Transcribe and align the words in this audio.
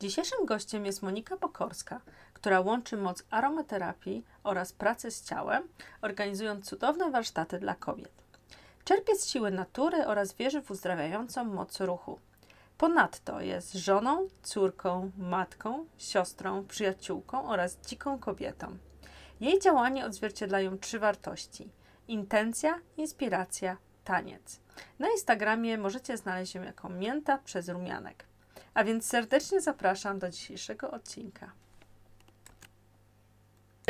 Dzisiejszym 0.00 0.46
gościem 0.46 0.86
jest 0.86 1.02
Monika 1.02 1.36
Pokorska, 1.36 2.00
która 2.32 2.60
łączy 2.60 2.96
moc 2.96 3.24
aromaterapii 3.30 4.24
oraz 4.42 4.72
pracę 4.72 5.10
z 5.10 5.24
ciałem, 5.24 5.68
organizując 6.02 6.66
cudowne 6.66 7.10
warsztaty 7.10 7.58
dla 7.58 7.74
kobiet. 7.74 8.12
Czerpie 8.84 9.16
z 9.16 9.26
siły 9.26 9.50
natury 9.50 10.06
oraz 10.06 10.34
wierzy 10.34 10.62
w 10.62 10.70
uzdrawiającą 10.70 11.44
moc 11.44 11.80
ruchu. 11.80 12.18
Ponadto 12.78 13.40
jest 13.40 13.72
żoną, 13.72 14.28
córką, 14.42 15.10
matką, 15.18 15.86
siostrą, 15.96 16.64
przyjaciółką 16.66 17.48
oraz 17.48 17.78
dziką 17.86 18.18
kobietą. 18.18 18.76
Jej 19.40 19.60
działanie 19.60 20.06
odzwierciedlają 20.06 20.78
trzy 20.78 20.98
wartości: 20.98 21.70
intencja, 22.08 22.80
inspiracja, 22.96 23.76
taniec. 24.04 24.60
Na 24.98 25.10
Instagramie 25.10 25.78
możecie 25.78 26.16
znaleźć 26.16 26.54
ją 26.54 26.62
jako 26.62 26.88
mięta 26.88 27.38
przez 27.38 27.68
rumianek. 27.68 28.27
A 28.78 28.84
więc 28.84 29.06
serdecznie 29.06 29.60
zapraszam 29.60 30.18
do 30.18 30.30
dzisiejszego 30.30 30.90
odcinka. 30.90 31.52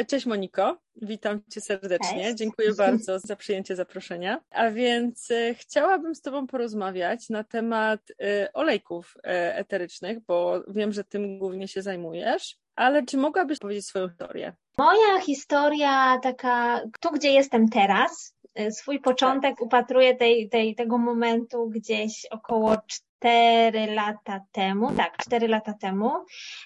Cześć 0.06 0.27
Moniko, 0.27 0.78
witam 1.03 1.41
Cię 1.50 1.61
serdecznie. 1.61 2.25
Cześć. 2.25 2.36
Dziękuję 2.36 2.75
bardzo 2.75 3.19
za 3.19 3.36
przyjęcie 3.36 3.77
zaproszenia. 3.77 4.41
A 4.50 4.70
więc 4.70 5.30
e, 5.30 5.55
chciałabym 5.55 6.14
z 6.14 6.22
Tobą 6.22 6.47
porozmawiać 6.47 7.30
na 7.30 7.45
temat 7.45 8.00
e, 8.20 8.53
olejków 8.53 9.17
e, 9.25 9.56
eterycznych, 9.56 10.19
bo 10.20 10.62
wiem, 10.69 10.92
że 10.92 11.05
tym 11.05 11.39
głównie 11.39 11.69
się 11.69 11.83
zajmujesz. 11.83 12.56
Ale 12.77 13.02
czy 13.02 13.17
mogłabyś 13.17 13.58
powiedzieć 13.58 13.86
swoją 13.86 14.08
historię? 14.08 14.52
Moja 14.78 15.20
historia 15.20 16.19
taka, 16.23 16.80
tu 17.00 17.11
gdzie 17.11 17.33
jestem 17.33 17.69
teraz, 17.69 18.34
swój 18.70 19.01
początek 19.01 19.62
upatruję 19.62 20.17
tej, 20.17 20.48
tej, 20.48 20.75
tego 20.75 20.98
momentu 20.98 21.69
gdzieś 21.69 22.27
około 22.31 22.77
4 22.87 23.87
lata 23.87 24.41
temu, 24.53 24.92
tak, 24.92 25.17
4 25.17 25.48
lata 25.48 25.75
temu, 25.75 26.12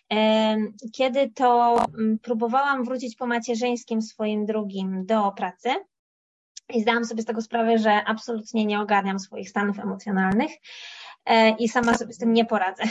em, 0.09 0.73
kiedy 0.93 1.31
to 1.31 1.79
mm, 1.99 2.19
próbowałam 2.19 2.85
wrócić 2.85 3.17
po 3.17 3.27
macierzyńskim 3.27 4.03
swoim 4.03 4.47
drugim 4.47 5.07
do 5.07 5.33
pracy. 5.37 5.71
I 6.75 6.83
zdałam 6.83 7.05
sobie 7.05 7.23
z 7.23 7.27
tego 7.27 7.43
sprawę, 7.43 7.79
że 7.79 8.05
absolutnie 8.07 8.65
nie 8.65 8.81
ogarniam 8.81 9.19
swoich 9.19 9.51
stanów 9.51 9.79
emocjonalnych 9.79 10.51
e, 11.25 11.51
i 11.51 11.69
sama 11.69 11.95
sobie 11.95 12.13
z 12.13 12.19
tym 12.19 12.33
nie 12.33 12.45
poradzę. 12.45 12.85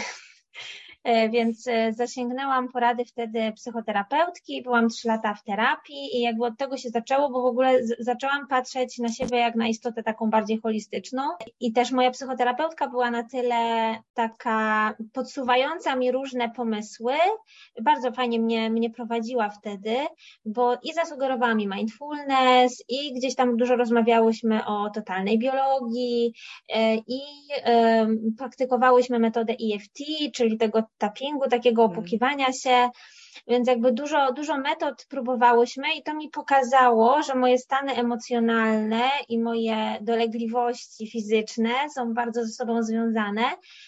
E, 1.04 1.30
Więc 1.30 1.68
e, 1.68 1.94
zasięgnęłam 1.94 2.70
porady 2.70 3.06
wtedy 3.06 3.52
psychoterapeutki, 3.56 4.62
byłam 4.62 4.90
trzy 4.90 5.08
lata 5.08 5.34
w 5.34 5.44
terapii 5.44 6.18
i 6.18 6.22
jakby 6.22 6.46
od 6.46 6.58
tego 6.58 6.78
się 6.78 6.90
zaczęło, 6.90 7.30
bo 7.30 7.42
w 7.42 7.46
ogóle 7.46 7.80
zaczęłam 8.00 8.48
patrzeć 8.48 8.98
na 8.98 9.10
siebie 9.10 9.38
jak 9.38 9.56
na 9.56 9.68
istotę 9.68 10.04
taką 10.04 10.30
bardziej 10.30 10.60
holistyczną. 10.60 11.22
I 11.60 11.74
też 11.74 11.92
moja 11.92 12.12
psychoterapeutka 12.12 12.88
była 12.88 13.12
na 13.12 13.24
tyle 13.24 13.96
taka 14.14 14.94
podsuwająca 15.14 15.96
mi 15.96 16.12
różne 16.12 16.50
pomysły, 16.50 17.14
bardzo 17.82 18.12
fajnie 18.12 18.40
mnie, 18.40 18.70
mnie 18.70 18.90
prowadziła 18.90 19.50
wtedy, 19.50 19.96
bo 20.46 20.78
i 20.84 20.94
zasugerowała 20.94 21.56
mi 21.56 21.68
mindfulness 21.68 22.84
i 22.90 23.14
gdzieś 23.14 23.36
tam 23.36 23.58
dużo 23.58 23.76
rozmawiałyśmy 23.76 24.66
o 24.66 24.90
totalnej 24.90 25.40
biologii 25.40 26.34
e, 26.70 26.96
i 26.96 27.22
praktykowałyśmy 28.38 29.20
metodę 29.20 29.54
EFT, 29.54 30.00
czyli 30.34 30.58
tego 30.58 30.84
tappingu, 30.98 31.50
takiego 31.50 31.84
Mhm. 31.84 32.00
opukiwania 32.00 32.54
się. 32.54 32.90
Więc 33.48 33.68
jakby 33.68 33.92
dużo, 33.92 34.32
dużo 34.32 34.58
metod 34.58 35.06
próbowałyśmy 35.10 35.94
i 35.96 36.04
to 36.04 36.14
mi 36.14 36.30
pokazało, 36.30 37.24
że 37.24 37.36
moje 37.36 37.58
stany 37.58 37.94
emocjonalne 37.94 39.10
i 39.30 39.40
moje 39.40 39.98
dolegliwości 40.02 41.08
fizyczne 41.12 41.70
są 41.96 42.14
bardzo 42.14 42.46
ze 42.46 42.52
sobą 42.52 42.84
związane. 42.84 43.44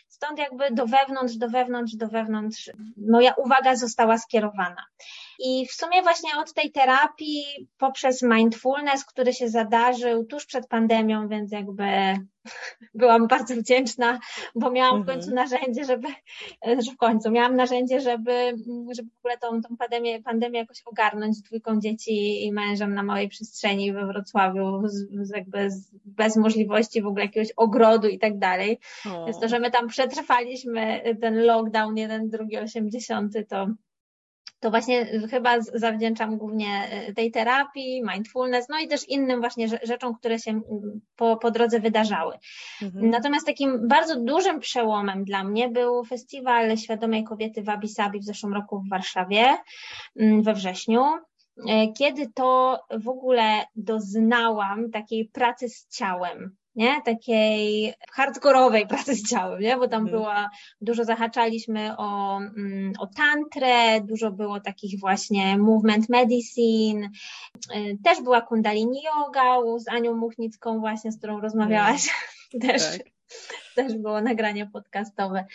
Stąd 0.08 0.40
jakby 0.40 0.72
do 0.72 0.86
wewnątrz, 0.86 1.36
do 1.36 1.50
wewnątrz, 1.50 1.96
do 1.96 2.08
wewnątrz 2.08 2.72
moja 2.98 3.34
uwaga 3.34 3.76
została 3.76 4.18
skierowana. 4.18 4.84
I 5.40 5.68
w 5.68 5.72
sumie 5.72 6.02
właśnie 6.02 6.30
od 6.38 6.54
tej 6.54 6.72
terapii 6.72 7.44
poprzez 7.78 8.22
mindfulness, 8.22 9.06
który 9.06 9.34
się 9.34 9.50
zadarzył 9.50 10.26
tuż 10.26 10.46
przed 10.46 10.68
pandemią, 10.68 11.28
więc 11.28 11.52
jakby 11.52 11.84
byłam 12.94 13.28
bardzo 13.28 13.56
wdzięczna, 13.56 14.20
bo 14.56 14.72
miałam 14.72 14.98
w 14.98 15.02
Mhm. 15.02 15.20
końcu 15.20 15.36
narzędzie, 15.36 15.86
żeby, 15.86 16.08
że 16.66 16.92
w 16.92 16.98
końcu 16.98 17.32
miałam 17.32 17.56
narzędzie, 17.56 18.02
żeby, 18.02 18.56
żeby 18.96 19.10
w 19.10 19.18
ogóle 19.20 19.38
tą, 19.38 19.62
tą 19.62 19.78
pandemię, 19.78 20.22
pandemię 20.22 20.60
jakoś 20.60 20.82
ogarnąć 20.86 21.36
z 21.36 21.42
dwójką 21.42 21.80
dzieci 21.80 22.46
i 22.46 22.52
mężem 22.52 22.94
na 22.94 23.04
małej 23.04 23.30
przestrzeni 23.30 23.94
we 23.94 24.06
Wrocławiu, 24.06 24.88
z, 24.88 25.08
z 25.28 25.30
jakby 25.36 25.72
z, 25.72 25.92
bez 26.06 26.36
możliwości 26.36 27.02
w 27.02 27.08
ogóle 27.08 27.26
jakiegoś 27.26 27.52
ogrodu 27.52 28.08
i 28.08 28.20
tak 28.20 28.38
dalej. 28.40 28.80
Więc 29.26 29.40
to, 29.40 29.48
że 29.48 29.60
my 29.60 29.72
tam 29.72 29.88
przetrwaliśmy 29.88 31.02
ten 31.22 31.46
lockdown, 31.46 31.98
jeden, 31.98 32.30
drugi, 32.30 32.58
osiemdziesiąty, 32.58 33.46
to, 33.46 33.68
to 34.64 34.70
właśnie 34.70 35.06
chyba 35.30 35.62
z- 35.62 35.72
zawdzięczam 35.80 36.38
głównie 36.38 36.90
y, 37.10 37.14
tej 37.14 37.32
terapii, 37.32 38.04
mindfulness, 38.14 38.70
no 38.70 38.80
i 38.80 38.88
też 38.88 39.10
innym 39.10 39.40
właśnie 39.40 39.68
rze- 39.68 39.80
rzeczom, 39.84 40.16
które 40.16 40.40
się 40.40 40.52
mm, 40.52 41.02
po, 41.16 41.38
po 41.38 41.52
drodze 41.52 41.80
wydarzały. 41.80 42.38
mhm. 42.82 43.10
Natomiast 43.10 43.46
takim 43.46 43.88
bardzo 43.88 44.20
dużym 44.20 44.60
przełomem 44.60 45.24
dla 45.24 45.44
mnie 45.44 45.70
był 45.70 46.04
Festiwal 46.06 46.78
Świadomej 46.78 47.24
Kobiety 47.24 47.64
w 47.64 47.70
Abu 47.70 47.88
Sabi 47.88 48.20
w 48.20 48.24
zeszłym 48.24 48.54
roku 48.54 48.80
w 48.82 48.90
Warszawie, 48.90 49.58
mm, 50.20 50.44
we 50.44 50.54
wrześniu, 50.54 51.02
e, 51.70 51.92
kiedy 51.98 52.32
to 52.36 52.80
w 53.00 53.08
ogóle 53.10 53.64
doznałam 53.76 54.92
takiej 54.92 55.26
pracy 55.26 55.70
z 55.70 55.88
ciałem. 55.98 56.56
Nie? 56.76 57.02
Takiej 57.02 57.94
hardkorowej 58.12 58.88
pracy 58.94 59.16
z 59.16 59.30
ciałem, 59.30 59.62
nie? 59.62 59.78
Bo 59.78 59.88
tam 59.88 60.02
Mhm. 60.02 60.18
była, 60.18 60.50
dużo 60.82 61.04
zahaczaliśmy 61.06 61.98
o, 61.98 62.38
mm, 62.38 62.94
o 63.00 63.08
tantrę, 63.08 64.02
dużo 64.02 64.32
było 64.32 64.60
takich 64.60 65.00
właśnie 65.00 65.58
movement 65.58 66.10
medicine, 66.10 67.10
y, 67.76 67.98
też 68.04 68.22
była 68.22 68.42
kundalini 68.42 69.02
yoga 69.04 69.58
z 69.78 69.88
Anią 69.88 70.16
Muchnicką 70.16 70.80
właśnie, 70.80 71.12
z 71.12 71.18
którą 71.18 71.42
rozmawiałaś, 71.42 72.10
też, 72.62 72.82
tak. 72.84 73.02
też 73.76 73.98
było 73.98 74.22
nagranie 74.22 74.68
podcastowe. 74.68 75.46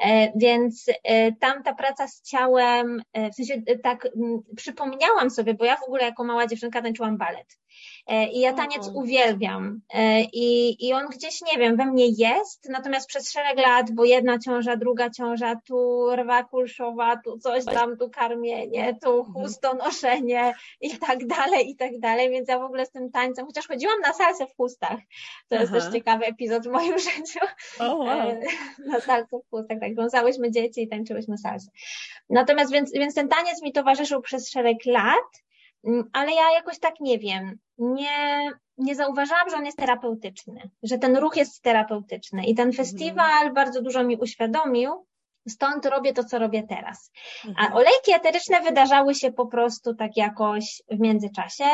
E, 0.00 0.32
Więc 0.36 0.86
e, 1.04 1.32
tam 1.32 1.62
ta 1.62 1.74
praca 1.74 2.08
z 2.08 2.22
ciałem, 2.22 3.02
e, 3.12 3.30
w 3.30 3.34
sensie 3.34 3.62
tak 3.82 4.08
przypomniałam 4.56 5.30
sobie, 5.30 5.54
bo 5.54 5.64
ja 5.64 5.76
w 5.76 5.82
ogóle 5.82 6.02
jako 6.02 6.24
mała 6.24 6.46
dziewczynka 6.46 6.82
tańczyłam 6.82 7.16
balet. 7.16 7.60
I 8.32 8.40
ja 8.40 8.52
taniec 8.52 8.88
O. 8.88 8.92
uwielbiam. 8.92 9.80
I, 10.32 10.76
I 10.88 10.92
on 10.92 11.06
gdzieś, 11.06 11.40
nie 11.52 11.58
wiem, 11.58 11.76
we 11.76 11.86
mnie 11.86 12.06
jest, 12.06 12.68
natomiast 12.68 13.08
przez 13.08 13.32
szereg 13.32 13.58
lat, 13.58 13.90
bo 13.90 14.04
jedna 14.04 14.38
ciąża, 14.38 14.76
druga 14.76 15.10
ciąża, 15.10 15.60
tu 15.66 16.08
rwa 16.16 16.44
kulszowa, 16.44 17.16
tu 17.24 17.38
coś 17.38 17.64
tam, 17.64 17.96
tu 17.96 18.10
karmienie, 18.10 18.98
tu 19.02 19.24
chustonoszenie 19.24 20.54
i 20.80 20.98
tak 20.98 21.26
dalej, 21.26 21.70
i 21.70 21.76
tak 21.76 21.98
dalej, 21.98 22.30
więc 22.30 22.48
ja 22.48 22.58
w 22.58 22.62
ogóle 22.62 22.86
z 22.86 22.90
tym 22.90 23.10
tańcem, 23.10 23.46
chociaż 23.46 23.68
chodziłam 23.68 24.00
na 24.00 24.12
salsę 24.12 24.46
w 24.46 24.56
chustach, 24.56 24.98
to 25.48 25.54
jest 25.54 25.72
Aha. 25.76 25.80
też 25.80 25.92
ciekawy 25.92 26.26
epizod 26.26 26.68
w 26.68 26.70
moim 26.70 26.98
życiu, 27.08 27.40
O, 27.78 27.96
wow. 27.96 28.40
Na 28.86 29.00
salce 29.00 29.38
w 29.38 29.50
chustach, 29.50 29.80
tak, 29.80 29.89
wiązałyśmy 29.94 30.50
dzieci 30.50 30.82
i 30.82 30.88
tańczyłyśmy 30.88 31.38
salsę. 31.38 31.70
Natomiast 32.30 32.72
więc, 32.72 32.92
więc 32.92 33.14
ten 33.14 33.28
taniec 33.28 33.62
mi 33.62 33.72
towarzyszył 33.72 34.22
przez 34.22 34.50
szereg 34.50 34.76
lat, 34.86 35.42
mm, 35.84 36.04
ale 36.12 36.32
ja 36.32 36.52
jakoś 36.54 36.78
tak 36.78 36.94
nie 37.00 37.18
wiem, 37.18 37.58
nie, 37.78 38.50
nie 38.78 38.94
zauważyłam, 38.94 39.50
że 39.50 39.56
on 39.56 39.66
jest 39.66 39.78
terapeutyczny, 39.78 40.70
że 40.82 40.98
ten 40.98 41.16
ruch 41.16 41.36
jest 41.36 41.62
terapeutyczny 41.62 42.46
i 42.46 42.54
ten 42.54 42.72
festiwal 42.72 43.52
bardzo 43.52 43.82
dużo 43.82 44.04
mi 44.04 44.16
uświadomił, 44.16 45.06
Stąd 45.48 45.86
robię 45.86 46.12
to, 46.12 46.24
co 46.24 46.38
robię 46.38 46.62
teraz. 46.68 47.10
A 47.44 47.48
Mhm. 47.48 47.72
olejki 47.72 48.12
eteryczne 48.14 48.60
wydarzały 48.60 49.14
się 49.14 49.32
po 49.32 49.46
prostu 49.46 49.94
tak 49.94 50.16
jakoś 50.16 50.82
w 50.90 51.00
międzyczasie. 51.00 51.64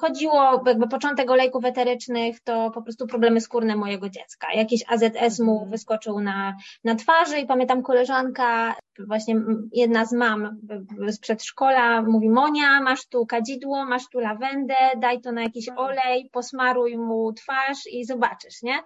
Chodziło, 0.00 0.62
jakby 0.66 0.88
początek 0.88 1.30
olejków 1.30 1.64
eterycznych 1.64 2.40
to 2.40 2.70
po 2.70 2.82
prostu 2.82 3.06
problemy 3.06 3.40
skórne 3.40 3.76
mojego 3.76 4.08
dziecka. 4.08 4.52
Jakiś 4.54 4.82
AZS 4.88 5.40
mu 5.40 5.52
Mhm. 5.52 5.70
wyskoczył 5.70 6.20
na, 6.20 6.54
na 6.84 6.94
twarzy 6.94 7.38
i 7.38 7.46
pamiętam 7.46 7.82
koleżanka, 7.82 8.74
właśnie 9.06 9.36
jedna 9.72 10.04
z 10.04 10.12
mam 10.12 10.60
z 11.08 11.18
przedszkola 11.18 12.02
mówi 12.02 12.30
Monia, 12.30 12.80
masz 12.80 13.06
tu 13.06 13.26
kadzidło, 13.26 13.84
masz 13.84 14.08
tu 14.08 14.18
lawendę, 14.20 14.74
daj 14.96 15.20
to 15.20 15.32
na 15.32 15.42
jakiś 15.42 15.68
Mhm. 15.68 15.86
olej, 15.88 16.30
posmaruj 16.32 16.98
mu 16.98 17.32
twarz 17.32 17.86
i 17.90 18.04
zobaczysz, 18.04 18.62
nie? 18.62 18.78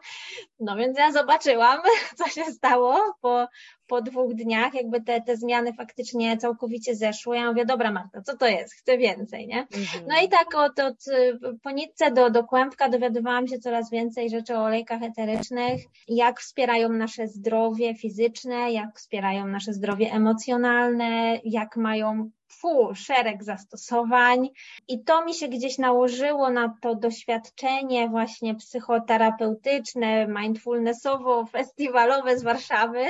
No 0.61 0.77
więc 0.77 0.99
ja 0.99 1.13
zobaczyłam, 1.13 1.79
co 2.19 2.29
się 2.29 2.45
stało 2.45 2.99
po, 3.21 3.47
po 3.89 4.03
dwóch 4.03 4.35
dniach, 4.35 4.75
jakby 4.75 5.01
te, 5.01 5.21
te 5.21 5.37
zmiany 5.37 5.73
faktycznie 5.73 6.37
całkowicie 6.37 6.95
zeszły. 6.95 7.37
Ja 7.37 7.49
mówię, 7.49 7.67
dobra 7.67 7.93
Marta, 7.93 8.23
co 8.23 8.37
to 8.37 8.47
jest? 8.47 8.75
Chcę 8.75 8.99
więcej, 8.99 9.47
nie? 9.47 9.61
Mhm. 9.61 10.05
No 10.09 10.23
i 10.25 10.29
tak 10.29 10.55
od, 10.55 10.79
od 10.79 11.05
po 11.63 11.71
nitce 11.71 12.11
do, 12.11 12.31
do 12.31 12.45
kłębka 12.45 12.89
dowiadywałam 12.89 13.49
się 13.49 13.59
coraz 13.59 13.91
więcej 13.91 14.31
rzeczy 14.31 14.57
o 14.57 14.65
olejkach 14.65 15.03
eterycznych, 15.03 15.81
jak 16.09 16.41
wspierają 16.41 16.89
nasze 16.89 17.29
zdrowie 17.29 17.95
fizyczne, 17.95 18.73
jak 18.73 18.99
wspierają 18.99 19.47
nasze 19.47 19.73
zdrowie 19.73 20.13
emocjonalne, 20.13 21.41
jak 21.45 21.77
mają 21.77 22.31
fu, 22.49 22.95
szereg 22.95 23.45
zastosowań. 23.45 24.49
I 24.89 25.05
to 25.05 25.25
mi 25.25 25.35
się 25.35 25.49
gdzieś 25.49 25.79
nałożyło 25.79 26.51
na 26.51 26.75
to 26.83 26.95
doświadczenie 26.95 28.09
właśnie 28.09 28.55
psychoterapeutyczne, 28.55 30.27
mindfulnessowo-festiwalowe 30.27 32.37
z 32.39 32.43
Warszawy. 32.43 33.05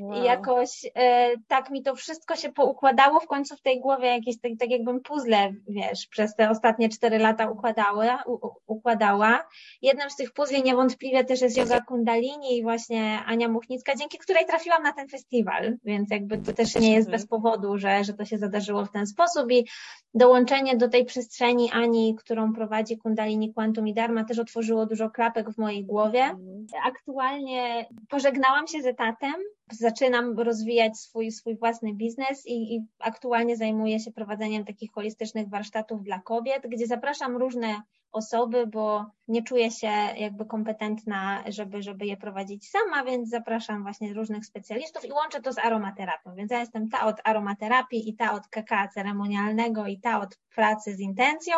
Wow. 0.00 0.22
I 0.22 0.24
jakoś 0.24 0.86
e, 0.94 1.30
tak 1.48 1.70
mi 1.70 1.82
to 1.82 1.94
wszystko 1.96 2.36
się 2.36 2.52
poukładało 2.52 3.20
w 3.20 3.26
końcu 3.26 3.56
w 3.56 3.60
tej 3.60 3.80
głowie, 3.80 4.08
jakieś 4.08 4.40
tak, 4.40 4.52
tak 4.60 4.70
jakbym 4.70 5.00
puzzle, 5.00 5.52
wiesz, 5.68 6.06
przez 6.06 6.34
te 6.34 6.50
ostatnie 6.50 6.88
cztery 6.88 7.18
lata 7.18 7.50
układała, 7.50 8.22
u, 8.26 8.32
u- 8.46 8.54
układała. 8.66 9.44
Jednym 9.82 10.10
z 10.10 10.16
tych 10.16 10.32
puzli 10.32 10.62
niewątpliwie 10.62 11.24
też 11.24 11.40
jest 11.40 11.56
yoga 11.56 11.80
kundalini 11.80 12.56
i 12.58 12.62
właśnie 12.62 13.18
Ania 13.26 13.48
Muchnicka, 13.48 13.94
dzięki 13.94 14.18
której 14.18 14.46
trafiłam 14.46 14.82
na 14.82 14.92
ten 14.92 15.08
festiwal, 15.08 15.76
więc 15.84 16.10
jakby 16.10 16.38
to 16.38 16.52
też 16.52 16.74
nie 16.74 16.94
jest 16.94 17.10
bez 17.10 17.26
powodu, 17.26 17.78
że, 17.78 18.04
że 18.04 18.14
to 18.14 18.24
się 18.24 18.38
zadarzyło 18.38 18.67
w 18.84 18.92
ten 18.92 19.06
sposób 19.06 19.52
i 19.52 19.68
dołączenie 20.14 20.76
do 20.76 20.88
tej 20.88 21.04
przestrzeni 21.04 21.70
Ani, 21.72 22.14
którą 22.14 22.52
prowadzi 22.52 22.98
Kundalini 22.98 23.54
Quantum 23.54 23.88
i 23.88 23.94
Dharma 23.94 24.24
też 24.24 24.38
otworzyło 24.38 24.86
dużo 24.86 25.10
klapek 25.10 25.50
w 25.50 25.58
mojej 25.58 25.84
głowie. 25.84 26.22
Mhm. 26.22 26.66
Aktualnie 26.86 27.88
pożegnałam 28.08 28.66
się 28.66 28.82
z 28.82 28.86
etatem, 28.86 29.34
zaczynam 29.72 30.38
rozwijać 30.40 30.98
swój, 30.98 31.32
swój 31.32 31.56
własny 31.56 31.94
biznes 31.94 32.46
i, 32.46 32.74
i 32.76 32.86
aktualnie 32.98 33.56
zajmuję 33.56 34.00
się 34.00 34.12
prowadzeniem 34.12 34.64
takich 34.64 34.92
holistycznych 34.92 35.48
warsztatów 35.48 36.02
dla 36.02 36.18
kobiet, 36.18 36.62
gdzie 36.68 36.86
zapraszam 36.86 37.36
różne 37.36 37.82
osoby, 38.12 38.66
bo 38.66 39.06
nie 39.28 39.42
czuję 39.42 39.70
się 39.70 39.90
jakby 40.16 40.46
kompetentna, 40.46 41.44
żeby, 41.48 41.82
żeby 41.82 42.06
je 42.06 42.16
prowadzić 42.16 42.70
sama, 42.70 43.04
więc 43.04 43.28
zapraszam 43.28 43.82
właśnie 43.82 44.14
różnych 44.14 44.46
specjalistów 44.46 45.04
i 45.04 45.12
łączę 45.12 45.40
to 45.40 45.52
z 45.52 45.58
aromaterapią. 45.58 46.34
Więc 46.34 46.50
ja 46.50 46.60
jestem 46.60 46.88
ta 46.88 47.06
od 47.06 47.16
aromaterapii 47.24 48.08
i 48.08 48.16
ta 48.16 48.32
od 48.32 48.48
KK 48.48 48.88
ceremonialnego 48.94 49.86
i 49.86 50.00
ta 50.00 50.20
od 50.20 50.38
pracy 50.54 50.94
z 50.94 51.00
intencją, 51.00 51.56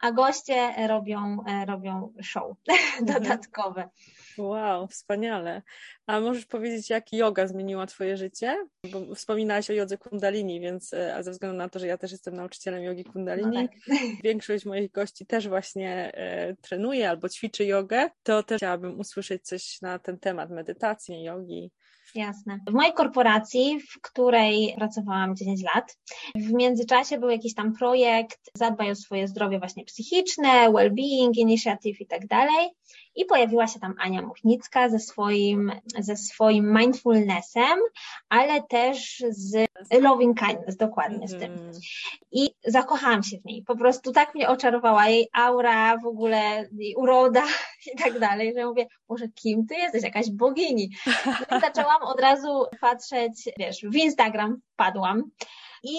a 0.00 0.12
goście 0.12 0.86
robią, 0.88 1.36
e, 1.46 1.64
robią 1.66 2.12
show 2.22 2.56
dodatkowe. 3.12 3.88
Wow, 4.38 4.86
wspaniale. 4.88 5.62
A 6.06 6.20
możesz 6.20 6.46
powiedzieć, 6.46 6.90
jak 6.90 7.12
yoga 7.12 7.46
zmieniła 7.46 7.86
Twoje 7.86 8.16
życie? 8.16 8.56
Bo 8.92 9.14
wspominałaś 9.14 9.70
o 9.70 9.72
jodze 9.72 9.98
kundalini, 9.98 10.60
więc 10.60 10.94
e, 10.94 11.16
a 11.16 11.22
ze 11.22 11.30
względu 11.30 11.58
na 11.58 11.68
to, 11.68 11.78
że 11.78 11.86
ja 11.86 11.98
też 11.98 12.12
jestem 12.12 12.34
nauczycielem 12.34 12.82
jogi 12.82 13.04
kundalini, 13.04 13.50
No 13.62 13.68
tak. 13.68 13.98
większość 14.24 14.64
moich 14.64 14.90
gości 14.90 15.26
też 15.26 15.48
właśnie 15.48 16.12
e, 16.14 16.56
trenuje 16.56 17.10
albo 17.10 17.28
ćwiczy 17.28 17.64
jogę, 17.64 18.10
to 18.22 18.42
też 18.42 18.58
chciałabym 18.58 19.00
usłyszeć 19.00 19.42
coś 19.42 19.80
na 19.82 19.98
ten 19.98 20.18
temat 20.18 20.50
medytacji, 20.50 21.22
jogi. 21.22 21.70
Jasne. 22.14 22.58
W 22.68 22.72
mojej 22.72 22.92
korporacji, 22.92 23.80
w 23.80 24.00
której 24.00 24.74
pracowałam 24.76 25.36
10 25.36 25.62
lat, 25.74 25.98
w 26.34 26.52
międzyczasie 26.52 27.18
był 27.18 27.30
jakiś 27.30 27.54
tam 27.54 27.74
projekt 27.74 28.50
Zadbaj 28.54 28.90
o 28.90 28.94
swoje 28.94 29.28
zdrowie 29.28 29.58
właśnie 29.58 29.84
psychiczne, 29.84 30.48
well-being 30.70 31.32
initiative 31.36 32.00
i 32.00 32.06
tak 32.06 32.26
dalej. 32.26 32.68
I 33.16 33.24
pojawiła 33.24 33.66
się 33.66 33.80
tam 33.80 33.94
Ania 33.98 34.22
Muchnicka 34.22 34.88
ze 34.88 34.98
swoim, 34.98 35.72
ze 35.98 36.16
swoim 36.16 36.78
mindfulnessem, 36.78 37.78
ale 38.28 38.62
też 38.62 39.24
z 39.28 39.68
loving 40.00 40.38
kindness, 40.38 40.76
dokładnie 40.76 41.28
z 41.28 41.30
tym. 41.30 41.52
Mhm. 41.52 41.72
I 42.32 42.50
zakochałam 42.66 43.22
się 43.22 43.38
w 43.38 43.44
niej. 43.44 43.62
Po 43.62 43.76
prostu 43.76 44.12
tak 44.12 44.34
mnie 44.34 44.48
oczarowała 44.48 45.08
jej 45.08 45.28
aura, 45.32 45.98
w 45.98 46.06
ogóle 46.06 46.68
jej 46.72 46.94
uroda 46.96 47.44
i 47.94 47.98
tak 47.98 48.18
dalej, 48.18 48.52
że 48.56 48.66
mówię, 48.66 48.86
może 49.08 49.28
kim 49.28 49.66
ty 49.66 49.74
jesteś? 49.74 50.02
Jakaś 50.02 50.30
bogini. 50.30 50.90
No 51.50 51.56
i 51.56 51.60
zaczęłam 51.60 52.02
od 52.02 52.20
razu 52.20 52.64
patrzeć, 52.80 53.48
wiesz, 53.58 53.80
w 53.82 53.96
Instagram 53.96 54.60
wpadłam 54.72 55.22
i 55.82 55.98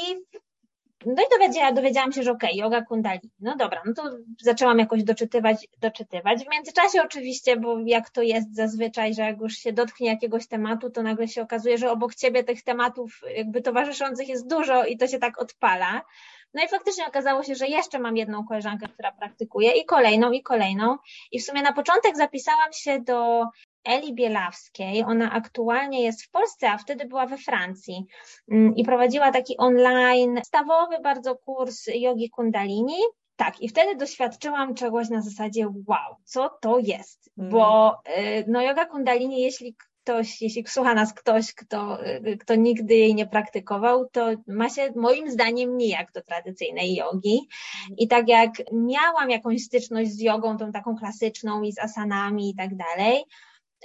no 1.06 1.24
i 1.24 1.74
dowiedziałam, 1.76 2.12
się, 2.12 2.24
że 2.24 2.32
okej, 2.32 2.50
okay, 2.50 2.62
yoga 2.62 2.82
kundalini. 2.82 3.32
No 3.40 3.56
dobra, 3.56 3.82
no 3.86 3.94
to 3.94 4.04
zaczęłam 4.42 4.80
jakoś 4.80 5.04
doczytywać, 5.04 5.68
doczytywać. 5.82 6.46
W 6.46 6.52
międzyczasie 6.52 7.04
oczywiście, 7.04 7.58
bo 7.58 7.80
jak 7.86 8.10
to 8.10 8.22
jest 8.22 8.56
zazwyczaj, 8.56 9.14
że 9.14 9.22
jak 9.22 9.40
już 9.40 9.54
się 9.54 9.74
dotknie 9.74 10.08
jakiegoś 10.08 10.48
tematu, 10.48 10.90
to 10.90 11.04
nagle 11.04 11.28
się 11.28 11.42
okazuje, 11.42 11.78
że 11.78 11.92
obok 11.92 12.16
ciebie 12.16 12.44
tych 12.44 12.64
tematów 12.64 13.22
jakby 13.38 13.62
towarzyszących 13.62 14.28
jest 14.28 14.48
dużo 14.48 14.86
i 14.86 14.98
to 14.98 15.08
się 15.08 15.20
tak 15.20 15.42
odpala. 15.42 16.02
No 16.54 16.64
i 16.64 16.68
faktycznie 16.68 17.08
okazało 17.08 17.44
się, 17.44 17.56
że 17.56 17.68
jeszcze 17.68 18.00
mam 18.00 18.18
jedną 18.18 18.46
koleżankę, 18.46 18.88
która 18.88 19.12
praktykuje 19.12 19.72
i 19.72 19.86
kolejną, 19.86 20.32
i 20.32 20.44
kolejną. 20.44 20.98
I 21.32 21.40
w 21.40 21.46
sumie 21.46 21.62
na 21.62 21.74
początek 21.74 22.18
zapisałam 22.18 22.74
się 22.74 23.00
do 23.00 23.46
Eli 23.86 24.14
Bielawskiej. 24.14 25.04
Ona 25.04 25.32
aktualnie 25.32 26.04
jest 26.04 26.24
w 26.24 26.32
Polsce, 26.32 26.72
a 26.72 26.78
wtedy 26.78 27.06
była 27.06 27.26
we 27.26 27.38
Francji 27.38 28.06
i 28.76 28.84
prowadziła 28.84 29.32
taki 29.32 29.58
online, 29.58 30.42
stawowy 30.46 31.00
bardzo 31.00 31.36
kurs 31.36 31.86
jogi 31.96 32.30
kundalini. 32.30 32.98
Tak, 33.36 33.62
i 33.62 33.70
wtedy 33.70 33.96
doświadczyłam 33.96 34.76
czegoś 34.76 35.10
na 35.10 35.22
zasadzie 35.22 35.68
wow, 35.88 36.16
co 36.24 36.50
to 36.62 36.80
jest? 36.80 37.30
Bo 37.38 37.98
no 38.48 38.62
yoga 38.62 38.86
kundalini, 38.86 39.42
jeśli 39.42 39.76
ktoś, 40.04 40.42
jeśli 40.42 40.68
słucha 40.68 40.94
nas 40.94 41.14
ktoś, 41.14 41.54
kto, 41.54 41.98
kto 42.40 42.56
nigdy 42.56 42.96
jej 42.96 43.16
nie 43.16 43.28
praktykował, 43.28 44.10
to 44.10 44.28
ma 44.48 44.70
się 44.70 44.94
moim 44.96 45.32
zdaniem 45.32 45.78
nijak 45.78 46.12
do 46.12 46.22
tradycyjnej 46.22 46.96
jogi. 46.96 47.48
I 47.98 48.08
tak 48.08 48.28
jak 48.30 48.52
miałam 48.74 49.30
jakąś 49.30 49.62
styczność 49.62 50.12
z 50.12 50.22
jogą, 50.22 50.58
tą 50.58 50.72
taką 50.72 50.96
klasyczną 50.96 51.62
i 51.62 51.72
z 51.72 51.80
asanami 51.80 52.50
i 52.50 52.56
tak 52.56 52.70
dalej, 52.76 53.24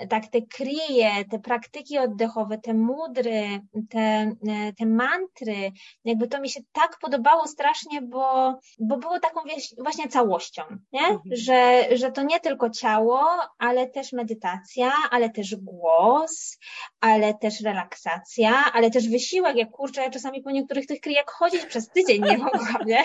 tak 0.08 0.26
te 0.28 0.42
krije, 0.42 1.24
te 1.30 1.38
praktyki 1.38 1.98
oddechowe, 1.98 2.58
te 2.58 2.74
mudry, 2.74 3.60
te, 3.90 4.32
te 4.78 4.86
mantry, 4.86 5.72
jakby 6.04 6.28
to 6.28 6.40
mi 6.40 6.50
się 6.50 6.60
tak 6.72 6.98
podobało 7.00 7.46
strasznie, 7.46 8.02
bo, 8.02 8.54
bo 8.78 8.96
było 8.96 9.20
taką 9.20 9.40
właśnie 9.78 10.08
całością, 10.08 10.62
nie? 10.92 11.00
Mhm. 11.00 11.20
Że, 11.32 11.88
że 11.96 12.12
to 12.12 12.22
nie 12.22 12.40
tylko 12.40 12.70
ciało, 12.70 13.26
ale 13.58 13.86
też 13.86 14.12
medytacja, 14.12 14.92
ale 15.10 15.30
też 15.30 15.56
głos, 15.56 16.58
ale 17.00 17.34
też 17.34 17.60
relaksacja, 17.60 18.72
ale 18.72 18.90
też 18.90 19.08
wysiłek, 19.08 19.56
jak 19.56 19.70
kurczę, 19.70 20.02
ja 20.02 20.10
czasami 20.10 20.42
po 20.42 20.50
niektórych 20.50 20.86
tych 20.86 21.00
kryjek 21.00 21.30
chodzić 21.30 21.66
przez 21.66 21.88
tydzień 21.88 22.22
nie 22.22 22.38
mogłam, 22.38 22.86
nie? 22.86 23.04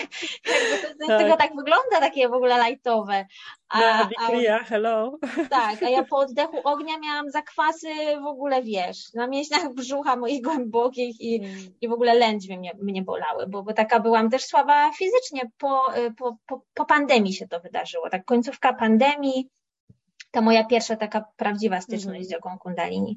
Jakby 0.52 0.98
to, 0.98 1.06
tak. 1.06 1.20
tego 1.20 1.36
tak 1.36 1.56
wygląda 1.56 2.00
takie 2.00 2.28
w 2.28 2.32
ogóle 2.32 2.58
lajtowe. 2.58 3.26
A, 3.68 3.78
a, 3.78 4.08
a, 4.18 4.64
hello. 4.64 5.18
Tak, 5.50 5.82
a 5.82 5.88
ja 5.88 6.04
po 6.04 6.16
oddechu 6.16 6.56
ognia 6.76 6.98
miałam 6.98 7.30
zakwasy 7.30 7.88
w 8.22 8.26
ogóle, 8.26 8.62
wiesz, 8.62 9.14
na 9.14 9.26
mięśniach 9.26 9.74
brzucha 9.74 10.16
moich 10.16 10.42
głębokich 10.42 11.20
i, 11.20 11.36
mm. 11.36 11.56
i 11.80 11.88
w 11.88 11.92
ogóle 11.92 12.14
lędźwie 12.14 12.58
mnie, 12.58 12.72
mnie 12.82 13.02
bolały, 13.02 13.46
bo, 13.46 13.62
bo 13.62 13.72
taka 13.72 14.00
byłam 14.00 14.30
też 14.30 14.44
słaba 14.44 14.92
fizycznie. 14.92 15.50
Po, 15.58 15.86
po, 16.18 16.36
po, 16.46 16.62
po 16.74 16.84
pandemii 16.84 17.32
się 17.32 17.48
to 17.48 17.60
wydarzyło, 17.60 18.10
tak 18.10 18.24
końcówka 18.24 18.72
pandemii, 18.72 19.48
to 20.30 20.42
moja 20.42 20.64
pierwsza 20.64 20.96
taka 20.96 21.24
prawdziwa 21.36 21.80
styczność 21.80 22.16
mm. 22.16 22.24
z 22.24 22.30
jogą 22.30 22.58
kundalini. 22.58 23.16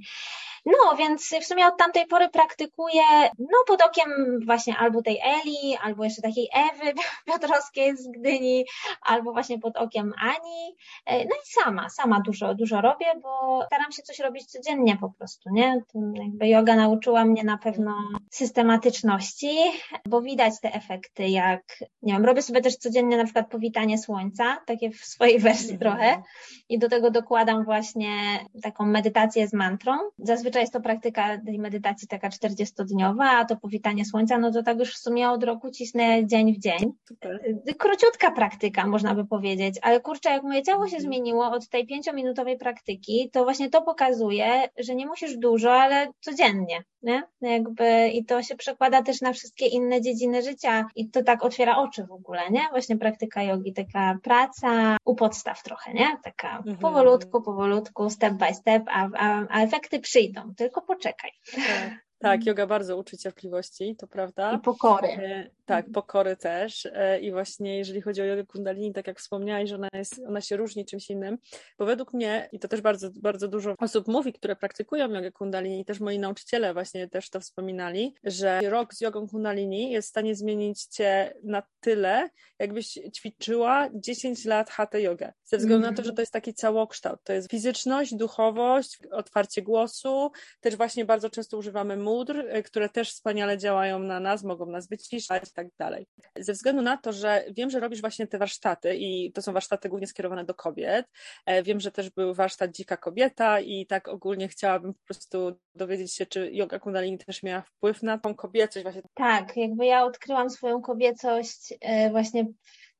No, 0.69 0.95
więc 0.95 1.35
w 1.41 1.45
sumie 1.45 1.67
od 1.67 1.77
tamtej 1.77 2.07
pory 2.07 2.29
praktykuję, 2.29 3.01
no 3.39 3.57
pod 3.67 3.81
okiem 3.81 4.39
właśnie 4.45 4.77
albo 4.77 5.01
tej 5.01 5.19
Eli, 5.23 5.77
albo 5.83 6.03
jeszcze 6.03 6.21
takiej 6.21 6.49
Ewy 6.53 6.93
Piotrowskiej 7.25 7.97
z 7.97 8.07
Gdyni, 8.07 8.65
albo 9.01 9.31
właśnie 9.31 9.59
pod 9.59 9.77
okiem 9.77 10.13
Ani. 10.21 10.75
No 11.07 11.35
i 11.35 11.63
sama, 11.63 11.89
sama 11.89 12.21
dużo, 12.25 12.55
dużo 12.55 12.81
robię, 12.81 13.05
bo 13.21 13.63
staram 13.65 13.91
się 13.91 14.01
coś 14.01 14.19
robić 14.19 14.45
codziennie 14.45 14.97
po 14.97 15.09
prostu, 15.09 15.49
nie? 15.49 15.81
To 15.93 15.99
jakby 16.13 16.47
yoga 16.47 16.75
nauczyła 16.75 17.25
mnie 17.25 17.43
na 17.43 17.57
pewno 17.57 17.95
systematyczności, 18.31 19.57
bo 20.05 20.21
widać 20.21 20.53
te 20.61 20.73
efekty, 20.73 21.27
jak, 21.27 21.63
nie 22.01 22.13
wiem, 22.13 22.25
robię 22.25 22.41
sobie 22.41 22.61
też 22.61 22.75
codziennie 22.75 23.17
na 23.17 23.23
przykład 23.23 23.49
powitanie 23.49 23.97
słońca, 23.97 24.57
takie 24.65 24.91
w 24.91 24.97
swojej 24.97 25.39
wersji 25.39 25.79
trochę 25.79 26.21
i 26.69 26.79
do 26.79 26.89
tego 26.89 26.99
tego 26.99 27.11
dokładam 27.11 27.65
właśnie 27.65 28.39
taką 28.63 28.85
medytację 28.85 29.47
z 29.47 29.53
mantrą. 29.53 29.91
Zazwyczaj 30.17 30.58
jest 30.59 30.73
to 30.73 30.81
praktyka 30.81 31.37
tej 31.45 31.59
medytacji 31.59 32.07
taka 32.07 32.29
40-dniowa, 32.29 33.39
a 33.39 33.45
to 33.45 33.57
powitanie 33.57 34.05
słońca, 34.05 34.37
no 34.37 34.51
to 34.51 34.63
tak 34.63 34.79
już 34.79 34.93
w 34.93 34.97
sumie 34.97 35.29
od 35.29 35.43
roku 35.43 35.71
cisnę 35.71 36.27
dzień 36.27 36.55
w 36.55 36.59
dzień. 36.59 36.93
Super. 37.07 37.39
Króciutka 37.77 38.31
praktyka, 38.31 38.87
można 38.87 39.15
by 39.15 39.25
powiedzieć, 39.25 39.75
ale 39.81 39.99
kurczę, 40.01 40.29
jak 40.29 40.43
moje 40.43 40.61
ciało 40.61 40.87
się 40.87 40.97
mhm. 40.97 41.03
zmieniło 41.03 41.51
od 41.51 41.69
tej 41.69 41.87
pięciominutowej 41.87 42.57
praktyki, 42.57 43.29
to 43.33 43.43
właśnie 43.43 43.69
to 43.69 43.81
pokazuje, 43.81 44.69
że 44.79 44.95
nie 44.95 45.05
musisz 45.05 45.37
dużo, 45.37 45.73
ale 45.73 46.07
codziennie, 46.21 46.83
nie? 47.01 47.23
Jakby 47.41 48.09
i 48.09 48.25
to 48.25 48.43
się 48.43 48.55
przekłada 48.55 49.03
też 49.03 49.21
na 49.21 49.33
wszystkie 49.33 49.65
inne 49.65 50.01
dziedziny 50.01 50.41
życia 50.41 50.85
i 50.95 51.09
to 51.09 51.23
tak 51.23 51.43
otwiera 51.43 51.77
oczy 51.77 52.03
w 52.03 52.11
ogóle, 52.11 52.41
nie? 52.51 52.61
Właśnie 52.71 52.97
praktyka 52.97 53.43
jogi, 53.43 53.73
taka 53.73 54.17
praca 54.23 54.97
u 55.05 55.15
podstaw 55.15 55.63
trochę, 55.63 55.93
nie? 55.93 56.17
Taka 56.23 56.57
mhm. 56.57 56.77
powolutku, 56.77 57.41
powolutku, 57.41 58.09
step 58.09 58.33
by 58.33 58.53
step, 58.53 58.83
a, 58.87 59.09
a, 59.17 59.45
a 59.49 59.61
efekty 59.61 59.99
przyjdą, 59.99 60.38
tylko 60.57 60.81
poczekaj. 60.81 61.31
Tak. 61.55 62.08
Tak, 62.19 62.45
yoga 62.45 62.67
bardzo 62.67 62.97
uczy 62.97 63.17
cierpliwości, 63.17 63.95
to 63.95 64.07
prawda. 64.07 64.53
I 64.53 64.59
pokory. 64.59 65.07
E, 65.07 65.49
tak, 65.65 65.85
pokory 65.93 66.35
też. 66.35 66.85
E, 66.85 67.19
I 67.19 67.31
właśnie 67.31 67.77
jeżeli 67.77 68.01
chodzi 68.01 68.21
o 68.21 68.25
jogę 68.25 68.45
kundalini, 68.45 68.93
tak 68.93 69.07
jak 69.07 69.19
wspomniałaś, 69.19 69.69
że 69.69 69.75
ona, 69.75 69.87
jest, 69.93 70.21
ona 70.27 70.41
się 70.41 70.57
różni 70.57 70.85
czymś 70.85 71.09
innym, 71.09 71.37
bo 71.77 71.85
według 71.85 72.13
mnie, 72.13 72.49
i 72.51 72.59
to 72.59 72.67
też 72.67 72.81
bardzo, 72.81 73.09
bardzo 73.15 73.47
dużo 73.47 73.75
osób 73.77 74.07
mówi, 74.07 74.33
które 74.33 74.55
praktykują 74.55 75.09
jogę 75.13 75.31
kundalini, 75.31 75.79
i 75.79 75.85
też 75.85 75.99
moi 75.99 76.19
nauczyciele 76.19 76.73
właśnie 76.73 77.09
też 77.09 77.29
to 77.29 77.39
wspominali, 77.39 78.15
że 78.23 78.59
rok 78.63 78.93
z 78.93 79.01
jogą 79.01 79.27
kundalini 79.27 79.91
jest 79.91 80.07
w 80.07 80.09
stanie 80.11 80.35
zmienić 80.35 80.83
cię 80.83 81.33
na 81.43 81.63
tyle, 81.79 82.29
jakbyś 82.59 82.99
ćwiczyła 83.15 83.89
10 83.93 84.45
lat 84.45 84.69
hatha 84.69 84.99
jogę. 84.99 85.33
Ze 85.43 85.57
względu 85.57 85.85
mm. 85.85 85.95
na 85.95 85.97
to, 85.97 86.07
że 86.07 86.13
to 86.13 86.21
jest 86.21 86.33
taki 86.33 86.53
całokształt. 86.53 87.19
To 87.23 87.33
jest 87.33 87.51
fizyczność, 87.51 88.15
duchowość, 88.15 88.99
otwarcie 89.11 89.61
głosu. 89.61 90.31
Też 90.59 90.75
właśnie 90.75 91.05
bardzo 91.05 91.29
często 91.29 91.57
używamy 91.57 91.97
mudr, 92.09 92.45
e, 92.49 92.63
które 92.63 92.89
też 92.89 93.11
wspaniale 93.11 93.57
działają 93.57 93.99
na 93.99 94.19
nas, 94.19 94.43
mogą 94.43 94.65
nas 94.65 94.87
wyciszać 94.87 95.43
i 95.49 95.53
tak 95.53 95.67
dalej. 95.79 96.07
Ze 96.39 96.53
względu 96.53 96.81
na 96.81 96.97
to, 96.97 97.13
że 97.13 97.43
wiem, 97.51 97.69
że 97.69 97.79
robisz 97.79 98.01
właśnie 98.01 98.27
te 98.27 98.37
warsztaty 98.37 98.95
i 98.95 99.31
to 99.31 99.41
są 99.41 99.53
warsztaty 99.53 99.89
głównie 99.89 100.07
skierowane 100.07 100.45
do 100.45 100.53
kobiet. 100.53 101.05
E, 101.45 101.63
wiem, 101.63 101.79
że 101.79 101.91
też 101.91 102.09
był 102.09 102.33
warsztat 102.33 102.71
Dzika 102.71 102.97
Kobieta 102.97 103.59
i 103.59 103.85
tak 103.85 104.07
ogólnie 104.07 104.47
chciałabym 104.47 104.93
po 104.93 105.05
prostu 105.05 105.59
dowiedzieć 105.75 106.15
się, 106.15 106.25
czy 106.25 106.49
yoga 106.51 106.79
kundalini 106.79 107.17
też 107.17 107.43
miała 107.43 107.61
wpływ 107.61 108.03
na 108.03 108.17
tą 108.17 108.35
kobiecość 108.35 108.83
właśnie. 108.83 109.01
Tak, 109.13 109.57
jakby 109.57 109.85
ja 109.85 110.03
odkryłam 110.03 110.49
swoją 110.49 110.81
kobiecość 110.81 111.73
e, 111.81 112.09
właśnie 112.09 112.45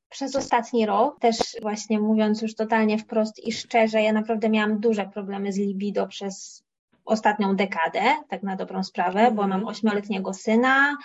przez 0.10 0.36
ostatni 0.36 0.86
rok, 0.86 1.20
też 1.20 1.38
właśnie 1.62 2.00
mówiąc 2.00 2.42
już 2.42 2.56
totalnie 2.56 2.98
wprost 2.98 3.40
i 3.40 3.52
szczerze, 3.52 4.02
ja 4.02 4.14
naprawdę 4.14 4.50
miałam 4.50 4.80
duże 4.80 5.10
problemy 5.14 5.54
z 5.54 5.58
libido 5.58 6.08
przez 6.08 6.64
ostatnią 7.10 7.56
dekadę, 7.56 8.16
tak 8.30 8.44
na 8.44 8.56
dobrą 8.56 8.84
sprawę, 8.84 9.32
bo 9.32 9.42
mam 9.42 9.52
mhm. 9.52 9.68
ośmioletniego 9.68 10.34
syna, 10.34 10.98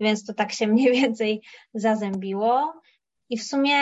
więc 0.00 0.24
to 0.24 0.34
tak 0.34 0.52
się 0.52 0.66
mniej 0.66 0.92
więcej 0.92 1.42
zazębiło. 1.74 2.80
I 3.30 3.38
w 3.38 3.42
sumie 3.42 3.76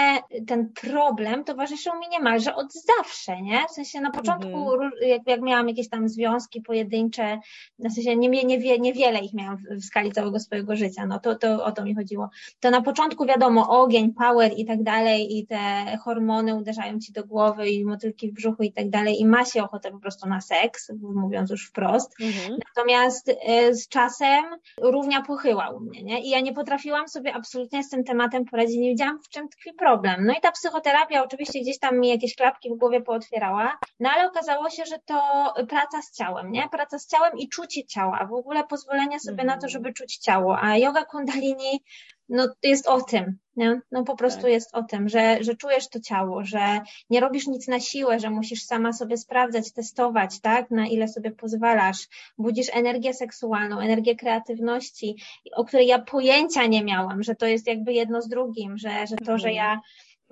ten 0.46 0.72
problem 0.72 1.44
towarzyszył 1.44 1.92
mi 1.94 2.08
niemalże 2.08 2.54
od 2.54 2.72
zawsze, 2.72 3.42
nie? 3.42 3.66
W 3.68 3.70
sensie 3.70 4.00
na 4.00 4.10
początku, 4.10 4.72
mhm. 4.72 4.90
jak, 5.00 5.22
jak 5.26 5.40
miałam 5.40 5.68
jakieś 5.68 5.88
tam 5.88 6.08
związki 6.08 6.60
pojedyncze, 6.60 7.38
w 7.78 7.92
sensie 7.92 8.16
nie, 8.16 8.28
nie, 8.28 8.78
niewiele 8.78 9.18
ich 9.18 9.34
miałam 9.34 9.56
w, 9.56 9.80
w 9.80 9.84
skali 9.84 10.12
całego 10.12 10.40
swojego 10.40 10.76
życia, 10.76 11.06
no 11.06 11.18
to, 11.18 11.34
to 11.34 11.64
o 11.64 11.72
to 11.72 11.84
mi 11.84 11.94
chodziło. 11.94 12.30
To 12.60 12.70
na 12.70 12.82
początku 12.82 13.26
wiadomo, 13.26 13.82
ogień, 13.82 14.12
power 14.12 14.52
i 14.56 14.64
tak 14.64 14.82
dalej 14.82 15.38
i 15.38 15.46
te 15.46 15.58
hormony 16.04 16.54
uderzają 16.54 16.98
ci 16.98 17.12
do 17.12 17.24
głowy 17.24 17.70
i 17.70 17.84
motylki 17.84 18.30
w 18.30 18.34
brzuchu 18.34 18.62
i 18.62 18.72
tak 18.72 18.90
dalej 18.90 19.20
i 19.20 19.26
ma 19.26 19.44
się 19.44 19.64
ochotę 19.64 19.90
po 19.90 19.98
prostu 19.98 20.28
na 20.28 20.40
seks, 20.40 20.92
mówiąc 21.14 21.50
już 21.50 21.68
wprost. 21.68 22.14
Mhm. 22.20 22.58
Natomiast 22.68 23.28
y, 23.28 23.74
z 23.74 23.88
czasem 23.88 24.44
równia 24.80 25.22
pochyła 25.22 25.70
u 25.70 25.80
mnie, 25.80 26.02
nie? 26.02 26.20
I 26.20 26.30
ja 26.30 26.40
nie 26.40 26.52
potrafiłam 26.52 27.08
sobie 27.08 27.34
absolutnie 27.34 27.84
z 27.84 27.88
tym 27.88 28.04
tematem 28.04 28.44
poradzić, 28.44 28.76
nie 28.76 28.88
wiedziałam 28.88 29.18
w 29.22 29.28
czym 29.28 29.37
tkwi 29.46 29.72
problem. 29.72 30.26
No 30.26 30.32
i 30.32 30.40
ta 30.40 30.52
psychoterapia 30.52 31.24
oczywiście 31.24 31.60
gdzieś 31.60 31.78
tam 31.78 32.00
mi 32.00 32.08
jakieś 32.08 32.36
klapki 32.36 32.70
w 32.70 32.78
głowie 32.78 33.00
pootwierała, 33.00 33.78
no 34.00 34.10
ale 34.10 34.28
okazało 34.28 34.70
się, 34.70 34.84
że 34.84 34.98
to 34.98 35.54
praca 35.68 36.02
z 36.02 36.12
ciałem, 36.12 36.52
nie? 36.52 36.68
Praca 36.68 36.98
z 36.98 37.06
ciałem 37.06 37.38
i 37.38 37.48
czucie 37.48 37.84
ciała, 37.84 38.26
w 38.26 38.32
ogóle 38.32 38.64
pozwolenie 38.64 39.20
sobie 39.20 39.44
na 39.44 39.52
to, 39.52 39.66
mhm. 39.66 39.70
żeby 39.70 39.92
czuć 39.92 40.16
ciało, 40.16 40.58
a 40.60 40.76
yoga 40.76 41.04
kundalini 41.04 41.84
no 42.28 42.48
jest 42.62 42.86
o 42.86 43.00
tym, 43.00 43.38
nie? 43.56 43.80
No 43.92 44.04
po 44.04 44.16
prostu 44.16 44.42
tak. 44.42 44.50
jest 44.50 44.74
o 44.74 44.82
tym, 44.82 45.08
że, 45.08 45.38
że 45.40 45.54
czujesz 45.54 45.88
to 45.88 46.00
ciało, 46.00 46.44
że 46.44 46.80
nie 47.10 47.20
robisz 47.20 47.46
nic 47.46 47.68
na 47.68 47.80
siłę, 47.80 48.20
że 48.20 48.30
musisz 48.30 48.62
sama 48.62 48.92
sobie 48.92 49.16
sprawdzać, 49.16 49.72
testować, 49.72 50.40
tak? 50.40 50.70
Na 50.70 50.86
ile 50.86 51.08
sobie 51.08 51.30
pozwalasz. 51.30 52.08
Budzisz 52.38 52.66
energię 52.72 53.14
seksualną, 53.14 53.78
energię 53.78 54.16
kreatywności, 54.16 55.16
o 55.52 55.64
której 55.64 55.86
ja 55.86 55.98
pojęcia 55.98 56.66
nie 56.66 56.84
miałam, 56.84 57.22
że 57.22 57.34
to 57.34 57.46
jest 57.46 57.66
jakby 57.66 57.92
jedno 57.92 58.22
z 58.22 58.28
drugim, 58.28 58.78
że, 58.78 59.06
że 59.06 59.16
to, 59.16 59.38
że 59.38 59.52
ja 59.52 59.80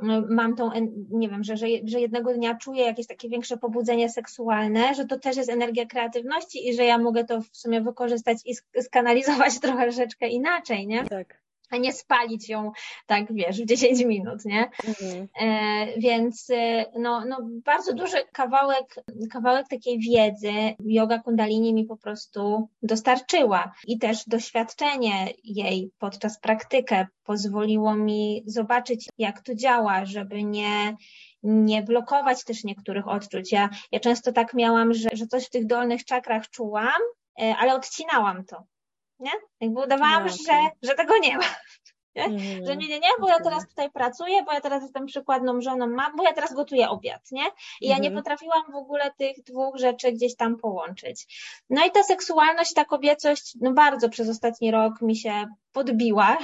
no, 0.03 0.23
mam 0.31 0.57
tą, 0.57 0.71
nie 1.11 1.29
wiem, 1.29 1.45
że, 1.45 1.57
że, 1.57 1.67
że 1.85 2.01
jednego 2.01 2.35
dnia 2.35 2.55
czuję 2.55 2.85
jakieś 2.85 3.07
takie 3.07 3.29
większe 3.29 3.57
pobudzenie 3.57 4.09
seksualne, 4.09 4.95
że 4.95 5.07
to 5.07 5.19
też 5.19 5.37
jest 5.37 5.51
energia 5.51 5.87
kreatywności 5.87 6.69
i 6.69 6.75
że 6.75 6.85
ja 6.85 6.99
mogę 6.99 7.25
to 7.25 7.41
w 7.41 7.57
sumie 7.57 7.81
wykorzystać 7.81 8.39
i 8.45 8.83
skanalizować 8.83 9.61
troszeczkę 9.61 10.29
inaczej, 10.29 10.87
nie? 10.87 11.05
Tak 11.05 11.46
a 11.71 11.77
nie 11.77 11.93
spalić 11.93 12.49
ją 12.49 12.73
tak, 13.07 13.33
wiesz, 13.35 13.63
w 13.63 13.67
10 13.67 14.05
minut, 14.05 14.45
nie? 14.45 14.71
Mhm. 14.89 15.29
E, 15.41 16.01
więc 16.01 16.51
e, 16.51 16.87
no, 16.99 17.25
no, 17.25 17.39
bardzo 17.65 17.95
duży 17.95 18.17
kawałek, 18.33 18.95
kawałek 19.31 19.69
takiej 19.69 19.99
wiedzy 19.99 20.53
yoga 20.85 21.19
kundalini 21.19 21.75
mi 21.75 21.85
po 21.85 21.97
prostu 21.97 22.69
dostarczyła 22.83 23.73
i 23.87 23.99
też 23.99 24.25
doświadczenie 24.27 25.29
jej 25.45 25.91
podczas 25.99 26.41
praktykę 26.41 27.07
pozwoliło 27.25 27.97
mi 27.97 28.43
zobaczyć, 28.47 29.09
jak 29.19 29.43
to 29.43 29.55
działa, 29.55 30.05
żeby 30.05 30.45
nie 30.45 30.97
nie 31.43 31.83
blokować 31.83 32.45
też 32.45 32.65
niektórych 32.65 33.09
odczuć. 33.09 33.53
Ja, 33.53 33.71
ja 33.93 34.01
często 34.01 34.33
tak 34.33 34.55
miałam, 34.55 34.95
że, 34.95 35.09
że 35.13 35.27
coś 35.27 35.47
w 35.47 35.51
tych 35.51 35.67
dolnych 35.67 36.05
czakrach 36.05 36.51
czułam, 36.51 37.01
e, 37.41 37.55
ale 37.59 37.75
odcinałam 37.75 38.45
to 38.45 38.65
nie? 39.19 39.31
Jakby 39.61 39.81
udawałam, 39.81 40.27
no, 40.27 40.33
okay. 40.33 40.63
że, 40.83 40.89
że 40.89 40.95
tego 40.95 41.19
nie 41.19 41.39
ma. 41.39 41.45
Mm, 42.17 42.67
że 42.67 42.77
nie, 42.77 42.89
nie, 42.89 42.99
nie, 43.01 43.09
bo 43.21 43.29
ja 43.29 43.41
teraz 43.41 43.69
tutaj 43.69 43.91
pracuję, 43.91 44.43
bo 44.45 44.53
ja 44.53 44.61
teraz 44.61 44.83
jestem 44.83 45.07
przykładną 45.07 45.61
żoną, 45.61 45.87
mam, 45.87 46.17
bo 46.17 46.23
ja 46.23 46.33
teraz 46.33 46.55
gotuję 46.55 46.89
obiad, 46.89 47.33
nie? 47.33 47.45
I 47.81 47.89
ja 47.89 47.99
nie 47.99 48.09
mhm. 48.09 48.15
potrafiłam 48.15 48.63
w 48.73 48.75
ogóle 48.75 49.11
tych 49.19 49.43
dwóch 49.43 49.77
rzeczy 49.77 50.13
gdzieś 50.13 50.37
tam 50.37 50.57
połączyć. 50.57 51.27
No 51.71 51.87
i 51.87 51.91
ta 51.91 52.03
seksualność, 52.03 52.75
ta 52.75 52.85
kobiecość, 52.85 53.55
no 53.61 53.73
bardzo 53.73 54.09
przez 54.09 54.29
ostatni 54.29 54.71
rok 54.71 55.03
mi 55.03 55.17
się 55.17 55.47
podbiła, 55.77 56.39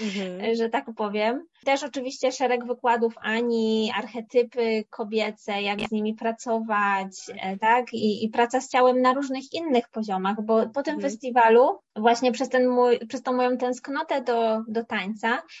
mhm. 0.00 0.54
że 0.58 0.68
tak 0.68 0.86
powiem. 0.96 1.44
Też 1.64 1.82
oczywiście 1.82 2.32
szereg 2.32 2.66
wykładów 2.66 3.14
Ani, 3.20 3.92
archetypy 3.96 4.84
kobiece, 4.90 5.62
jak 5.62 5.80
z 5.80 5.90
nimi 5.90 6.14
pracować, 6.14 7.12
e, 7.42 7.58
tak? 7.58 7.94
I, 7.94 8.24
i 8.24 8.28
praca 8.28 8.60
z 8.60 8.68
ciałem 8.68 9.00
na 9.00 9.14
różnych 9.14 9.52
innych 9.52 9.88
poziomach, 9.88 10.42
bo 10.42 10.66
po 10.66 10.82
tym 10.82 10.94
mhm. 10.94 11.00
festiwalu, 11.00 11.78
właśnie 11.96 12.32
przez, 12.32 12.48
ten 12.48 12.68
mój, 12.68 12.98
przez 12.98 13.22
tą 13.22 13.32
moją 13.32 13.56
tęsknotę 13.56 14.22
do, 14.22 14.62
do 14.68 14.84
tańca, 14.84 15.07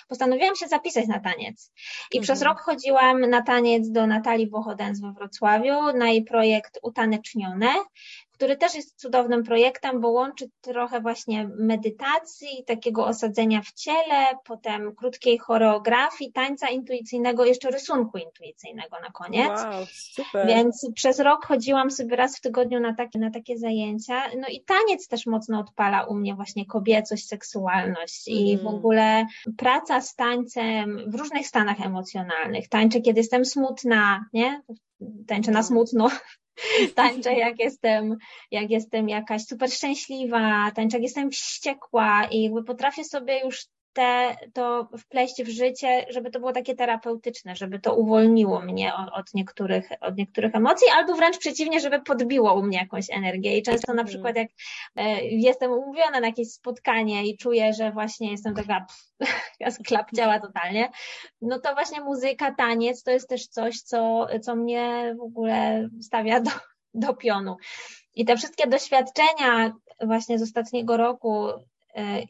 postanowiłam 0.08 0.56
się 0.56 0.68
zapisać 0.68 1.06
na 1.06 1.20
taniec. 1.20 1.72
I 2.12 2.18
mhm. 2.18 2.22
przez 2.22 2.42
rok 2.42 2.60
chodziłam 2.60 3.20
na 3.20 3.42
taniec 3.42 3.90
do 3.90 4.06
Natalii 4.06 4.50
Wochodens 4.50 5.00
we 5.00 5.12
Wrocławiu, 5.12 5.92
na 5.92 6.10
jej 6.10 6.24
projekt 6.24 6.78
Utanecznione, 6.82 7.74
który 8.38 8.56
też 8.56 8.74
jest 8.74 9.00
cudownym 9.00 9.44
projektem, 9.44 10.00
bo 10.00 10.10
łączy 10.10 10.50
trochę 10.60 11.00
właśnie 11.00 11.48
medytacji, 11.58 12.64
takiego 12.66 13.06
osadzenia 13.06 13.62
w 13.62 13.72
ciele, 13.72 14.26
potem 14.44 14.94
krótkiej 14.94 15.38
choreografii, 15.38 16.32
tańca 16.32 16.68
intuicyjnego, 16.68 17.44
jeszcze 17.44 17.70
rysunku 17.70 18.18
intuicyjnego 18.18 18.96
na 19.02 19.10
koniec. 19.10 19.48
Wow, 19.48 19.86
super. 19.90 20.46
Więc 20.46 20.86
przez 20.94 21.20
rok 21.20 21.46
chodziłam 21.46 21.90
sobie 21.90 22.16
raz 22.16 22.38
w 22.38 22.40
tygodniu 22.40 22.80
na 22.80 22.94
takie, 22.94 23.18
na 23.18 23.30
takie 23.30 23.58
zajęcia. 23.58 24.22
No 24.40 24.48
i 24.48 24.64
taniec 24.64 25.08
też 25.08 25.26
mocno 25.26 25.60
odpala 25.60 26.04
u 26.04 26.14
mnie 26.14 26.34
właśnie 26.34 26.66
kobiecość, 26.66 27.26
seksualność 27.26 28.28
mm. 28.28 28.40
i 28.40 28.56
w 28.56 28.60
mm. 28.60 28.74
ogóle 28.74 29.26
praca 29.56 30.00
z 30.00 30.14
tańcem 30.14 31.10
w 31.10 31.14
różnych 31.14 31.46
stanach 31.46 31.80
emocjonalnych. 31.80 32.68
Tańczę, 32.68 33.00
kiedy 33.00 33.20
jestem 33.20 33.44
smutna, 33.44 34.24
nie? 34.32 34.62
Tańczę 35.26 35.50
na 35.50 35.62
smutno, 35.62 36.08
tańczę 36.94 37.34
jak 37.34 37.58
jestem, 37.58 38.16
jak 38.50 38.70
jestem 38.70 39.08
jakaś 39.08 39.44
super 39.44 39.70
szczęśliwa, 39.70 40.70
tańczę 40.74 40.96
jak 40.96 41.02
jestem 41.02 41.30
wściekła 41.30 42.28
i 42.30 42.42
jakby 42.42 42.64
potrafię 42.64 43.04
sobie 43.04 43.44
już 43.44 43.66
te, 43.98 44.36
to 44.52 44.88
wpleść 44.98 45.42
w 45.42 45.48
życie, 45.48 46.06
żeby 46.10 46.30
to 46.30 46.38
było 46.38 46.52
takie 46.52 46.74
terapeutyczne, 46.74 47.56
żeby 47.56 47.78
to 47.78 47.94
uwolniło 47.94 48.60
mnie 48.60 48.92
od, 49.14 49.34
niektórych, 49.34 49.88
od 50.00 50.16
niektórych 50.16 50.54
emocji, 50.54 50.88
albo 50.96 51.14
wręcz 51.14 51.38
przeciwnie, 51.38 51.80
żeby 51.80 52.02
podbiło 52.02 52.54
u 52.54 52.62
mnie 52.62 52.78
jakąś 52.78 53.10
energię. 53.10 53.58
I 53.58 53.62
często 53.62 53.94
na 53.94 54.04
przykład 54.04 54.36
jak 54.36 54.48
e, 54.96 55.24
jestem 55.24 55.72
umówiona 55.72 56.20
na 56.20 56.26
jakieś 56.26 56.52
spotkanie 56.52 57.26
i 57.26 57.36
czuję, 57.36 57.72
że 57.72 57.92
właśnie 57.92 58.30
jestem 58.30 58.54
taka 58.54 58.86
ja 59.60 59.70
sklapciała 59.70 60.40
totalnie, 60.40 60.90
no 61.40 61.58
to 61.58 61.74
właśnie 61.74 62.00
muzyka, 62.00 62.54
taniec 62.54 63.02
to 63.02 63.10
jest 63.10 63.28
też 63.28 63.46
coś, 63.46 63.80
co, 63.80 64.26
co 64.42 64.56
mnie 64.56 65.14
w 65.18 65.22
ogóle 65.22 65.88
stawia 66.00 66.40
do, 66.40 66.50
do 66.94 67.14
pionu. 67.14 67.56
I 68.14 68.24
te 68.24 68.36
wszystkie 68.36 68.66
doświadczenia 68.66 69.72
właśnie 70.00 70.38
z 70.38 70.42
ostatniego 70.42 70.96
roku, 70.96 71.48
e, 71.94 72.22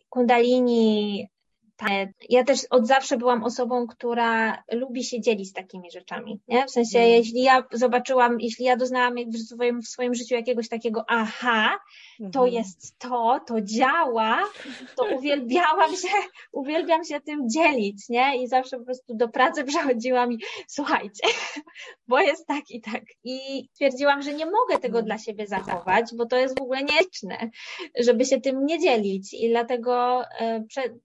kundalini, 1.78 2.12
ja 2.28 2.44
też 2.44 2.64
od 2.70 2.86
zawsze 2.86 3.16
byłam 3.16 3.44
osobą, 3.44 3.86
która 3.86 4.62
lubi 4.72 5.04
się 5.04 5.20
dzielić 5.20 5.52
takimi 5.52 5.90
rzeczami. 5.90 6.40
Nie? 6.48 6.66
W 6.66 6.70
sensie, 6.70 6.98
mm. 6.98 7.10
jeśli 7.10 7.42
ja 7.42 7.64
zobaczyłam, 7.72 8.40
jeśli 8.40 8.64
ja 8.64 8.76
doznałam 8.76 9.14
w 9.32 9.38
swoim, 9.38 9.82
w 9.82 9.88
swoim 9.88 10.14
życiu 10.14 10.34
jakiegoś 10.34 10.68
takiego 10.68 11.04
aha, 11.08 11.78
to 12.32 12.40
mm. 12.40 12.54
jest 12.54 12.98
to, 12.98 13.40
to 13.46 13.60
działa, 13.60 14.44
to 14.96 15.04
uwielbiałam 15.16 15.96
się, 15.96 16.08
uwielbiam 16.52 17.04
się 17.04 17.20
tym 17.20 17.50
dzielić, 17.50 18.08
nie? 18.08 18.42
I 18.42 18.48
zawsze 18.48 18.78
po 18.78 18.84
prostu 18.84 19.14
do 19.14 19.28
pracy 19.28 19.64
przychodziłam 19.64 20.32
i 20.32 20.38
słuchajcie, 20.68 21.28
bo 22.08 22.20
jest 22.20 22.46
tak 22.46 22.70
i 22.70 22.80
tak. 22.80 23.02
I 23.24 23.68
stwierdziłam, 23.72 24.22
że 24.22 24.34
nie 24.34 24.46
mogę 24.46 24.78
tego 24.78 24.98
mm. 24.98 25.06
dla 25.06 25.18
siebie 25.18 25.46
zachować, 25.46 26.04
bo 26.16 26.26
to 26.26 26.36
jest 26.36 26.58
w 26.58 26.62
ogóle 26.62 26.82
nieczne, 26.82 27.50
żeby 27.98 28.24
się 28.24 28.40
tym 28.40 28.66
nie 28.66 28.78
dzielić. 28.78 29.34
I 29.34 29.48
dlatego 29.48 30.22
e, 30.40 30.64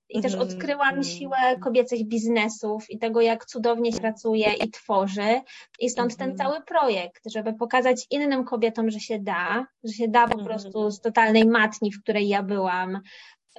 i 0.09 0.21
też 0.21 0.33
mhm. 0.33 0.49
Odkryłam 0.63 0.97
mhm. 0.97 1.03
siłę 1.03 1.59
kobiecych 1.59 2.07
biznesów 2.07 2.89
i 2.89 2.97
tego, 2.97 3.21
jak 3.21 3.45
cudownie 3.45 3.91
się 3.91 3.99
pracuje 3.99 4.53
i 4.53 4.71
tworzy. 4.71 5.41
I 5.79 5.89
stąd 5.89 6.17
ten 6.17 6.31
mhm. 6.31 6.37
cały 6.37 6.65
projekt, 6.65 7.31
żeby 7.31 7.53
pokazać 7.53 8.07
innym 8.09 8.45
kobietom, 8.45 8.91
że 8.91 8.99
się 8.99 9.19
da, 9.19 9.67
że 9.83 9.93
się 9.93 10.07
da 10.07 10.27
po 10.27 10.43
prostu 10.43 10.91
z 10.91 11.01
totalnej 11.01 11.45
matni, 11.45 11.91
w 11.91 12.03
której 12.03 12.27
ja 12.27 12.43
byłam, 12.43 13.01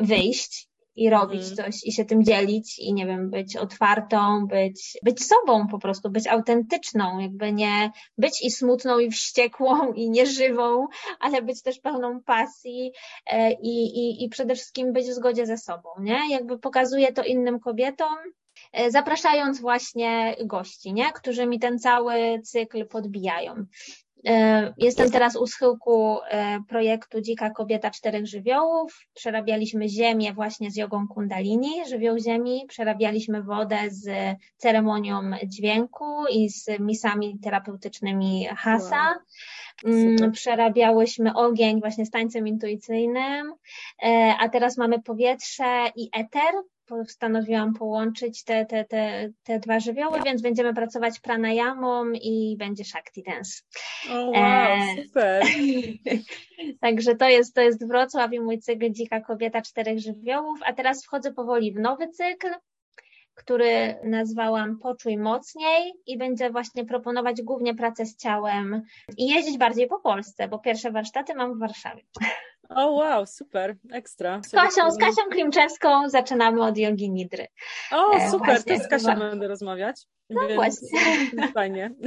wyjść 0.00 0.68
i 0.96 1.10
robić 1.10 1.42
mm. 1.42 1.56
coś 1.56 1.84
i 1.84 1.92
się 1.92 2.04
tym 2.04 2.24
dzielić 2.24 2.78
i 2.78 2.94
nie 2.94 3.06
wiem, 3.06 3.30
być 3.30 3.56
otwartą, 3.56 4.46
być, 4.46 4.98
być 5.02 5.24
sobą 5.24 5.68
po 5.68 5.78
prostu, 5.78 6.10
być 6.10 6.26
autentyczną, 6.26 7.18
jakby 7.18 7.52
nie 7.52 7.90
być 8.18 8.42
i 8.42 8.50
smutną 8.50 8.98
i 8.98 9.10
wściekłą 9.10 9.92
i 9.92 10.10
nieżywą, 10.10 10.86
ale 11.20 11.42
być 11.42 11.62
też 11.62 11.80
pełną 11.80 12.20
pasji 12.22 12.92
e, 13.26 13.52
i, 13.52 13.98
i, 13.98 14.24
i 14.24 14.28
przede 14.28 14.54
wszystkim 14.54 14.92
być 14.92 15.06
w 15.06 15.14
zgodzie 15.14 15.46
ze 15.46 15.58
sobą, 15.58 15.88
nie? 16.00 16.20
Jakby 16.30 16.58
pokazuję 16.58 17.12
to 17.12 17.22
innym 17.22 17.60
kobietom, 17.60 18.16
e, 18.72 18.90
zapraszając 18.90 19.60
właśnie 19.60 20.36
gości, 20.44 20.92
nie? 20.92 21.12
którzy 21.12 21.46
mi 21.46 21.58
ten 21.58 21.78
cały 21.78 22.40
cykl 22.44 22.86
podbijają. 22.86 23.66
E, 24.26 24.74
jestem 24.78 25.10
teraz 25.10 25.36
u 25.36 25.46
schyłku 25.46 26.18
e, 26.28 26.58
projektu 26.68 27.20
Dzika 27.20 27.50
Kobieta 27.50 27.90
Czterech 27.90 28.26
Żywiołów. 28.26 29.06
Przerabialiśmy 29.14 29.88
ziemię 29.88 30.32
właśnie 30.32 30.70
z 30.70 30.76
jogą 30.76 31.08
kundalini, 31.08 31.88
żywioł 31.88 32.18
ziemi. 32.18 32.64
Przerabialiśmy 32.68 33.42
wodę 33.42 33.78
z 33.88 34.36
ceremonią 34.56 35.20
dźwięku 35.46 36.26
i 36.30 36.50
z 36.50 36.66
misami 36.80 37.38
terapeutycznymi 37.42 38.46
hasa. 38.56 39.14
Wow. 39.84 40.30
Przerabiałyśmy 40.32 41.34
ogień 41.34 41.80
właśnie 41.80 42.06
z 42.06 42.10
tańcem 42.10 42.48
intuicyjnym, 42.48 43.52
e, 44.02 44.34
a 44.40 44.48
teraz 44.48 44.76
mamy 44.76 45.02
powietrze 45.02 45.84
i 45.96 46.08
eter, 46.12 46.54
postanowiłam 46.86 47.74
połączyć 47.74 48.44
te, 48.44 48.66
te, 48.66 48.84
te, 48.84 49.30
te 49.42 49.58
dwa 49.58 49.80
żywioły, 49.80 50.18
więc 50.24 50.42
będziemy 50.42 50.74
pracować 50.74 51.20
pranayamą 51.20 52.10
i 52.10 52.56
będzie 52.58 52.84
Shakti 52.84 53.22
Dance. 53.22 53.62
O, 54.10 54.30
wow, 54.30 54.34
e... 54.34 55.04
super. 55.04 55.44
Także 56.80 57.16
to 57.16 57.28
jest, 57.28 57.54
to 57.54 57.60
jest 57.60 57.88
Wrocław 57.88 58.32
i 58.32 58.40
mój 58.40 58.58
cykl 58.58 58.90
Dzika 58.90 59.20
Kobieta 59.20 59.62
Czterech 59.62 59.98
Żywiołów, 59.98 60.58
a 60.64 60.72
teraz 60.72 61.04
wchodzę 61.04 61.32
powoli 61.32 61.72
w 61.72 61.78
nowy 61.78 62.08
cykl, 62.08 62.48
który 63.34 63.96
nazwałam 64.04 64.78
Poczuj 64.78 65.18
mocniej 65.18 65.92
i 66.06 66.18
będzie 66.18 66.50
właśnie 66.50 66.84
proponować 66.84 67.42
głównie 67.42 67.74
pracę 67.74 68.06
z 68.06 68.16
ciałem 68.16 68.82
i 69.16 69.28
jeździć 69.28 69.58
bardziej 69.58 69.86
po 69.86 70.00
Polsce, 70.00 70.48
bo 70.48 70.58
pierwsze 70.58 70.90
warsztaty 70.90 71.34
mam 71.34 71.54
w 71.54 71.58
Warszawie. 71.58 72.02
O 72.68 72.90
wow, 72.90 73.26
super, 73.26 73.76
ekstra. 73.92 74.40
Z 74.42 74.50
Kasią, 74.50 74.90
z 74.90 74.98
Kasią 74.98 75.22
Klimczewską 75.30 76.08
zaczynamy 76.08 76.64
od 76.64 76.78
jogi 76.78 77.10
nidry. 77.10 77.46
O, 77.92 78.16
e, 78.16 78.30
super, 78.30 78.46
właśnie, 78.46 78.78
to 78.78 78.84
z 78.84 78.88
Kasią 78.88 79.18
będę 79.18 79.48
rozmawiać. 79.48 80.02
No 80.30 80.40
więc 80.40 80.54
właśnie. 80.54 81.00
Fajnie. 81.54 81.94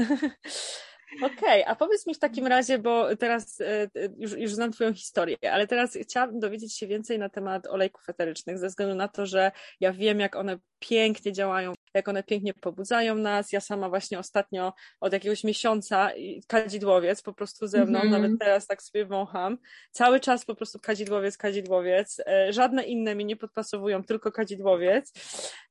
Okej, 1.23 1.37
okay, 1.37 1.67
a 1.67 1.75
powiedz 1.75 2.07
mi 2.07 2.15
w 2.15 2.19
takim 2.19 2.47
razie, 2.47 2.79
bo 2.79 3.15
teraz 3.15 3.61
e, 3.61 3.89
już, 4.17 4.31
już 4.31 4.53
znam 4.53 4.71
Twoją 4.71 4.93
historię, 4.93 5.37
ale 5.51 5.67
teraz 5.67 5.97
chciałabym 6.01 6.39
dowiedzieć 6.39 6.77
się 6.77 6.87
więcej 6.87 7.19
na 7.19 7.29
temat 7.29 7.67
olejków 7.67 8.09
eterycznych, 8.09 8.57
ze 8.57 8.67
względu 8.67 8.95
na 8.95 9.07
to, 9.07 9.25
że 9.25 9.51
ja 9.79 9.93
wiem, 9.93 10.19
jak 10.19 10.35
one 10.35 10.57
pięknie 10.79 11.33
działają, 11.33 11.73
jak 11.93 12.07
one 12.07 12.23
pięknie 12.23 12.53
pobudzają 12.53 13.15
nas. 13.15 13.51
Ja 13.51 13.59
sama 13.59 13.89
właśnie 13.89 14.19
ostatnio 14.19 14.73
od 14.99 15.13
jakiegoś 15.13 15.43
miesiąca 15.43 16.11
kadzidłowiec 16.47 17.21
po 17.21 17.33
prostu 17.33 17.67
ze 17.67 17.85
mną, 17.85 17.99
mm 17.99 18.07
nawet 18.11 18.31
teraz 18.39 18.67
tak 18.67 18.81
sobie 18.81 19.05
wącham. 19.05 19.57
Cały 19.91 20.19
czas 20.19 20.45
po 20.45 20.55
prostu 20.55 20.79
kadzidłowiec, 20.79 21.37
kadzidłowiec. 21.37 22.21
E, 22.27 22.53
żadne 22.53 22.83
inne 22.83 23.15
mi 23.15 23.25
nie 23.25 23.35
podpasowują, 23.35 24.03
tylko 24.03 24.31
kadzidłowiec. 24.31 25.13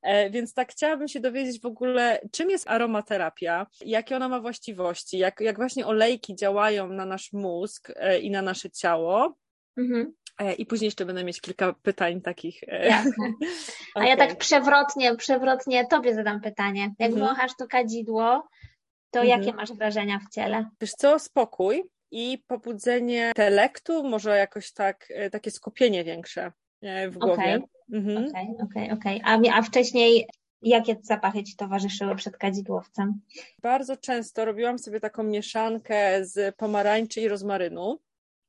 E, 0.01 0.29
więc 0.29 0.53
tak 0.53 0.71
chciałabym 0.71 1.07
się 1.07 1.19
dowiedzieć 1.19 1.61
w 1.61 1.65
ogóle, 1.65 2.19
czym 2.31 2.49
jest 2.49 2.69
aromaterapia, 2.69 3.67
jakie 3.85 4.15
ona 4.15 4.29
ma 4.29 4.39
właściwości, 4.39 5.17
jak, 5.17 5.41
jak 5.41 5.55
właśnie 5.55 5.87
olejki 5.87 6.35
działają 6.35 6.87
na 6.87 7.05
nasz 7.05 7.33
mózg 7.33 7.91
e, 7.95 8.19
i 8.19 8.31
na 8.31 8.41
nasze 8.41 8.69
ciało. 8.69 9.37
Mhm. 9.77 10.13
E, 10.37 10.53
I 10.53 10.65
później 10.65 10.87
jeszcze 10.87 11.05
będę 11.05 11.23
mieć 11.23 11.41
kilka 11.41 11.73
pytań 11.73 12.21
takich. 12.21 12.63
E, 12.67 12.87
Jasne. 12.87 13.33
A 13.95 13.99
okay. 13.99 14.09
ja 14.09 14.17
tak 14.17 14.37
przewrotnie, 14.37 15.15
przewrotnie 15.15 15.87
tobie 15.87 16.15
zadam 16.15 16.41
pytanie. 16.41 16.93
Jak 16.99 17.11
mhm. 17.11 17.27
wąchasz 17.27 17.51
to 17.59 17.67
kadzidło, 17.67 18.47
to 19.11 19.19
mhm. 19.21 19.39
jakie 19.41 19.53
masz 19.57 19.73
wrażenia 19.73 20.19
w 20.19 20.33
ciele? 20.33 20.69
Wiesz 20.81 20.91
co, 20.91 21.19
spokój 21.19 21.83
i 22.11 22.43
pobudzenie 22.47 23.27
intelektu, 23.27 24.03
może 24.03 24.37
jakoś 24.37 24.71
tak, 24.71 25.07
e, 25.09 25.29
takie 25.29 25.51
skupienie 25.51 26.03
większe 26.03 26.51
w 27.09 27.17
głowie. 27.17 27.33
Okej, 27.33 27.61
mhm. 27.93 28.25
okej, 28.29 28.47
okej. 28.63 28.91
Okay, 28.91 29.35
okay, 29.35 29.53
A 29.53 29.61
wcześniej 29.61 30.27
Jakie 30.61 30.95
zapachy 31.01 31.43
Ci 31.43 31.55
towarzyszyły 31.55 32.15
przed 32.15 32.37
kadzidłowcem? 32.37 33.21
Bardzo 33.61 33.97
często 33.97 34.45
robiłam 34.45 34.79
sobie 34.79 34.99
taką 34.99 35.23
mieszankę 35.23 36.25
z 36.25 36.55
pomarańczy 36.55 37.21
i 37.21 37.27
rozmarynu. 37.27 37.99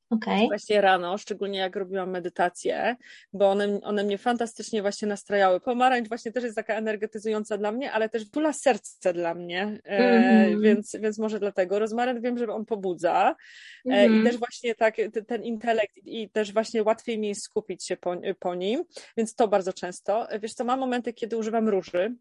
Okay. 0.09 0.47
Właśnie 0.47 0.81
rano, 0.81 1.17
szczególnie 1.17 1.59
jak 1.59 1.75
robiłam 1.75 2.09
medytację, 2.09 2.95
bo 3.33 3.49
one, 3.49 3.81
one 3.81 4.03
mnie 4.03 4.17
fantastycznie 4.17 4.81
właśnie 4.81 5.07
nastrajały. 5.07 5.59
Pomarańcz 5.59 6.07
właśnie 6.07 6.31
też 6.31 6.43
jest 6.43 6.55
taka 6.55 6.73
energetyzująca 6.73 7.57
dla 7.57 7.71
mnie, 7.71 7.91
ale 7.91 8.09
też 8.09 8.29
tula 8.29 8.53
serce 8.53 9.13
dla 9.13 9.33
mnie, 9.33 9.81
mm-hmm. 9.89 10.61
więc, 10.61 10.95
więc 11.01 11.19
może 11.19 11.39
dlatego. 11.39 11.79
Rozmaryn 11.79 12.21
wiem, 12.21 12.37
że 12.37 12.47
on 12.53 12.65
pobudza 12.65 13.35
mm-hmm. 13.87 14.01
i 14.01 14.05
mhm. 14.05 14.23
też 14.23 14.37
właśnie 14.37 14.75
tak 14.75 14.95
ten 15.27 15.43
intelekt 15.43 15.97
i 16.05 16.29
też 16.29 16.53
właśnie 16.53 16.83
łatwiej 16.83 17.19
mi 17.19 17.35
skupić 17.35 17.85
się 17.85 17.97
po, 17.97 18.15
po 18.39 18.55
nim, 18.55 18.83
więc 19.17 19.35
to 19.35 19.47
bardzo 19.47 19.73
często. 19.73 20.27
Wiesz 20.41 20.53
co, 20.53 20.63
mam 20.63 20.79
momenty, 20.79 21.13
kiedy 21.13 21.37
używam 21.37 21.69
róży, 21.69 22.15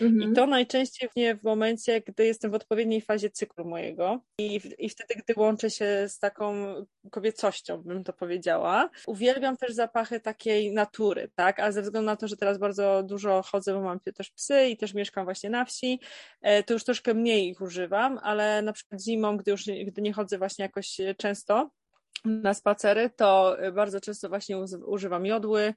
Mhm. 0.00 0.32
I 0.32 0.34
to 0.34 0.46
najczęściej 0.46 1.08
w 1.40 1.42
momencie, 1.42 2.00
gdy 2.00 2.26
jestem 2.26 2.50
w 2.50 2.54
odpowiedniej 2.54 3.00
fazie 3.00 3.30
cyklu 3.30 3.64
mojego 3.64 4.20
i, 4.38 4.60
i 4.78 4.88
wtedy, 4.88 5.14
gdy 5.14 5.34
łączę 5.36 5.70
się 5.70 6.08
z 6.08 6.18
taką 6.18 6.74
kobiecością, 7.10 7.82
bym 7.82 8.04
to 8.04 8.12
powiedziała. 8.12 8.90
Uwielbiam 9.06 9.56
też 9.56 9.72
zapachy 9.72 10.20
takiej 10.20 10.72
natury, 10.72 11.30
tak? 11.34 11.60
A 11.60 11.72
ze 11.72 11.82
względu 11.82 12.06
na 12.06 12.16
to, 12.16 12.28
że 12.28 12.36
teraz 12.36 12.58
bardzo 12.58 13.02
dużo 13.02 13.42
chodzę, 13.42 13.74
bo 13.74 13.80
mam 13.80 14.00
też 14.00 14.30
psy 14.30 14.68
i 14.68 14.76
też 14.76 14.94
mieszkam 14.94 15.24
właśnie 15.24 15.50
na 15.50 15.64
wsi, 15.64 16.00
e, 16.42 16.62
to 16.62 16.72
już 16.72 16.84
troszkę 16.84 17.14
mniej 17.14 17.48
ich 17.48 17.60
używam, 17.60 18.18
ale 18.22 18.62
na 18.62 18.72
przykład 18.72 19.02
zimą, 19.02 19.36
gdy 19.36 19.50
już 19.50 19.64
gdy 19.86 20.02
nie 20.02 20.12
chodzę 20.12 20.38
właśnie 20.38 20.62
jakoś 20.62 20.96
często 21.16 21.70
na 22.24 22.54
spacery, 22.54 23.10
to 23.16 23.56
bardzo 23.74 24.00
często 24.00 24.28
właśnie 24.28 24.58
używam 24.86 25.26
jodły, 25.26 25.74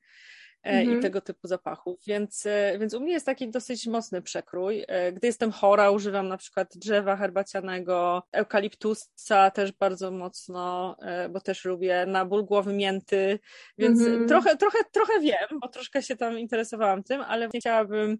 E, 0.67 0.84
i 0.84 0.86
mhm. 0.86 1.01
tego 1.01 1.21
typu 1.21 1.47
zapachów. 1.47 1.99
Więc, 2.08 2.45
e, 2.45 2.77
więc 2.80 2.93
u 2.93 2.99
mnie 2.99 3.13
jest 3.13 3.25
taki 3.25 3.49
dosyć 3.49 3.88
mocny 3.88 4.21
przekrój. 4.21 4.86
E, 4.88 5.12
gdy 5.12 5.27
jestem 5.27 5.51
chora, 5.51 5.91
używam 5.91 6.27
na 6.27 6.38
przykład 6.38 6.77
drzewa 6.77 7.15
herbacianego, 7.15 8.23
eukaliptusa 8.32 9.51
też 9.51 9.71
bardzo 9.71 10.12
mocno, 10.12 10.95
bo 11.30 11.41
też 11.41 11.65
lubię 11.65 12.06
na 12.06 12.25
ból 12.25 12.45
głowy 12.45 12.73
mięty, 12.73 13.39
więc 13.77 13.99
mhm. 14.01 14.27
trochę, 14.27 14.58
trochę, 14.58 14.77
trochę 14.91 15.19
wiem, 15.19 15.60
bo 15.62 15.67
troszkę 15.67 16.03
się 16.03 16.15
tam 16.15 16.39
interesowałam 16.39 17.03
tym, 17.03 17.21
ale 17.21 17.49
chciałabym 17.49 18.17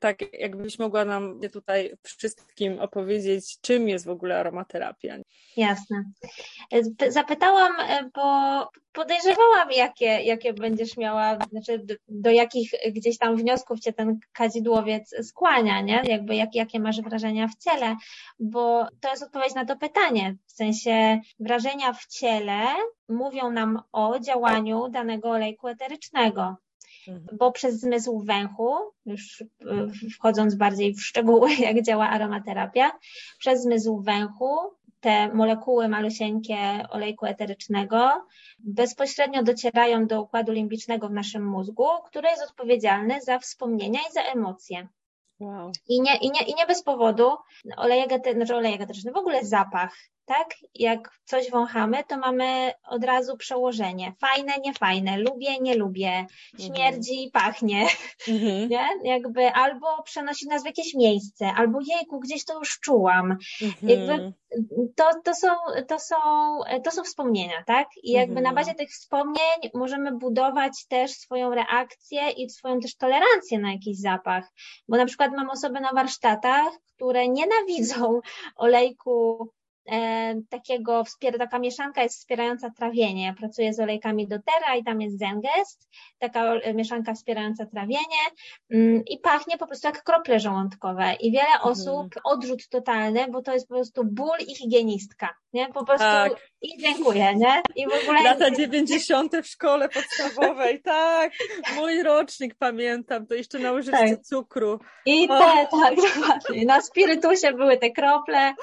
tak, 0.00 0.18
jakbyś 0.32 0.78
mogła 0.78 1.04
nam 1.04 1.40
tutaj 1.52 1.96
wszystkim 2.02 2.78
opowiedzieć, 2.78 3.60
czym 3.60 3.88
jest 3.88 4.04
w 4.04 4.10
ogóle 4.10 4.38
aromaterapia. 4.38 5.16
Jasne. 5.56 6.04
Zapytałam, 7.08 7.72
bo 8.14 8.68
podejrzewałam, 8.92 9.70
jakie, 9.70 10.06
jakie 10.06 10.52
będziesz 10.52 10.96
miała, 10.96 11.38
znaczy 11.50 11.69
czy 11.70 11.78
do, 11.78 11.94
do, 12.08 12.30
jakich 12.30 12.70
gdzieś 12.92 13.18
tam 13.18 13.36
wniosków 13.36 13.80
cię 13.80 13.92
ten 13.92 14.18
kadzidłowiec 14.32 15.14
skłania, 15.28 15.80
nie? 15.80 16.02
Jakby 16.04 16.34
jak, 16.34 16.54
jakie 16.54 16.80
masz 16.80 17.00
wrażenia 17.00 17.48
w 17.48 17.56
ciele, 17.56 17.96
bo 18.38 18.86
to 19.00 19.10
jest 19.10 19.22
odpowiedź 19.22 19.54
na 19.54 19.64
to 19.64 19.76
pytanie. 19.76 20.36
W 20.46 20.52
sensie 20.52 21.20
wrażenia 21.40 21.92
w 21.92 22.06
ciele 22.06 22.64
mówią 23.08 23.50
nam 23.50 23.82
o 23.92 24.18
działaniu 24.18 24.88
danego 24.88 25.30
olejku 25.30 25.68
eterycznego. 25.68 26.56
Mhm. 27.08 27.38
bo 27.38 27.52
przez 27.52 27.80
zmysł 27.80 28.20
węchu, 28.20 28.76
już 29.06 29.44
wchodząc 30.14 30.54
bardziej 30.54 30.94
w 30.94 31.02
szczegóły, 31.02 31.50
jak 31.68 31.82
działa 31.82 32.08
aromaterapia, 32.08 32.90
przez 33.38 33.62
zmysł 33.62 34.00
węchu 34.00 34.56
te 35.00 35.34
molekuły 35.34 35.88
malusieńkie 35.88 36.56
olejku 36.90 37.26
eterycznego 37.26 38.26
bezpośrednio 38.58 39.42
docierają 39.42 40.06
do 40.06 40.22
układu 40.22 40.52
limbicznego 40.52 41.08
w 41.08 41.12
naszym 41.12 41.46
mózgu, 41.46 41.86
który 42.06 42.28
jest 42.28 42.42
odpowiedzialny 42.42 43.20
za 43.20 43.38
wspomnienia 43.38 44.00
i 44.10 44.12
za 44.12 44.22
emocje. 44.22 44.88
Wow. 45.40 45.72
I, 45.88 46.00
nie, 46.00 46.16
i, 46.16 46.30
nie, 46.30 46.40
I 46.40 46.54
nie 46.54 46.66
bez 46.66 46.82
powodu 46.82 47.36
olejek, 47.76 48.10
znaczy 48.34 48.56
olejek 48.56 48.80
eteryczny, 48.80 49.12
w 49.12 49.16
ogóle 49.16 49.44
zapach 49.44 49.96
tak? 50.30 50.54
Jak 50.74 51.10
coś 51.24 51.50
wąchamy, 51.50 52.04
to 52.08 52.18
mamy 52.18 52.72
od 52.84 53.04
razu 53.04 53.36
przełożenie. 53.36 54.12
Fajne, 54.20 54.52
niefajne, 54.64 55.18
lubię, 55.18 55.58
nie 55.60 55.74
lubię, 55.74 56.08
mhm. 56.08 56.28
śmierdzi, 56.58 57.30
pachnie, 57.32 57.86
mhm. 58.28 58.68
nie? 58.72 58.88
Jakby 59.04 59.52
albo 59.52 60.02
przenosi 60.02 60.48
nas 60.48 60.62
w 60.62 60.66
jakieś 60.66 60.94
miejsce, 60.94 61.52
albo 61.56 61.78
jejku, 61.80 62.20
gdzieś 62.20 62.44
to 62.44 62.58
już 62.58 62.80
czułam. 62.80 63.36
Mhm. 63.62 63.90
Jakby 63.90 64.32
to, 64.96 65.10
to, 65.24 65.34
są, 65.34 65.48
to, 65.88 65.98
są, 65.98 66.16
to 66.84 66.90
są 66.90 67.04
wspomnienia, 67.04 67.64
tak? 67.66 67.88
I 68.02 68.12
jakby 68.12 68.34
na 68.34 68.50
mhm. 68.50 68.54
bazie 68.54 68.74
tych 68.74 68.90
wspomnień 68.90 69.70
możemy 69.74 70.12
budować 70.12 70.86
też 70.88 71.10
swoją 71.10 71.54
reakcję 71.54 72.30
i 72.30 72.50
swoją 72.50 72.80
też 72.80 72.96
tolerancję 72.96 73.58
na 73.58 73.72
jakiś 73.72 73.98
zapach. 73.98 74.52
Bo 74.88 74.96
na 74.96 75.06
przykład 75.06 75.32
mam 75.32 75.50
osoby 75.50 75.80
na 75.80 75.92
warsztatach, 75.92 76.72
które 76.96 77.28
nienawidzą 77.28 78.20
olejku 78.56 79.48
E, 79.86 80.34
takiego, 80.50 81.04
taka 81.38 81.58
mieszanka 81.58 82.02
jest 82.02 82.18
wspierająca 82.18 82.70
trawienie. 82.70 83.34
Pracuję 83.38 83.74
z 83.74 83.80
olejkami 83.80 84.28
doTERRA 84.28 84.76
i 84.76 84.84
tam 84.84 85.00
jest 85.00 85.18
Zengest, 85.18 85.88
taka 86.18 86.54
mieszanka 86.74 87.14
wspierająca 87.14 87.66
trawienie 87.66 88.22
mm, 88.70 89.02
i 89.06 89.18
pachnie 89.18 89.58
po 89.58 89.66
prostu 89.66 89.88
jak 89.88 90.02
krople 90.02 90.40
żołądkowe 90.40 91.14
i 91.20 91.32
wiele 91.32 91.54
mhm. 91.54 91.72
osób 91.72 92.14
odrzut 92.24 92.68
totalny, 92.68 93.26
bo 93.30 93.42
to 93.42 93.52
jest 93.52 93.68
po 93.68 93.74
prostu 93.74 94.04
ból 94.04 94.38
i 94.48 94.54
higienistka, 94.54 95.28
nie? 95.52 95.68
Po 95.68 95.84
prostu 95.84 96.06
tak. 96.06 96.32
i 96.62 96.78
dziękuję, 96.78 97.34
nie? 97.36 97.62
I 97.76 97.86
w 97.86 98.02
ogóle... 98.02 98.22
Lata 98.22 98.50
90. 98.50 99.36
w 99.42 99.46
szkole 99.46 99.88
podstawowej, 99.88 100.82
tak, 100.94 101.32
mój 101.76 102.02
rocznik 102.02 102.54
pamiętam, 102.58 103.26
to 103.26 103.34
jeszcze 103.34 103.58
na 103.58 103.72
łyżeczce 103.72 104.16
tak. 104.16 104.24
cukru. 104.24 104.80
I 105.06 105.28
te, 105.28 105.66
tak, 105.70 105.96
dokładnie. 105.96 106.64
Na 106.66 106.80
spirytusie 106.82 107.52
były 107.52 107.78
te 107.78 107.90
krople 107.90 108.54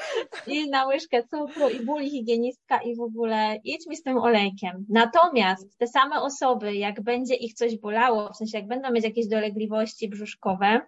i 0.48 0.70
na 0.70 0.86
łyżkę 0.86 1.07
łyżkę 1.14 1.28
cukru 1.28 1.70
i 1.70 1.86
bóli 1.86 2.10
higienistka 2.10 2.82
i 2.82 2.96
w 2.96 3.02
ogóle 3.02 3.60
idź 3.64 3.88
mi 3.88 3.96
z 3.96 4.04
tym 4.04 4.18
olejkiem. 4.18 4.86
Natomiast 4.90 5.78
te 5.78 5.88
same 5.88 6.22
osoby, 6.22 6.76
jak 6.76 7.02
będzie 7.02 7.36
ich 7.36 7.54
coś 7.54 7.78
bolało, 7.78 8.34
w 8.34 8.38
sensie 8.38 8.58
jak 8.58 8.68
będą 8.68 8.92
mieć 8.92 9.04
jakieś 9.04 9.28
dolegliwości 9.28 10.10
brzuszkowe, 10.10 10.82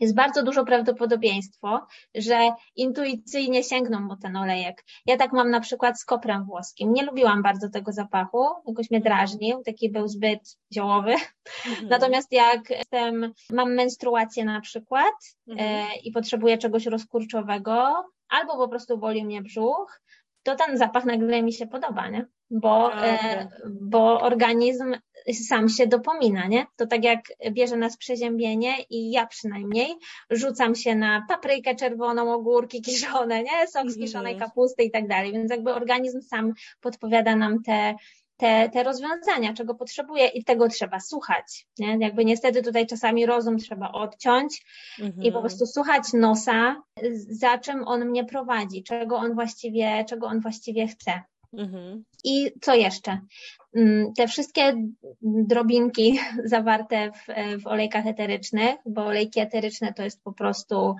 jest 0.00 0.14
bardzo 0.14 0.42
dużo 0.42 0.64
prawdopodobieństwo, 0.64 1.86
że 2.14 2.50
intuicyjnie 2.76 3.64
sięgną 3.64 4.08
po 4.08 4.16
ten 4.16 4.36
olejek. 4.36 4.84
Ja 5.06 5.16
tak 5.16 5.32
mam 5.32 5.50
na 5.50 5.60
przykład 5.60 6.00
z 6.00 6.04
koprem 6.04 6.44
włoskim. 6.44 6.92
Nie 6.92 7.04
lubiłam 7.04 7.42
bardzo 7.42 7.68
tego 7.68 7.92
zapachu, 7.92 8.44
jakoś 8.66 8.90
mnie 8.90 9.00
drażnił, 9.00 9.62
taki 9.62 9.90
był 9.90 10.08
zbyt 10.08 10.58
ziołowy. 10.74 11.14
Mhm. 11.66 11.88
Natomiast 11.88 12.32
jak 12.32 12.70
jestem, 12.70 13.32
mam 13.50 13.74
menstruację 13.74 14.44
na 14.44 14.60
przykład 14.60 15.14
mhm. 15.48 15.68
e, 15.68 15.96
i 16.04 16.12
potrzebuję 16.12 16.58
czegoś 16.58 16.86
rozkurczowego, 16.86 17.94
albo 18.28 18.56
po 18.56 18.68
prostu 18.68 18.98
boli 18.98 19.24
mnie 19.24 19.42
brzuch, 19.42 20.00
to 20.42 20.56
ten 20.56 20.78
zapach 20.78 21.04
nagle 21.04 21.42
mi 21.42 21.52
się 21.52 21.66
podoba, 21.66 22.08
nie? 22.08 22.26
Bo, 22.50 23.02
e, 23.02 23.48
bo 23.70 24.20
organizm 24.20 24.94
sam 25.32 25.68
się 25.68 25.86
dopomina, 25.86 26.46
nie? 26.46 26.66
To 26.76 26.86
tak 26.86 27.04
jak 27.04 27.20
bierze 27.52 27.76
nas 27.76 27.96
przeziębienie 27.96 28.74
i 28.90 29.10
ja 29.10 29.26
przynajmniej 29.26 29.94
rzucam 30.30 30.74
się 30.74 30.94
na 30.94 31.24
paprykę 31.28 31.74
czerwoną, 31.74 32.32
ogórki 32.32 32.82
kiszone, 32.82 33.42
nie? 33.42 33.66
Sok 33.66 33.90
z 33.90 33.98
kiszonej 33.98 34.32
mhm. 34.32 34.50
kapusty 34.50 34.82
i 34.82 34.90
tak 34.90 35.08
dalej, 35.08 35.32
więc 35.32 35.50
jakby 35.50 35.74
organizm 35.74 36.20
sam 36.20 36.52
podpowiada 36.80 37.36
nam 37.36 37.62
te 37.62 37.94
te, 38.38 38.68
te 38.68 38.82
rozwiązania, 38.82 39.54
czego 39.54 39.74
potrzebuje 39.74 40.26
i 40.26 40.44
tego 40.44 40.68
trzeba 40.68 41.00
słuchać. 41.00 41.66
Nie? 41.78 41.96
Jakby 42.00 42.24
niestety 42.24 42.62
tutaj 42.62 42.86
czasami 42.86 43.26
rozum 43.26 43.58
trzeba 43.58 43.92
odciąć 43.92 44.64
mhm. 45.00 45.22
i 45.22 45.32
po 45.32 45.40
prostu 45.40 45.66
słuchać 45.66 46.12
nosa, 46.12 46.82
za 47.28 47.58
czym 47.58 47.88
on 47.88 48.04
mnie 48.04 48.24
prowadzi, 48.24 48.82
czego 48.82 49.16
on 49.16 49.34
właściwie, 49.34 50.04
czego 50.08 50.26
on 50.26 50.40
właściwie 50.40 50.86
chce. 50.86 51.22
Mhm. 51.52 52.04
I 52.24 52.52
co 52.60 52.74
jeszcze? 52.74 53.20
Mm, 53.76 54.12
te 54.14 54.28
wszystkie 54.28 54.74
drobinki 55.22 56.18
zawarte 56.44 57.10
w, 57.12 57.26
w, 57.62 57.66
olejkach 57.66 58.06
eterycznych, 58.06 58.76
bo 58.86 59.04
olejki 59.04 59.40
eteryczne 59.40 59.92
to 59.94 60.02
jest 60.02 60.22
po 60.22 60.32
prostu, 60.32 60.94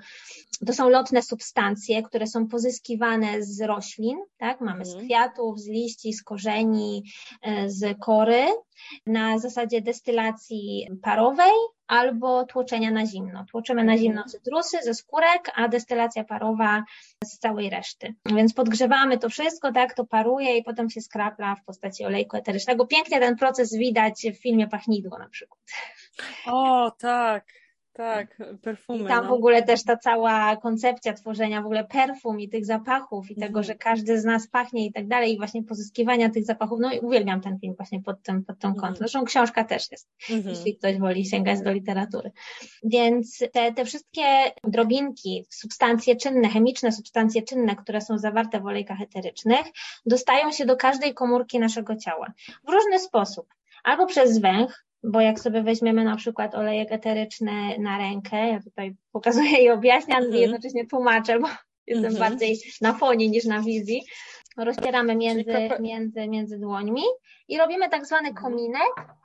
to 0.67 0.73
są 0.73 0.89
lotne 0.89 1.21
substancje, 1.21 2.03
które 2.03 2.27
są 2.27 2.47
pozyskiwane 2.47 3.43
z 3.43 3.61
roślin, 3.61 4.17
tak? 4.37 4.61
Mamy 4.61 4.85
z 4.85 4.89
mhm. 4.89 5.05
kwiatów, 5.05 5.59
z 5.59 5.67
liści, 5.67 6.13
z 6.13 6.23
korzeni, 6.23 7.03
e, 7.41 7.69
z 7.69 7.99
kory, 7.99 8.45
na 9.05 9.39
zasadzie 9.39 9.81
destylacji 9.81 10.87
parowej 11.01 11.51
albo 11.87 12.45
tłoczenia 12.45 12.91
na 12.91 13.05
zimno. 13.05 13.45
Tłoczymy 13.51 13.83
na 13.83 13.97
zimno 13.97 14.23
cytrusy 14.23 14.77
ze 14.83 14.93
skórek, 14.93 15.51
a 15.55 15.67
destylacja 15.67 16.23
parowa 16.23 16.83
z 17.23 17.39
całej 17.39 17.69
reszty. 17.69 18.15
Więc 18.25 18.53
podgrzewamy 18.53 19.17
to 19.17 19.29
wszystko, 19.29 19.71
tak, 19.71 19.93
to 19.93 20.05
paruje 20.05 20.57
i 20.57 20.63
potem 20.63 20.89
się 20.89 21.01
skrapla 21.01 21.55
w 21.55 21.63
postaci 21.63 22.05
olejku 22.05 22.37
eterycznego. 22.37 22.58
Pięknie 22.87 23.19
ten 23.19 23.35
proces 23.35 23.75
widać 23.75 24.27
w 24.33 24.41
filmie 24.41 24.67
Pachnidło 24.67 25.19
na 25.19 25.29
przykład. 25.29 25.59
O, 26.45 26.91
tak. 26.99 27.45
Tak, 27.93 28.37
perfumy. 28.61 29.03
I 29.03 29.07
tam 29.07 29.23
no. 29.23 29.29
w 29.29 29.33
ogóle 29.33 29.63
też 29.63 29.83
ta 29.83 29.97
cała 29.97 30.57
koncepcja 30.57 31.13
tworzenia 31.13 31.61
w 31.61 31.65
ogóle 31.65 31.83
perfum 31.83 32.39
i 32.39 32.49
tych 32.49 32.65
zapachów 32.65 33.31
i 33.31 33.35
tego, 33.35 33.47
mhm. 33.47 33.63
że 33.63 33.75
każdy 33.75 34.21
z 34.21 34.25
nas 34.25 34.47
pachnie 34.47 34.85
i 34.85 34.93
tak 34.93 35.07
dalej 35.07 35.33
i 35.33 35.37
właśnie 35.37 35.63
pozyskiwania 35.63 36.29
tych 36.29 36.45
zapachów, 36.45 36.79
no 36.81 36.93
i 36.93 36.99
uwielbiam 36.99 37.41
ten 37.41 37.59
film 37.59 37.73
właśnie 37.77 38.01
pod 38.01 38.23
tym, 38.23 38.45
pod 38.45 38.59
tym 38.59 38.71
kątem. 38.71 38.89
Mhm. 38.89 38.95
Zresztą 38.95 39.25
książka 39.25 39.63
też 39.63 39.91
jest, 39.91 40.09
mhm. 40.29 40.55
jeśli 40.55 40.77
ktoś 40.77 40.97
woli 40.97 41.25
sięgać 41.25 41.61
do 41.61 41.71
literatury. 41.71 42.31
Więc 42.83 43.43
te, 43.53 43.73
te 43.73 43.85
wszystkie 43.85 44.23
drobinki, 44.63 45.45
substancje 45.49 46.15
czynne, 46.15 46.49
chemiczne 46.49 46.91
substancje 46.91 47.41
czynne, 47.41 47.75
które 47.75 48.01
są 48.01 48.17
zawarte 48.17 48.59
w 48.59 48.65
olejkach 48.65 49.01
eterycznych, 49.01 49.65
dostają 50.05 50.51
się 50.51 50.65
do 50.65 50.77
każdej 50.77 51.13
komórki 51.13 51.59
naszego 51.59 51.95
ciała 51.95 52.33
w 52.67 52.71
różny 52.71 52.99
sposób. 52.99 53.47
Albo 53.83 54.05
przez 54.05 54.39
węch, 54.39 54.85
bo 55.03 55.21
jak 55.21 55.39
sobie 55.39 55.63
weźmiemy 55.63 56.03
na 56.03 56.15
przykład 56.15 56.55
olejek 56.55 56.91
eteryczny 56.91 57.79
na 57.79 57.97
rękę, 57.97 58.47
ja 58.47 58.59
tutaj 58.61 58.95
pokazuję 59.11 59.63
i 59.63 59.69
objaśniam 59.69 60.17
mhm. 60.17 60.35
i 60.35 60.41
jednocześnie 60.41 60.87
tłumaczę, 60.87 61.39
bo 61.39 61.47
jestem 61.87 62.11
mhm. 62.11 62.29
bardziej 62.29 62.59
na 62.81 62.93
fonie 62.93 63.29
niż 63.29 63.45
na 63.45 63.61
wizji, 63.61 64.03
rozcieramy 64.57 65.15
między, 65.15 65.69
między, 65.79 66.27
między 66.27 66.59
dłońmi 66.59 67.03
i 67.47 67.57
robimy 67.57 67.89
tak 67.89 68.05
zwany 68.05 68.29
mhm. 68.29 68.45
kominek, 68.45 69.19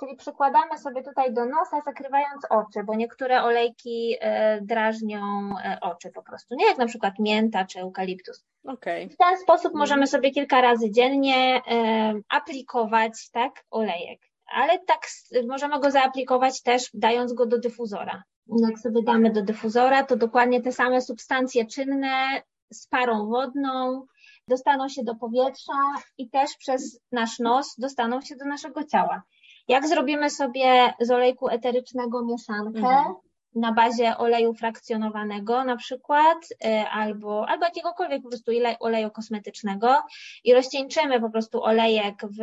czyli 0.00 0.16
przykładamy 0.16 0.78
sobie 0.78 1.02
tutaj 1.02 1.34
do 1.34 1.44
nosa, 1.44 1.80
zakrywając 1.84 2.44
oczy, 2.50 2.84
bo 2.84 2.94
niektóre 2.94 3.42
olejki 3.42 4.16
e, 4.20 4.60
drażnią 4.60 5.20
e, 5.64 5.78
oczy 5.80 6.10
po 6.10 6.22
prostu, 6.22 6.54
nie 6.54 6.66
jak 6.66 6.78
na 6.78 6.86
przykład 6.86 7.14
mięta 7.18 7.64
czy 7.64 7.80
eukaliptus. 7.80 8.44
Okay. 8.64 9.08
W 9.08 9.16
ten 9.16 9.38
sposób 9.38 9.74
możemy 9.74 10.06
sobie 10.06 10.30
kilka 10.30 10.60
razy 10.60 10.90
dziennie 10.90 11.60
e, 11.70 12.14
aplikować 12.28 13.30
tak, 13.30 13.64
olejek 13.70 14.27
ale 14.54 14.78
tak 14.78 15.06
możemy 15.48 15.80
go 15.80 15.90
zaaplikować 15.90 16.62
też 16.62 16.90
dając 16.94 17.32
go 17.32 17.46
do 17.46 17.58
dyfuzora. 17.58 18.22
Jak 18.68 18.78
sobie 18.78 19.02
damy 19.02 19.30
do 19.30 19.42
dyfuzora, 19.42 20.02
to 20.02 20.16
dokładnie 20.16 20.62
te 20.62 20.72
same 20.72 21.00
substancje 21.00 21.66
czynne 21.66 22.42
z 22.72 22.86
parą 22.86 23.26
wodną 23.26 24.06
dostaną 24.48 24.88
się 24.88 25.04
do 25.04 25.14
powietrza 25.14 25.72
i 26.18 26.30
też 26.30 26.50
przez 26.58 27.00
nasz 27.12 27.38
nos 27.38 27.74
dostaną 27.78 28.20
się 28.20 28.36
do 28.36 28.44
naszego 28.44 28.84
ciała. 28.84 29.22
Jak 29.68 29.88
zrobimy 29.88 30.30
sobie 30.30 30.92
z 31.00 31.10
olejku 31.10 31.48
eterycznego 31.48 32.24
mieszankę, 32.24 32.78
mhm 32.78 33.14
na 33.54 33.72
bazie 33.72 34.16
oleju 34.16 34.54
frakcjonowanego 34.54 35.64
na 35.64 35.76
przykład, 35.76 36.38
y, 36.64 36.88
albo, 36.90 37.48
albo 37.48 37.64
jakiegokolwiek 37.64 38.22
po 38.22 38.28
prostu 38.28 38.52
oleju 38.80 39.10
kosmetycznego 39.10 39.96
i 40.44 40.54
rozcieńczymy 40.54 41.20
po 41.20 41.30
prostu 41.30 41.62
olejek 41.62 42.14
w, 42.22 42.38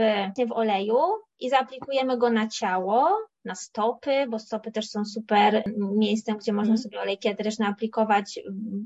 w 0.47 0.51
oleju 0.51 0.97
i 1.39 1.49
zaaplikujemy 1.49 2.17
go 2.17 2.29
na 2.29 2.47
ciało, 2.47 3.17
na 3.45 3.55
stopy, 3.55 4.25
bo 4.29 4.39
stopy 4.39 4.71
też 4.71 4.89
są 4.89 5.05
super 5.05 5.63
miejscem, 5.77 6.37
gdzie 6.37 6.53
można 6.53 6.73
mhm. 6.73 6.83
sobie 6.83 7.01
olejki 7.01 7.29
eteryczne 7.29 7.67
aplikować, 7.67 8.39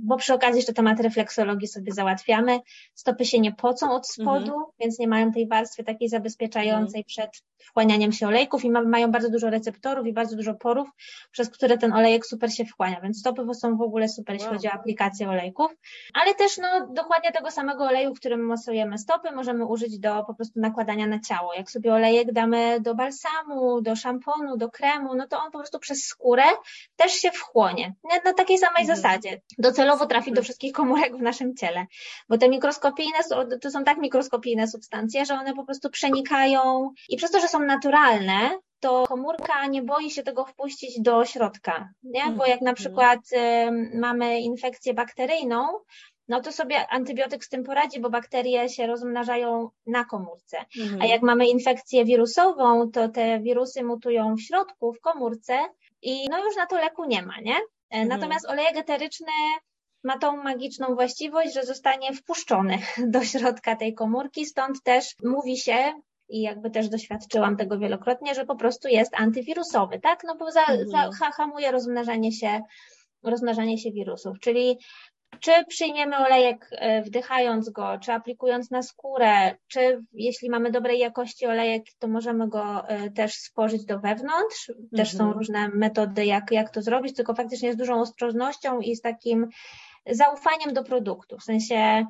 bo 0.05 0.17
przy 0.17 0.33
okazji 0.33 0.57
jeszcze 0.57 0.73
temat 0.73 0.99
refleksologii 0.99 1.67
sobie 1.67 1.91
załatwiamy. 1.91 2.59
Stopy 2.93 3.25
się 3.25 3.39
nie 3.39 3.51
pocą 3.51 3.91
od 3.91 4.07
spodu, 4.07 4.51
mhm. 4.51 4.65
więc 4.79 4.99
nie 4.99 5.07
mają 5.07 5.31
tej 5.31 5.47
warstwy 5.47 5.83
takiej 5.83 6.09
zabezpieczającej 6.09 6.99
mhm. 6.99 7.03
przed 7.05 7.43
wchłanianiem 7.59 8.11
się 8.11 8.27
olejków 8.27 8.65
i 8.65 8.69
ma, 8.69 8.81
mają 8.81 9.11
bardzo 9.11 9.29
dużo 9.29 9.49
receptorów 9.49 10.07
i 10.07 10.13
bardzo 10.13 10.35
dużo 10.35 10.53
porów, 10.53 10.89
przez 11.31 11.49
które 11.49 11.77
ten 11.77 11.93
olejek 11.93 12.25
super 12.25 12.53
się 12.53 12.65
wchłania, 12.65 13.01
więc 13.01 13.19
stopy 13.19 13.53
są 13.53 13.77
w 13.77 13.81
ogóle 13.81 14.09
super, 14.09 14.33
jeśli 14.33 14.47
wow. 14.47 14.55
chodzi 14.55 14.67
o 14.67 14.71
aplikację 14.71 15.29
olejków, 15.29 15.71
ale 16.13 16.35
też 16.35 16.57
no, 16.57 16.87
dokładnie 16.93 17.31
tego 17.31 17.51
samego 17.51 17.83
oleju, 17.83 18.13
którym 18.13 18.39
masujemy 18.39 18.97
stopy, 18.97 19.31
możemy 19.31 19.65
użyć 19.65 19.99
do 19.99 20.23
po 20.23 20.33
prostu 20.33 20.59
nakładania 20.59 21.07
na 21.07 21.19
ciało. 21.19 21.53
Jak 21.53 21.71
sobie 21.71 21.93
olejek 21.93 22.33
damy 22.39 22.79
do 22.79 22.95
balsamu, 22.95 23.81
do 23.81 23.95
szamponu, 23.95 24.57
do 24.57 24.69
kremu, 24.69 25.15
no 25.15 25.27
to 25.27 25.37
on 25.37 25.51
po 25.51 25.59
prostu 25.59 25.79
przez 25.79 26.05
skórę 26.05 26.43
też 26.95 27.11
się 27.11 27.31
wchłonie. 27.31 27.95
Na 28.25 28.33
takiej 28.33 28.57
samej 28.57 28.81
mhm. 28.81 28.97
zasadzie. 28.97 29.41
Docelowo 29.57 30.05
trafi 30.05 30.31
do 30.31 30.41
wszystkich 30.41 30.73
komórek 30.73 31.17
w 31.17 31.21
naszym 31.21 31.55
ciele, 31.55 31.85
bo 32.29 32.37
te 32.37 32.49
mikroskopijne, 32.49 33.17
to 33.61 33.71
są 33.71 33.83
tak 33.83 33.97
mikroskopijne 33.97 34.67
substancje, 34.67 35.25
że 35.25 35.33
one 35.33 35.53
po 35.53 35.65
prostu 35.65 35.89
przenikają 35.89 36.93
i 37.09 37.17
przez 37.17 37.31
to, 37.31 37.39
że 37.39 37.47
są 37.47 37.59
naturalne, 37.59 38.49
to 38.79 39.03
komórka 39.07 39.67
nie 39.67 39.81
boi 39.81 40.11
się 40.11 40.23
tego 40.23 40.45
wpuścić 40.45 41.01
do 41.01 41.25
środka, 41.25 41.89
nie? 42.03 42.23
Bo 42.31 42.45
jak 42.45 42.61
na 42.61 42.69
mhm. 42.69 42.75
przykład 42.75 43.19
mamy 43.93 44.39
infekcję 44.39 44.93
bakteryjną, 44.93 45.67
no 46.29 46.41
to 46.41 46.51
sobie 46.51 46.87
antybiotyk 46.87 47.45
z 47.45 47.49
tym 47.49 47.63
poradzi, 47.63 47.99
bo 47.99 48.09
bakterie 48.09 48.69
się 48.69 48.87
rozmnażają 48.87 49.69
na 49.87 50.05
komórce. 50.05 50.57
Mhm. 50.79 51.01
A 51.01 51.05
jak 51.05 51.21
mamy 51.21 51.47
infekcję 51.47 52.05
wirusową, 52.05 52.91
to 52.91 53.09
te 53.09 53.39
wirusy 53.39 53.83
mutują 53.83 54.35
w 54.35 54.41
środku, 54.41 54.93
w 54.93 55.01
komórce 55.01 55.59
i 56.01 56.29
no 56.29 56.45
już 56.45 56.55
na 56.55 56.65
to 56.65 56.75
leku 56.75 57.05
nie 57.05 57.23
ma, 57.23 57.39
nie? 57.41 57.55
E, 57.55 57.59
mhm. 57.89 58.07
Natomiast 58.07 58.49
olejek 58.49 58.77
eteryczny 58.77 59.31
ma 60.03 60.17
tą 60.17 60.43
magiczną 60.43 60.95
właściwość, 60.95 61.53
że 61.53 61.63
zostanie 61.63 62.13
wpuszczony 62.13 62.77
do 63.13 63.23
środka 63.23 63.75
tej 63.75 63.93
komórki, 63.93 64.45
stąd 64.45 64.83
też 64.83 65.15
mówi 65.23 65.57
się, 65.57 65.93
i 66.29 66.41
jakby 66.41 66.71
też 66.71 66.89
doświadczyłam 66.89 67.57
tego 67.57 67.79
wielokrotnie, 67.79 68.35
że 68.35 68.45
po 68.45 68.55
prostu 68.55 68.87
jest 68.87 69.11
antywirusowy, 69.15 69.99
tak? 69.99 70.23
No 70.23 70.35
bo 70.35 70.51
za, 70.51 70.61
mhm. 70.61 71.11
za, 71.11 71.31
hamuje 71.31 71.71
rozmnażanie 71.71 72.31
się, 72.31 72.61
rozmnażanie 73.23 73.77
się 73.77 73.91
wirusów, 73.91 74.39
czyli 74.39 74.77
czy 75.41 75.51
przyjmiemy 75.67 76.17
olejek 76.17 76.69
e, 76.71 77.01
wdychając 77.01 77.69
go, 77.69 77.97
czy 78.01 78.11
aplikując 78.11 78.71
na 78.71 78.83
skórę, 78.83 79.55
czy 79.67 80.03
jeśli 80.13 80.49
mamy 80.49 80.71
dobrej 80.71 80.99
jakości 80.99 81.45
olejek, 81.45 81.83
to 81.99 82.07
możemy 82.07 82.47
go 82.47 82.87
e, 82.87 83.11
też 83.11 83.33
spożyć 83.33 83.85
do 83.85 83.99
wewnątrz. 83.99 84.71
Też 84.95 85.13
mhm. 85.13 85.17
są 85.17 85.33
różne 85.33 85.69
metody, 85.69 86.25
jak, 86.25 86.51
jak 86.51 86.69
to 86.69 86.81
zrobić, 86.81 87.15
tylko 87.15 87.33
faktycznie 87.33 87.73
z 87.73 87.77
dużą 87.77 88.01
ostrożnością 88.01 88.79
i 88.79 88.95
z 88.95 89.01
takim 89.01 89.47
zaufaniem 90.11 90.73
do 90.73 90.83
produktu. 90.83 91.37
W 91.37 91.43
sensie 91.43 92.05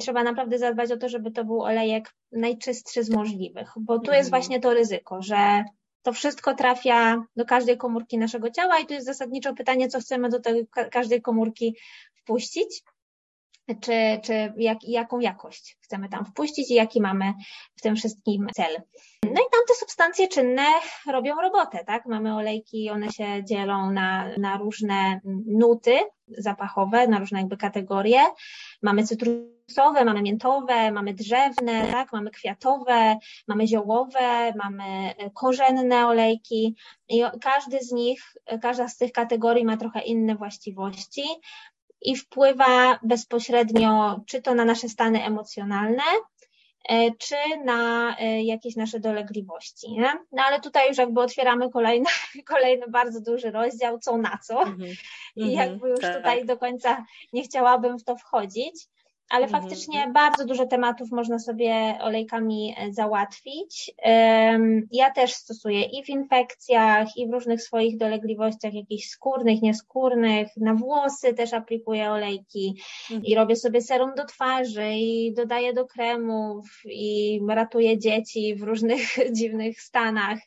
trzeba 0.00 0.22
naprawdę 0.22 0.58
zadbać 0.58 0.92
o 0.92 0.96
to, 0.96 1.08
żeby 1.08 1.30
to 1.30 1.44
był 1.44 1.62
olejek 1.62 2.14
najczystszy 2.32 3.04
z 3.04 3.10
możliwych, 3.10 3.72
bo 3.76 3.98
tu 3.98 4.12
jest 4.12 4.28
mhm. 4.28 4.30
właśnie 4.30 4.60
to 4.60 4.74
ryzyko, 4.74 5.22
że 5.22 5.64
to 6.02 6.12
wszystko 6.12 6.54
trafia 6.54 7.22
do 7.36 7.44
każdej 7.44 7.76
komórki 7.76 8.18
naszego 8.18 8.50
ciała 8.50 8.78
i 8.78 8.86
tu 8.86 8.94
jest 8.94 9.06
zasadniczo 9.06 9.54
pytanie, 9.54 9.88
co 9.88 10.00
chcemy 10.00 10.28
do 10.28 10.40
tej 10.40 10.66
każdej 10.90 11.22
komórki 11.22 11.76
wpuścić, 12.26 12.82
czy, 13.80 14.20
czy 14.22 14.52
jak, 14.56 14.78
jaką 14.82 15.20
jakość 15.20 15.76
chcemy 15.80 16.08
tam 16.08 16.24
wpuścić 16.24 16.70
i 16.70 16.74
jaki 16.74 17.00
mamy 17.00 17.34
w 17.76 17.82
tym 17.82 17.96
wszystkim 17.96 18.46
cel. 18.54 18.76
No 19.22 19.30
i 19.30 19.50
tam 19.52 19.60
te 19.68 19.74
substancje 19.74 20.28
czynne 20.28 20.66
robią 21.06 21.40
robotę, 21.42 21.84
tak? 21.84 22.06
Mamy 22.06 22.36
olejki, 22.36 22.90
one 22.90 23.12
się 23.12 23.44
dzielą 23.44 23.90
na, 23.90 24.28
na 24.38 24.56
różne 24.56 25.20
nuty 25.46 25.98
zapachowe, 26.28 27.06
na 27.08 27.18
różne 27.18 27.38
jakby 27.38 27.56
kategorie. 27.56 28.20
Mamy 28.82 29.04
cytrusowe, 29.04 30.04
mamy 30.04 30.22
miętowe, 30.22 30.92
mamy 30.92 31.14
drzewne, 31.14 31.86
tak? 31.90 32.12
Mamy 32.12 32.30
kwiatowe, 32.30 33.16
mamy 33.48 33.66
ziołowe, 33.66 34.52
mamy 34.56 35.14
korzenne 35.34 36.06
olejki 36.06 36.76
i 37.08 37.22
każdy 37.40 37.78
z 37.80 37.92
nich, 37.92 38.22
każda 38.62 38.88
z 38.88 38.96
tych 38.96 39.12
kategorii 39.12 39.64
ma 39.64 39.76
trochę 39.76 40.00
inne 40.00 40.34
właściwości 40.34 41.22
i 42.06 42.16
wpływa 42.16 42.98
bezpośrednio 43.02 44.20
czy 44.26 44.42
to 44.42 44.54
na 44.54 44.64
nasze 44.64 44.88
stany 44.88 45.24
emocjonalne, 45.24 46.02
e, 46.88 47.10
czy 47.18 47.36
na 47.64 48.16
e, 48.18 48.42
jakieś 48.42 48.76
nasze 48.76 49.00
dolegliwości. 49.00 49.92
Nie? 49.92 50.12
No 50.32 50.42
ale 50.42 50.60
tutaj 50.60 50.88
już 50.88 50.98
jakby 50.98 51.20
otwieramy 51.20 51.70
kolejny, 51.70 52.06
kolejny 52.52 52.88
bardzo 52.88 53.20
duży 53.20 53.50
rozdział, 53.50 53.98
co 53.98 54.16
na 54.16 54.38
co. 54.42 54.62
Mm 54.62 54.78
-hmm. 54.78 54.96
I 55.36 55.42
mhm, 55.42 55.68
jakby 55.68 55.88
już 55.88 56.00
tak. 56.00 56.16
tutaj 56.16 56.44
do 56.44 56.56
końca 56.56 57.04
nie 57.32 57.42
chciałabym 57.42 57.98
w 57.98 58.04
to 58.04 58.16
wchodzić 58.16 58.86
ale 59.28 59.44
mhm. 59.44 59.62
faktycznie 59.62 60.10
bardzo 60.14 60.44
dużo 60.44 60.66
tematów 60.66 61.10
można 61.10 61.38
sobie 61.38 61.98
olejkami 62.00 62.74
e, 62.78 62.92
załatwić. 62.92 63.94
Ja 64.92 65.10
też 65.10 65.32
stosuję 65.32 65.82
i 65.82 66.04
w 66.04 66.08
infekcjach, 66.08 67.16
i 67.16 67.28
w 67.28 67.32
różnych 67.32 67.62
swoich 67.62 67.96
dolegliwościach 67.96 68.74
jakichś 68.74 69.08
skórnych, 69.08 69.62
nieskórnych, 69.62 70.48
na 70.56 70.74
włosy 70.74 71.34
też 71.34 71.52
aplikuję 71.52 72.10
olejki 72.10 72.74
i 73.10 73.14
mhm. 73.14 73.34
robię 73.36 73.56
sobie 73.56 73.82
serum 73.82 74.14
do 74.14 74.24
twarzy 74.24 74.88
i 74.94 75.32
dodaję 75.34 75.72
do 75.72 75.86
kremów 75.86 76.66
i 76.84 77.40
ratuję 77.48 77.98
dzieci 77.98 78.54
w 78.54 78.62
różnych 78.62 79.00
dziwnych 79.36 79.80
stanach. 79.80 80.38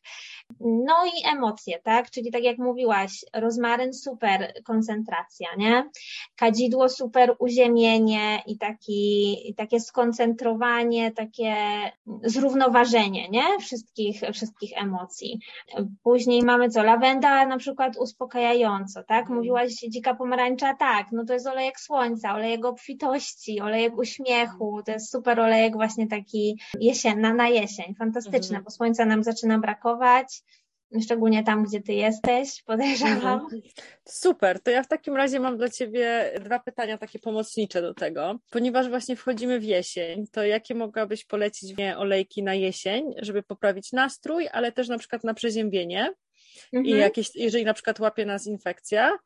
No 0.59 0.95
i 1.05 1.27
emocje, 1.27 1.79
tak? 1.83 2.11
Czyli 2.11 2.31
tak 2.31 2.43
jak 2.43 2.57
mówiłaś, 2.57 3.25
rozmaryn 3.33 3.93
super 3.93 4.53
koncentracja, 4.63 5.47
nie? 5.57 5.89
Kadzidło 6.35 6.89
super 6.89 7.35
uziemienie 7.39 8.43
i 8.47 8.57
taki, 8.57 9.35
i 9.49 9.55
takie 9.55 9.79
skoncentrowanie, 9.79 11.11
takie 11.11 11.55
zrównoważenie, 12.23 13.29
nie? 13.29 13.59
Wszystkich, 13.59 14.21
wszystkich 14.33 14.81
emocji. 14.81 15.39
Później 16.03 16.43
mamy 16.43 16.69
co? 16.69 16.83
Lawenda 16.83 17.45
na 17.45 17.57
przykład 17.57 17.97
uspokajająco, 17.97 19.03
tak? 19.03 19.21
Mhm. 19.21 19.37
Mówiłaś 19.37 19.73
dzika 19.73 20.15
pomarańcza, 20.15 20.73
tak, 20.73 21.07
no 21.11 21.25
to 21.25 21.33
jest 21.33 21.47
olejek 21.47 21.79
słońca, 21.79 22.33
olejek 22.33 22.65
obfitości, 22.65 23.61
olejek 23.61 23.97
uśmiechu, 23.97 24.81
to 24.85 24.91
jest 24.91 25.11
super 25.11 25.39
olejek 25.39 25.73
właśnie 25.73 26.07
taki 26.07 26.59
jesienna 26.79 27.33
na 27.33 27.47
jesień, 27.47 27.95
fantastyczne, 27.95 28.57
mhm. 28.57 28.63
bo 28.63 28.71
słońca 28.71 29.05
nam 29.05 29.23
zaczyna 29.23 29.59
brakować, 29.59 30.43
szczególnie 31.04 31.43
tam, 31.43 31.63
gdzie 31.63 31.82
ty 31.82 31.93
jesteś, 31.93 32.63
podejrzewam. 32.63 33.39
Mhm. 33.39 33.62
Super, 34.06 34.60
to 34.63 34.71
ja 34.71 34.84
w 34.84 34.88
takim 34.88 35.15
razie 35.15 35.39
mam 35.39 35.58
dla 35.58 35.69
ciebie 35.69 36.34
dwa 36.43 36.60
pytania 36.60 36.97
takie 36.97 37.19
pomocnicze 37.19 37.82
do 37.82 37.93
tego. 37.93 38.39
Ponieważ 38.49 38.89
właśnie 38.89 39.15
wchodzimy 39.15 39.60
w 39.60 39.63
jesień, 39.63 40.28
to 40.32 40.43
jakie 40.43 40.75
mogłabyś 40.75 41.25
polecić 41.25 41.78
mnie 41.78 41.97
olejki 41.97 42.43
na 42.43 42.54
jesień, 42.54 43.13
żeby 43.21 43.43
poprawić 43.43 43.91
nastrój, 43.91 44.47
ale 44.52 44.71
też 44.71 44.88
na 44.88 44.97
przykład 44.97 45.23
na 45.23 45.34
przeziębienie? 45.34 46.13
Mhm. 46.73 46.86
I 46.86 46.99
jakieś, 46.99 47.36
jeżeli 47.36 47.65
na 47.65 47.73
przykład 47.73 47.99
łapie 47.99 48.25
nas 48.25 48.47
infekcja, 48.47 49.17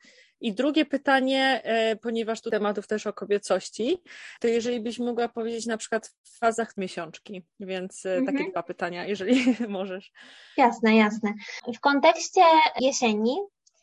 i 0.43 0.53
drugie 0.53 0.85
pytanie, 0.85 1.61
e, 1.63 1.95
ponieważ 1.95 2.41
tu 2.41 2.49
tematów 2.49 2.87
też 2.87 3.07
o 3.07 3.13
kobiecości, 3.13 3.97
to 4.39 4.47
jeżeli 4.47 4.79
byś 4.79 4.99
mogła 4.99 5.29
powiedzieć 5.29 5.65
na 5.65 5.77
przykład 5.77 6.07
w 6.23 6.37
fazach 6.39 6.77
miesiączki, 6.77 7.43
więc 7.59 8.05
e, 8.05 8.15
mhm. 8.15 8.37
takie 8.37 8.51
dwa 8.51 8.63
pytania, 8.63 9.05
jeżeli 9.13 9.55
możesz. 9.67 10.11
Jasne, 10.57 10.95
jasne. 10.95 11.33
W 11.75 11.79
kontekście 11.79 12.41
jesieni, 12.79 13.37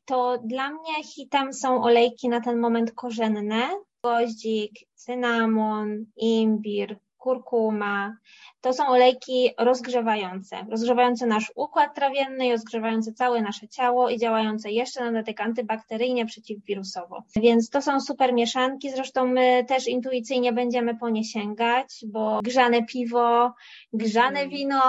to 0.04 0.38
dla 0.44 0.70
mnie 0.70 1.04
hitem 1.14 1.52
są 1.52 1.82
olejki 1.82 2.28
na 2.28 2.40
ten 2.40 2.58
moment 2.58 2.92
korzenne, 2.92 3.70
goździk, 4.04 4.72
cynamon, 4.94 6.04
imbir, 6.16 6.98
kurkuma. 7.20 8.16
To 8.60 8.72
są 8.72 8.86
olejki 8.86 9.50
rozgrzewające, 9.58 10.66
rozgrzewające 10.70 11.26
nasz 11.26 11.52
układ 11.54 11.94
trawienny 11.94 12.50
rozgrzewające 12.50 13.12
całe 13.12 13.42
nasze 13.42 13.68
ciało 13.68 14.08
i 14.08 14.18
działające 14.18 14.70
jeszcze 14.70 15.00
na 15.00 15.06
dodatek 15.06 15.40
antybakteryjnie, 15.40 16.26
przeciwwirusowo. 16.26 17.22
Więc 17.36 17.70
to 17.70 17.82
są 17.82 18.00
super 18.00 18.34
mieszanki, 18.34 18.90
zresztą 18.90 19.26
my 19.26 19.64
też 19.68 19.88
intuicyjnie 19.88 20.52
będziemy 20.52 20.98
po 20.98 21.08
nie 21.08 21.24
sięgać, 21.24 22.04
bo 22.06 22.40
grzane 22.42 22.84
piwo, 22.84 23.52
grzane 23.92 24.40
mm. 24.40 24.50
wino, 24.50 24.82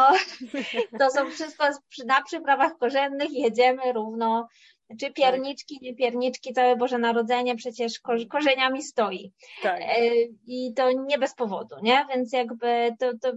to 1.00 1.12
są 1.12 1.30
wszystko 1.30 1.65
na 2.06 2.24
przyprawach 2.24 2.78
korzennych, 2.78 3.32
jedziemy 3.32 3.94
równo 3.94 4.48
czy 5.00 5.06
tak. 5.06 5.14
pierniczki, 5.14 5.80
nie 5.82 5.96
pierniczki, 5.96 6.54
całe 6.54 6.76
Boże 6.76 6.98
Narodzenie 6.98 7.56
przecież 7.56 8.00
korzeniami 8.30 8.84
stoi. 8.84 9.32
Tak. 9.64 9.82
E, 9.82 10.12
I 10.48 10.74
to 10.76 10.92
nie 10.92 11.18
bez 11.18 11.34
powodu, 11.36 11.76
nie? 11.82 12.06
Więc 12.10 12.34
jakby 12.34 12.96
to, 13.00 13.12
to 13.22 13.32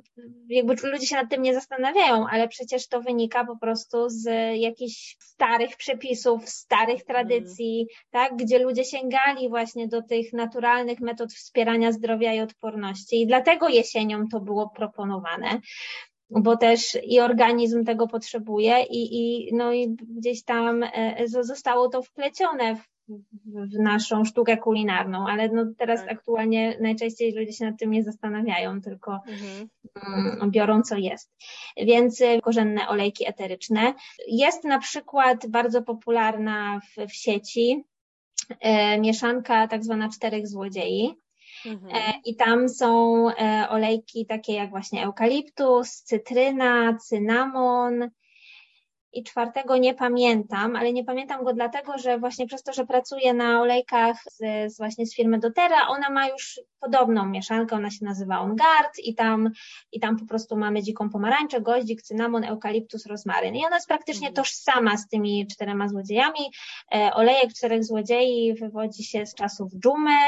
jakby 0.48 0.74
ludzie 0.90 1.06
się 1.06 1.16
nad 1.16 1.30
tym 1.30 1.42
nie 1.42 1.54
zastanawiają, 1.54 2.26
ale 2.30 2.48
przecież 2.48 2.88
to 2.88 3.00
wynika 3.00 3.44
po 3.44 3.56
prostu 3.56 4.08
z 4.08 4.24
jakichś 4.60 5.16
starych 5.20 5.76
przepisów, 5.76 6.48
starych 6.48 7.04
tradycji, 7.04 7.76
mm. 7.80 7.86
tak? 8.10 8.36
Gdzie 8.36 8.58
ludzie 8.58 8.84
sięgali 8.84 9.48
właśnie 9.48 9.88
do 9.88 10.02
tych 10.02 10.32
naturalnych 10.32 11.00
metod 11.00 11.32
wspierania 11.32 11.92
zdrowia 11.92 12.34
i 12.34 12.40
odporności. 12.40 13.22
I 13.22 13.26
dlatego 13.26 13.68
jesienią 13.68 14.28
to 14.32 14.40
było 14.40 14.68
proponowane. 14.68 15.60
Bo 16.34 16.56
też 16.56 16.98
i 17.06 17.20
organizm 17.20 17.84
tego 17.84 18.08
potrzebuje 18.08 18.82
i, 18.82 19.16
i, 19.16 19.54
no 19.54 19.72
i 19.72 19.88
gdzieś 19.88 20.44
tam 20.44 20.82
e, 20.82 21.28
zostało 21.28 21.88
to 21.88 22.02
wplecione 22.02 22.76
w, 22.76 22.94
w 23.46 23.78
naszą 23.78 24.24
sztukę 24.24 24.56
kulinarną, 24.56 25.26
ale 25.28 25.48
no 25.48 25.64
teraz 25.78 26.00
tak. 26.00 26.12
aktualnie 26.12 26.78
najczęściej 26.80 27.32
ludzie 27.32 27.52
się 27.52 27.64
nad 27.64 27.78
tym 27.78 27.90
nie 27.90 28.02
zastanawiają, 28.02 28.80
tylko 28.80 29.20
mhm. 29.28 29.68
Mm, 30.06 30.50
biorą 30.50 30.82
co 30.82 30.96
jest. 30.96 31.30
Więc 31.76 32.20
e, 32.20 32.40
korzenne 32.40 32.88
olejki 32.88 33.28
eteryczne. 33.28 33.94
Jest 34.28 34.64
na 34.64 34.78
przykład 34.78 35.46
bardzo 35.46 35.82
popularna 35.82 36.80
w, 36.80 37.10
w 37.10 37.14
sieci 37.14 37.84
e, 38.60 39.00
mieszanka 39.00 39.68
tak 39.68 39.84
zwana 39.84 40.08
czterech 40.08 40.48
złodziei. 40.48 41.23
Mhm. 41.66 41.96
E, 41.96 42.12
I 42.24 42.36
tam 42.36 42.68
są 42.68 43.28
e, 43.30 43.66
olejki 43.68 44.26
takie 44.26 44.52
jak 44.52 44.70
właśnie 44.70 45.04
eukaliptus, 45.04 46.02
cytryna, 46.02 46.96
cynamon, 47.08 48.10
i 49.14 49.22
czwartego 49.22 49.76
nie 49.76 49.94
pamiętam, 49.94 50.76
ale 50.76 50.92
nie 50.92 51.04
pamiętam 51.04 51.44
go 51.44 51.52
dlatego, 51.52 51.98
że 51.98 52.18
właśnie 52.18 52.46
przez 52.46 52.62
to, 52.62 52.72
że 52.72 52.86
pracuję 52.86 53.34
na 53.34 53.60
olejkach 53.60 54.16
z, 54.30 54.72
z 54.74 54.78
właśnie 54.78 55.06
z 55.06 55.14
firmy 55.14 55.38
Dotera, 55.38 55.88
ona 55.88 56.10
ma 56.10 56.28
już 56.28 56.60
podobną 56.84 57.26
mieszankę, 57.26 57.76
ona 57.76 57.90
się 57.90 58.04
nazywa 58.04 58.40
On 58.40 58.56
Guard 58.56 58.98
i 59.04 59.14
tam, 59.14 59.50
i 59.92 60.00
tam 60.00 60.18
po 60.18 60.26
prostu 60.26 60.56
mamy 60.56 60.82
dziką 60.82 61.10
pomarańczę, 61.10 61.60
goździk, 61.60 62.02
cynamon, 62.02 62.44
eukaliptus, 62.44 63.06
rozmaryn. 63.06 63.54
I 63.54 63.66
ona 63.66 63.76
jest 63.76 63.88
praktycznie 63.88 64.28
mhm. 64.28 64.34
tożsama 64.34 64.96
z 64.96 65.08
tymi 65.08 65.46
czterema 65.46 65.88
złodziejami. 65.88 66.40
E, 66.94 67.10
olejek 67.14 67.52
czterech 67.52 67.84
złodziei 67.84 68.54
wywodzi 68.54 69.04
się 69.04 69.26
z 69.26 69.34
czasów 69.34 69.72
dżumy, 69.72 70.18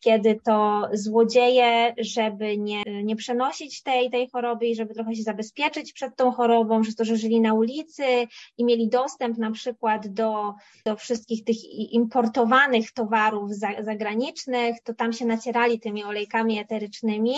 kiedy 0.00 0.40
to 0.44 0.88
złodzieje, 0.92 1.94
żeby 1.98 2.58
nie, 2.58 2.82
nie 3.04 3.16
przenosić 3.16 3.82
tej, 3.82 4.10
tej 4.10 4.28
choroby 4.30 4.66
i 4.66 4.76
żeby 4.76 4.94
trochę 4.94 5.14
się 5.14 5.22
zabezpieczyć 5.22 5.92
przed 5.92 6.16
tą 6.16 6.32
chorobą, 6.32 6.82
przez 6.82 6.96
to, 6.96 7.04
że 7.04 7.16
żyli 7.16 7.40
na 7.40 7.54
ulicy 7.54 8.04
i 8.58 8.64
mieli 8.64 8.88
dostęp 8.88 9.38
na 9.38 9.50
przykład 9.50 10.08
do, 10.08 10.54
do 10.86 10.96
wszystkich 10.96 11.44
tych 11.44 11.56
importowanych 11.92 12.92
towarów 12.92 13.50
zagranicznych, 13.80 14.76
to 14.84 14.94
tam 14.94 15.12
się 15.12 15.26
nacierali 15.26 15.80
tymi 15.82 16.04
olejkami 16.04 16.58
eterycznymi, 16.58 17.36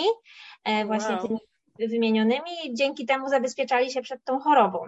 e, 0.63 0.85
właśnie 0.85 1.15
wow. 1.15 1.27
tymi 1.27 1.39
wymienionymi 1.79 2.73
dzięki 2.73 3.05
temu 3.05 3.29
zabezpieczali 3.29 3.91
się 3.91 4.01
przed 4.01 4.23
tą 4.23 4.39
chorobą. 4.39 4.79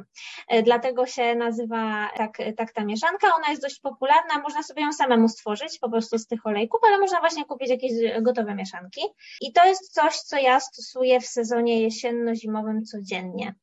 E, 0.47 0.63
dlatego 0.63 1.05
się 1.05 1.35
nazywa 1.35 2.09
tak, 2.17 2.37
tak 2.57 2.71
ta 2.73 2.83
mieszanka. 2.83 3.35
Ona 3.35 3.49
jest 3.49 3.61
dość 3.61 3.79
popularna, 3.79 4.41
można 4.43 4.63
sobie 4.63 4.81
ją 4.81 4.93
samemu 4.93 5.29
stworzyć 5.29 5.79
po 5.79 5.89
prostu 5.89 6.17
z 6.17 6.27
tych 6.27 6.45
olejków, 6.45 6.79
ale 6.87 6.99
można 6.99 7.19
właśnie 7.19 7.45
kupić 7.45 7.69
jakieś 7.69 7.91
gotowe 8.21 8.55
mieszanki. 8.55 9.01
I 9.41 9.53
to 9.53 9.65
jest 9.65 9.93
coś, 9.93 10.15
co 10.15 10.37
ja 10.37 10.59
stosuję 10.59 11.21
w 11.21 11.25
sezonie 11.25 11.81
jesienno-zimowym 11.81 12.83
codziennie. 12.83 13.55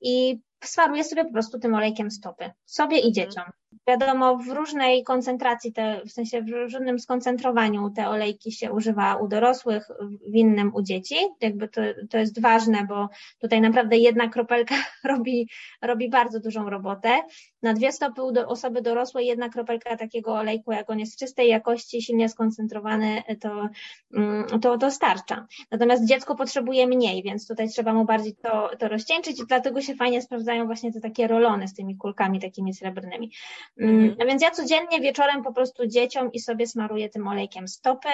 I 0.00 0.40
smaruję 0.64 1.04
sobie 1.04 1.24
po 1.24 1.32
prostu 1.32 1.58
tym 1.58 1.74
olejkiem 1.74 2.10
stopy, 2.10 2.50
sobie 2.66 2.96
i 2.96 3.08
mhm. 3.08 3.14
dzieciom. 3.14 3.44
Wiadomo, 3.88 4.36
w 4.36 4.48
różnej 4.48 5.04
koncentracji, 5.04 5.72
te, 5.72 6.00
w 6.06 6.12
sensie 6.12 6.42
w 6.42 6.48
różnym 6.48 6.98
skoncentrowaniu 6.98 7.90
te 7.90 8.08
olejki 8.08 8.52
się 8.52 8.72
używa 8.72 9.16
u 9.16 9.28
dorosłych, 9.28 9.88
w 10.32 10.34
innym 10.34 10.74
u 10.74 10.82
dzieci. 10.82 11.16
Jakby 11.40 11.68
to, 11.68 11.80
to 12.10 12.18
jest 12.18 12.40
ważne, 12.40 12.86
bo 12.88 13.08
tutaj 13.40 13.60
naprawdę 13.60 13.96
jedna 13.96 14.28
kropelka 14.28 14.74
robi, 15.04 15.48
robi 15.82 16.10
bardzo 16.10 16.40
dużą 16.40 16.70
robotę. 16.70 17.20
Na 17.62 17.72
dwie 17.72 17.92
stopy 17.92 18.22
u 18.22 18.32
do, 18.32 18.48
osoby 18.48 18.82
dorosłej 18.82 19.26
jedna 19.26 19.48
kropelka 19.48 19.96
takiego 19.96 20.34
olejku, 20.34 20.72
jak 20.72 20.90
on 20.90 20.98
jest 20.98 21.18
czystej 21.18 21.48
jakości, 21.48 22.02
silnie 22.02 22.28
skoncentrowany, 22.28 23.22
to, 23.40 23.68
mm, 24.14 24.60
to, 24.60 24.78
to 24.78 24.90
starcza. 24.90 25.46
Natomiast 25.70 26.04
dziecko 26.04 26.34
potrzebuje 26.34 26.86
mniej, 26.86 27.22
więc 27.22 27.48
tutaj 27.48 27.68
trzeba 27.68 27.94
mu 27.94 28.04
bardziej 28.04 28.34
to, 28.34 28.70
to 28.78 28.88
rozcieńczyć 28.88 29.40
i 29.40 29.46
dlatego 29.46 29.80
się 29.80 29.94
fajnie 29.94 30.22
sprawdzają 30.22 30.66
właśnie 30.66 30.92
te 30.92 31.00
takie 31.00 31.26
rolony 31.26 31.68
z 31.68 31.74
tymi 31.74 31.96
kulkami 31.96 32.40
takimi 32.40 32.74
srebrnymi. 32.74 33.30
Mhm. 33.80 34.04
Mm, 34.04 34.28
więc 34.28 34.42
ja 34.42 34.50
codziennie 34.50 35.00
wieczorem 35.00 35.42
po 35.42 35.52
prostu 35.52 35.86
dzieciom 35.86 36.32
i 36.32 36.40
sobie 36.40 36.66
smaruję 36.66 37.08
tym 37.08 37.28
olejkiem 37.28 37.68
stopy. 37.68 38.08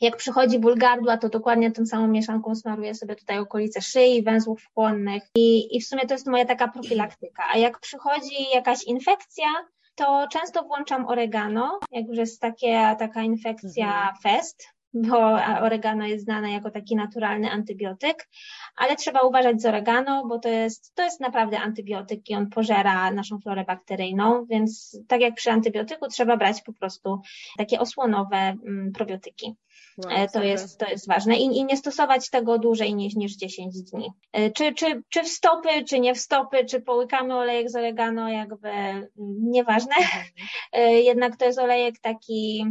Jak 0.00 0.16
przychodzi 0.16 0.58
ból 0.58 0.78
gardła, 0.78 1.16
to 1.16 1.28
dokładnie 1.28 1.70
tą 1.72 1.86
samą 1.86 2.08
mieszanką 2.08 2.54
smaruję 2.54 2.94
sobie 2.94 3.16
tutaj 3.16 3.38
okolice 3.38 3.80
szyi, 3.80 4.22
węzłów 4.22 4.62
wchłonnych 4.62 5.22
i, 5.36 5.76
i 5.76 5.80
w 5.80 5.86
sumie 5.86 6.06
to 6.06 6.14
jest 6.14 6.26
moja 6.26 6.44
taka 6.44 6.68
profilaktyka. 6.68 7.44
A 7.52 7.58
jak 7.58 7.80
przychodzi 7.80 8.50
jakaś 8.54 8.84
infekcja, 8.84 9.46
to 9.94 10.26
często 10.32 10.62
włączam 10.62 11.06
oregano, 11.06 11.78
jak 11.90 12.06
już 12.06 12.18
jest 12.18 12.40
takie, 12.40 12.96
taka 12.98 13.22
infekcja 13.22 13.86
mhm. 13.86 14.16
fest, 14.22 14.68
bo 14.94 15.18
oregano 15.60 16.06
jest 16.06 16.24
znane 16.24 16.52
jako 16.52 16.70
taki 16.70 16.96
naturalny 16.96 17.50
antybiotyk, 17.50 18.28
ale 18.76 18.96
trzeba 18.96 19.20
uważać 19.20 19.62
z 19.62 19.66
oregano, 19.66 20.26
bo 20.28 20.38
to 20.38 20.48
jest, 20.48 20.94
to 20.94 21.02
jest 21.02 21.20
naprawdę 21.20 21.60
antybiotyk 21.60 22.30
i 22.30 22.34
on 22.34 22.48
pożera 22.50 23.10
naszą 23.10 23.38
florę 23.38 23.64
bakteryjną, 23.64 24.46
więc 24.50 25.00
tak 25.08 25.20
jak 25.20 25.34
przy 25.34 25.50
antybiotyku 25.50 26.08
trzeba 26.08 26.36
brać 26.36 26.62
po 26.62 26.72
prostu 26.72 27.20
takie 27.58 27.80
osłonowe 27.80 28.36
mm, 28.36 28.92
probiotyki. 28.92 29.56
Wow, 29.98 30.10
e, 30.10 30.28
to, 30.28 30.42
jest, 30.42 30.78
to 30.78 30.90
jest 30.90 31.08
ważne 31.08 31.36
I, 31.36 31.44
i 31.44 31.64
nie 31.64 31.76
stosować 31.76 32.30
tego 32.30 32.58
dłużej 32.58 32.94
niż, 32.94 33.14
niż 33.14 33.36
10 33.36 33.82
dni. 33.82 34.10
E, 34.32 34.50
czy, 34.50 34.74
czy, 34.74 35.02
czy 35.08 35.22
w 35.22 35.28
stopy, 35.28 35.68
czy 35.88 36.00
nie 36.00 36.14
w 36.14 36.18
stopy, 36.18 36.64
czy 36.64 36.80
połykamy 36.80 37.36
olejek 37.36 37.70
z 37.70 37.76
oregano, 37.76 38.28
jakby 38.28 38.68
mm, 38.68 39.08
nieważne. 39.40 39.94
Mhm. 39.96 40.24
E, 40.72 40.92
jednak 40.92 41.36
to 41.36 41.44
jest 41.44 41.58
olejek 41.58 41.98
taki 41.98 42.64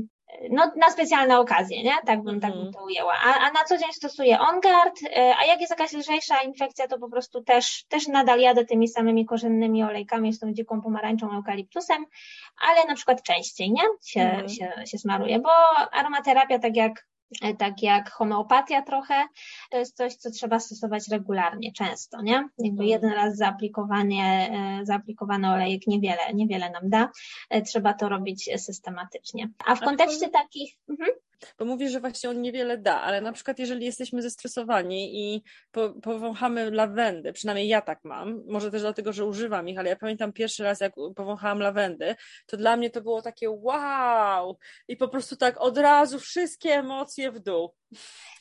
no, 0.50 0.72
na 0.76 0.90
specjalne 0.90 1.40
okazje, 1.40 1.84
nie? 1.84 1.94
Tak 2.06 2.24
bym, 2.24 2.40
tak 2.40 2.52
bym 2.52 2.60
mhm. 2.60 2.74
to 2.74 2.84
ujęła. 2.84 3.14
A, 3.24 3.34
a 3.34 3.52
na 3.52 3.64
co 3.64 3.78
dzień 3.78 3.94
stosuję 3.94 4.40
OnGuard, 4.40 5.04
e, 5.04 5.36
a 5.38 5.46
jak 5.46 5.60
jest 5.60 5.70
jakaś 5.70 5.94
lżejsza 5.94 6.42
infekcja, 6.42 6.88
to 6.88 7.00
po 7.00 7.10
prostu 7.10 7.44
też, 7.44 7.84
też 7.84 8.08
nadal 8.08 8.40
jadę 8.40 8.66
tymi 8.66 8.88
samymi 8.88 9.26
korzennymi 9.26 9.84
olejkami 9.84 10.34
z 10.34 10.40
tą 10.40 10.54
dziką 10.54 10.82
pomarańczą, 10.82 11.32
eukaliptusem, 11.32 12.06
ale 12.62 12.86
na 12.88 12.96
przykład 12.96 13.24
częściej, 13.24 13.72
nie? 13.72 13.84
Się, 14.06 14.22
mhm. 14.22 14.50
się, 14.50 14.74
się 14.86 14.98
smaruje, 14.98 15.40
bo 15.40 15.52
aromaterapia, 15.92 16.60
tak 16.60 16.76
jak 16.76 17.11
tak 17.58 17.84
jak 17.84 18.12
homeopatia 18.12 18.82
trochę, 18.82 19.24
to 19.70 19.78
jest 19.78 19.98
coś, 19.98 20.16
co 20.16 20.32
trzeba 20.32 20.60
stosować 20.60 21.08
regularnie, 21.12 21.72
często, 21.74 22.22
nie? 22.22 22.34
Jakby 22.34 22.84
mhm. 22.84 22.88
jeden 22.88 23.12
raz 23.12 23.38
zaaplikowanie, 23.38 24.50
e, 24.82 24.86
zaaplikowany 24.86 25.52
olejek 25.54 25.88
niewiele, 25.88 26.34
niewiele 26.34 26.70
nam 26.70 26.90
da, 26.90 27.10
e, 27.50 27.62
trzeba 27.62 27.94
to 27.94 28.10
robić 28.10 28.50
systematycznie. 28.58 29.50
A 29.66 29.76
w 29.76 29.80
kontekście 29.80 30.30
takich... 30.30 30.78
Mhm 30.90 31.10
bo 31.60 31.66
mówi, 31.66 31.90
że 31.90 32.00
właśnie 32.00 32.30
on 32.30 32.42
niewiele 32.42 32.78
da, 32.78 33.02
ale 33.02 33.22
na 33.22 33.32
przykład 33.32 33.60
jeżeli 33.60 33.86
jesteśmy 33.86 34.22
zestresowani 34.22 35.20
i 35.20 35.44
po, 35.72 35.90
powąchamy 35.90 36.72
lawendy, 36.72 37.34
przynajmniej 37.34 37.68
ja 37.68 37.82
tak 37.82 38.00
mam, 38.04 38.44
może 38.48 38.72
też 38.72 38.82
dlatego, 38.82 39.14
że 39.14 39.26
używam 39.26 39.70
ich, 39.70 39.80
ale 39.80 39.90
ja 39.90 39.96
pamiętam 39.96 40.34
pierwszy 40.34 40.64
raz, 40.64 40.80
jak 40.80 40.94
powąchałam 41.16 41.60
lawendy, 41.60 42.16
to 42.46 42.58
dla 42.58 42.78
mnie 42.78 42.90
to 42.90 43.02
było 43.02 43.22
takie 43.22 43.50
wow 43.50 44.58
i 44.88 44.98
po 44.98 45.08
prostu 45.08 45.36
tak 45.36 45.62
od 45.62 45.78
razu 45.78 46.20
wszystkie 46.20 46.74
emocje 46.76 47.32
w 47.32 47.40
dół. 47.40 47.74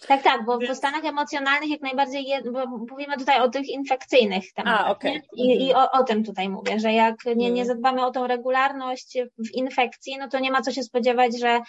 Tak, 0.09 0.23
tak, 0.23 0.45
bo 0.45 0.59
w 0.59 0.75
stanach 0.75 1.05
emocjonalnych 1.05 1.71
jak 1.71 1.81
najbardziej, 1.81 2.25
je, 2.25 2.43
bo 2.43 2.67
mówimy 2.67 3.17
tutaj 3.19 3.41
o 3.41 3.49
tych 3.49 3.69
infekcyjnych 3.69 4.53
tematach. 4.53 4.87
A, 4.87 4.91
okay. 4.91 5.21
I, 5.37 5.67
i 5.67 5.75
o, 5.75 5.91
o, 5.91 6.05
tym 6.05 6.25
tutaj 6.25 6.49
mówię, 6.49 6.81
że 6.81 6.93
jak 6.93 7.25
nie, 7.27 7.35
nie 7.35 7.49
mhm. 7.49 7.67
zadbamy 7.67 8.07
o 8.07 8.11
tą 8.11 8.27
regularność 8.27 9.19
w 9.39 9.55
infekcji, 9.55 10.17
no 10.19 10.29
to 10.29 10.39
nie 10.39 10.51
ma 10.51 10.63
co 10.63 10.73
się 10.73 10.83
spodziewać, 10.83 11.41
że 11.41 11.61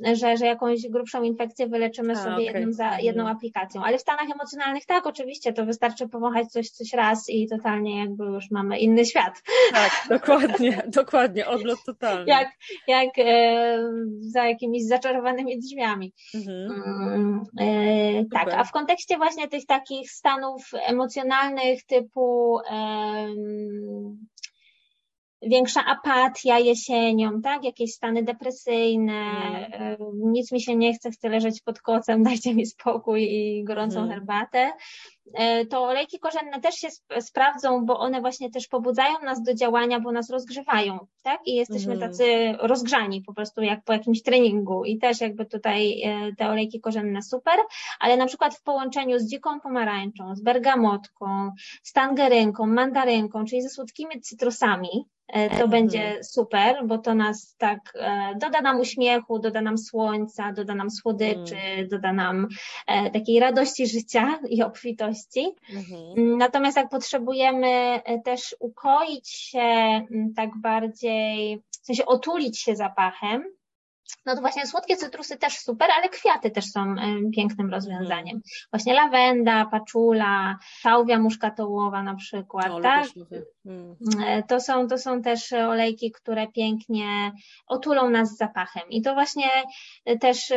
że, 0.00 0.36
że 0.36 0.46
jakąś 0.46 0.88
grubszą 0.88 1.22
infekcję 1.22 1.66
wyleczymy 1.66 2.12
A, 2.12 2.16
sobie 2.16 2.32
okay. 2.34 2.44
jedną, 2.44 2.72
za, 2.72 2.98
jedną 2.98 3.28
aplikacją. 3.28 3.84
Ale 3.84 3.98
w 3.98 4.00
stanach 4.00 4.30
emocjonalnych 4.34 4.86
tak, 4.86 5.06
oczywiście, 5.06 5.52
to 5.52 5.66
wystarczy 5.66 6.08
powąchać 6.08 6.48
coś, 6.48 6.70
coś 6.70 6.92
raz 6.92 7.28
i 7.28 7.48
totalnie 7.48 8.00
jakby 8.00 8.24
już 8.24 8.50
mamy 8.50 8.78
inny 8.78 9.04
świat. 9.04 9.42
Tak, 9.72 9.90
dokładnie, 10.18 10.82
dokładnie, 10.88 11.46
odlot 11.46 11.78
totalny. 11.86 12.24
Jak, 12.26 12.48
jak 12.86 13.08
e, 13.18 13.78
za 14.20 14.44
jakimiś 14.44 14.86
zaczarowanymi 14.86 15.58
drzwiami. 15.58 16.12
Mhm. 16.34 16.82
Mm, 17.14 17.42
e, 17.60 18.24
tak, 18.32 18.52
a 18.52 18.64
w 18.64 18.72
kontekście 18.72 19.16
właśnie 19.16 19.48
tych 19.48 19.66
takich 19.66 20.10
stanów 20.10 20.70
emocjonalnych 20.86 21.86
typu 21.86 22.58
e, 22.70 23.26
większa 25.42 25.84
apatia 25.84 26.58
jesienią, 26.58 27.42
tak? 27.42 27.64
Jakieś 27.64 27.92
stany 27.92 28.22
depresyjne, 28.22 29.22
mm. 29.72 29.96
nic 30.12 30.52
mi 30.52 30.60
się 30.60 30.76
nie 30.76 30.94
chce, 30.94 31.10
chcę 31.10 31.28
leżeć 31.28 31.60
pod 31.60 31.80
kocem, 31.80 32.22
dajcie 32.32 32.54
mi 32.54 32.66
spokój 32.66 33.22
i 33.22 33.64
gorącą 33.64 33.98
mm. 34.00 34.10
herbatę. 34.10 34.72
E, 35.34 35.66
to 35.66 35.84
olejki 35.84 36.18
korzenne 36.18 36.60
też 36.60 36.74
się 36.74 36.88
sprawdzą, 37.20 37.86
bo 37.86 37.98
one 37.98 38.20
właśnie 38.20 38.50
też 38.50 38.68
pobudzają 38.68 39.14
nas 39.24 39.42
do 39.42 39.54
działania, 39.54 40.00
bo 40.00 40.12
nas 40.12 40.30
rozgrzewają, 40.30 41.06
tak? 41.22 41.40
I 41.46 41.54
jesteśmy 41.54 41.94
mm. 41.94 42.08
tacy 42.08 42.54
rozgrzani 42.58 43.22
po 43.22 43.34
prostu 43.34 43.62
jak 43.62 43.84
po 43.84 43.92
jakimś 43.92 44.22
treningu 44.22 44.84
i 44.84 44.98
też 44.98 45.20
jakby 45.20 45.46
tutaj 45.46 46.02
e, 46.02 46.32
te 46.38 46.48
olejki 46.48 46.80
korzenne 46.80 47.22
super, 47.22 47.54
ale 48.00 48.16
na 48.16 48.26
przykład 48.26 48.54
w 48.54 48.62
połączeniu 48.62 49.18
z 49.18 49.26
dziką 49.26 49.60
pomarańczą, 49.60 50.36
z 50.36 50.42
bergamotką, 50.42 51.50
z 51.82 51.92
tangerynką, 51.92 52.66
mandarynką, 52.66 53.44
czyli 53.44 53.62
ze 53.62 53.68
słodkimi 53.68 54.20
cytrusami, 54.20 55.06
E, 55.32 55.48
to 55.48 55.54
mhm. 55.54 55.70
będzie 55.70 56.24
super, 56.24 56.86
bo 56.86 56.98
to 56.98 57.14
nas 57.14 57.56
tak 57.58 57.92
doda 58.40 58.60
nam 58.60 58.80
uśmiechu, 58.80 59.38
doda 59.38 59.60
nam 59.60 59.78
słońca, 59.78 60.52
doda 60.52 60.74
nam 60.74 60.90
słodyczy, 60.90 61.56
mm. 61.56 61.88
doda 61.88 62.12
nam 62.12 62.48
takiej 63.12 63.40
radości 63.40 63.86
życia 63.86 64.38
i 64.48 64.62
obfitości 64.62 65.11
ilości. 65.12 65.56
Mhm. 65.70 66.38
Natomiast 66.38 66.76
jak 66.76 66.88
potrzebujemy 66.88 68.00
też 68.24 68.56
ukoić 68.60 69.30
się 69.30 70.00
tak 70.36 70.50
bardziej, 70.56 71.62
w 71.82 71.86
sensie 71.86 72.06
otulić 72.06 72.60
się 72.60 72.76
zapachem, 72.76 73.44
no 74.26 74.34
to 74.34 74.40
właśnie 74.40 74.66
słodkie 74.66 74.96
cytrusy 74.96 75.36
też 75.36 75.58
super, 75.58 75.88
ale 75.98 76.08
kwiaty 76.08 76.50
też 76.50 76.64
są 76.64 76.94
pięknym 77.36 77.70
rozwiązaniem. 77.70 78.40
Właśnie 78.72 78.94
lawenda, 78.94 79.66
paczula, 79.70 80.58
szałwia 80.62 81.18
muszkatołowa 81.18 82.02
na 82.02 82.14
przykład, 82.14 82.72
tak? 82.82 83.06
Mm. 83.66 83.96
E, 84.26 84.42
to 84.42 84.60
są, 84.60 84.88
to 84.88 84.98
są 84.98 85.22
też 85.22 85.52
olejki, 85.52 86.10
które 86.10 86.46
pięknie 86.46 87.32
otulą 87.66 88.10
nas 88.10 88.36
zapachem. 88.36 88.82
I 88.90 89.02
to 89.02 89.14
właśnie 89.14 89.48
też 90.20 90.52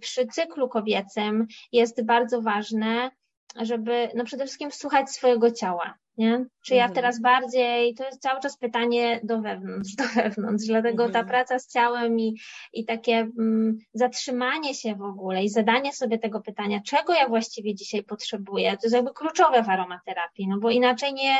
przy 0.00 0.26
cyklu 0.26 0.68
kobiecym 0.68 1.46
jest 1.72 2.04
bardzo 2.04 2.42
ważne, 2.42 3.10
żeby 3.56 4.08
no 4.14 4.24
przede 4.24 4.44
wszystkim 4.44 4.72
słuchać 4.72 5.10
swojego 5.10 5.50
ciała. 5.50 5.94
Nie? 6.18 6.44
Czy 6.66 6.74
ja 6.74 6.84
mhm. 6.84 6.94
teraz 6.94 7.20
bardziej, 7.20 7.94
to 7.94 8.04
jest 8.04 8.22
cały 8.22 8.40
czas 8.40 8.58
pytanie 8.58 9.20
do 9.22 9.40
wewnątrz, 9.40 9.94
do 9.94 10.04
wewnątrz, 10.14 10.66
dlatego 10.66 11.02
ta 11.02 11.08
mhm. 11.08 11.26
praca 11.26 11.58
z 11.58 11.72
ciałem 11.72 12.20
i, 12.20 12.36
i 12.72 12.84
takie 12.84 13.16
mm, 13.38 13.78
zatrzymanie 13.94 14.74
się 14.74 14.94
w 14.94 15.02
ogóle 15.02 15.44
i 15.44 15.48
zadanie 15.48 15.92
sobie 15.92 16.18
tego 16.18 16.40
pytania, 16.40 16.80
czego 16.86 17.14
ja 17.14 17.28
właściwie 17.28 17.74
dzisiaj 17.74 18.02
potrzebuję, 18.02 18.70
to 18.70 18.80
jest 18.82 18.94
jakby 18.94 19.12
kluczowe 19.12 19.62
w 19.62 19.68
aromaterapii, 19.68 20.48
no 20.48 20.58
bo 20.58 20.70
inaczej 20.70 21.14
nie, 21.14 21.36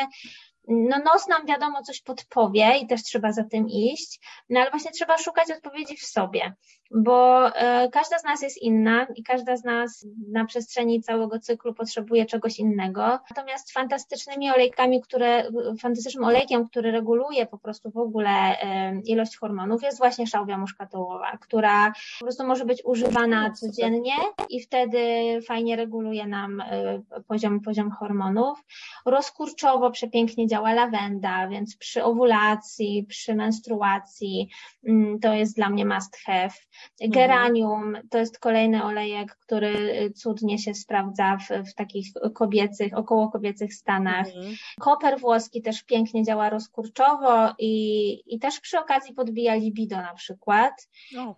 no 0.69 0.99
nos 0.99 1.29
nam 1.29 1.47
wiadomo 1.47 1.83
coś 1.83 2.03
podpowie 2.03 2.79
i 2.83 2.87
też 2.87 3.03
trzeba 3.03 3.33
za 3.33 3.45
tym 3.45 3.69
iść, 3.69 4.21
no 4.49 4.61
ale 4.61 4.71
właśnie 4.71 4.91
trzeba 4.91 5.19
szukać 5.19 5.51
odpowiedzi 5.51 5.97
w 5.97 6.07
sobie, 6.07 6.53
bo 6.91 7.49
e, 7.49 7.89
każda 7.89 8.19
z 8.19 8.25
nas 8.25 8.43
jest 8.43 8.63
inna 8.63 9.07
i 9.15 9.23
każda 9.23 9.57
z 9.57 9.65
nas 9.65 10.07
na 10.33 10.45
przestrzeni 10.45 11.03
całego 11.03 11.39
cyklu 11.39 11.75
potrzebuje 11.75 12.27
czegoś 12.27 12.59
innego. 12.59 13.03
Natomiast 13.31 13.73
fantastycznymi 13.73 14.51
olejkami, 14.51 15.01
które, 15.01 15.51
fantastycznym 15.81 16.25
olejkiem, 16.25 16.69
który 16.69 16.91
reguluje 16.91 17.47
po 17.47 17.59
prostu 17.59 17.91
w 17.91 17.97
ogóle 17.97 18.31
e, 18.31 19.01
ilość 19.05 19.37
hormonów 19.37 19.83
jest 19.83 19.99
właśnie 19.99 20.27
szałwia 20.27 20.59
muszkatołowa, 20.59 21.39
która 21.41 21.93
po 22.19 22.25
prostu 22.25 22.47
może 22.47 22.65
być 22.65 22.83
używana 22.85 23.51
codziennie 23.51 24.15
i 24.51 24.61
wtedy 24.61 24.99
fajnie 25.47 25.77
reguluje 25.77 26.27
nam 26.27 26.61
e, 26.61 27.03
poziom, 27.29 27.61
poziom 27.61 27.91
hormonów. 27.91 28.65
Rozkurczowo 29.07 29.91
przepięknie 29.91 30.47
działa 30.47 30.73
lawenda, 30.73 31.49
więc 31.49 31.77
przy 31.77 32.05
owulacji, 32.05 33.07
przy 33.09 33.35
menstruacji 33.35 34.49
mm, 34.89 35.21
to 35.21 35.35
jest 35.35 35.57
dla 35.57 35.71
mnie 35.71 35.87
must 35.87 36.17
have. 36.17 36.55
Mhm. 37.01 37.11
Geranium 37.11 37.97
to 38.11 38.19
jest 38.19 38.39
kolejny 38.39 38.85
olejek, 38.85 39.37
który 39.37 39.95
cudnie 40.15 40.59
się 40.59 40.75
sprawdza 40.75 41.37
w, 41.37 41.71
w 41.71 41.75
takich 41.75 42.07
kobiecych, 42.35 42.99
około 42.99 43.29
kobiecych 43.29 43.75
stanach. 43.75 44.27
Mhm. 44.27 44.55
Koper 44.81 45.21
włoski 45.21 45.63
też 45.63 45.83
pięknie 45.83 46.25
działa 46.25 46.51
rozkurczowo 46.51 47.55
i, 47.59 48.35
i 48.35 48.39
też 48.39 48.61
przy 48.61 48.79
okazji 48.79 49.15
podbija 49.15 49.55
libido 49.55 49.97
na 49.97 50.15
przykład. 50.15 50.89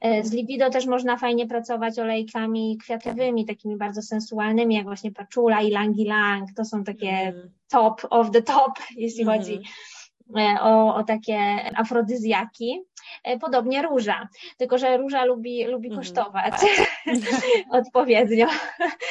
E, 0.00 0.24
z 0.24 0.32
libido 0.32 0.70
też 0.70 0.86
można 0.86 1.16
fajnie 1.16 1.46
pracować 1.46 1.98
olejkami 1.98 2.78
kwiatowymi, 2.82 3.46
takimi 3.46 3.76
bardzo 3.76 4.02
sensualnymi, 4.02 4.74
jak 4.74 4.84
właśnie 4.84 5.12
paczula 5.12 5.60
i 5.60 5.70
langi 5.70 6.04
lang. 6.04 6.48
To 6.56 6.64
są 6.64 6.84
takie 6.84 7.10
mhm. 7.10 7.50
top 7.68 8.06
of 8.10 8.30
the 8.30 8.42
top, 8.42 8.72
jeśli 8.96 9.22
mhm. 9.22 9.38
chodzi 9.38 9.60
o, 10.60 10.94
o 10.94 11.04
takie 11.04 11.38
afrodyzjaki. 11.76 12.82
E, 13.24 13.38
podobnie 13.38 13.82
róża, 13.82 14.28
tylko 14.56 14.78
że 14.78 14.96
róża 14.96 15.24
lubi, 15.24 15.64
lubi 15.64 15.88
mhm. 15.88 16.02
kosztować 16.02 16.54
odpowiednio, 17.80 18.46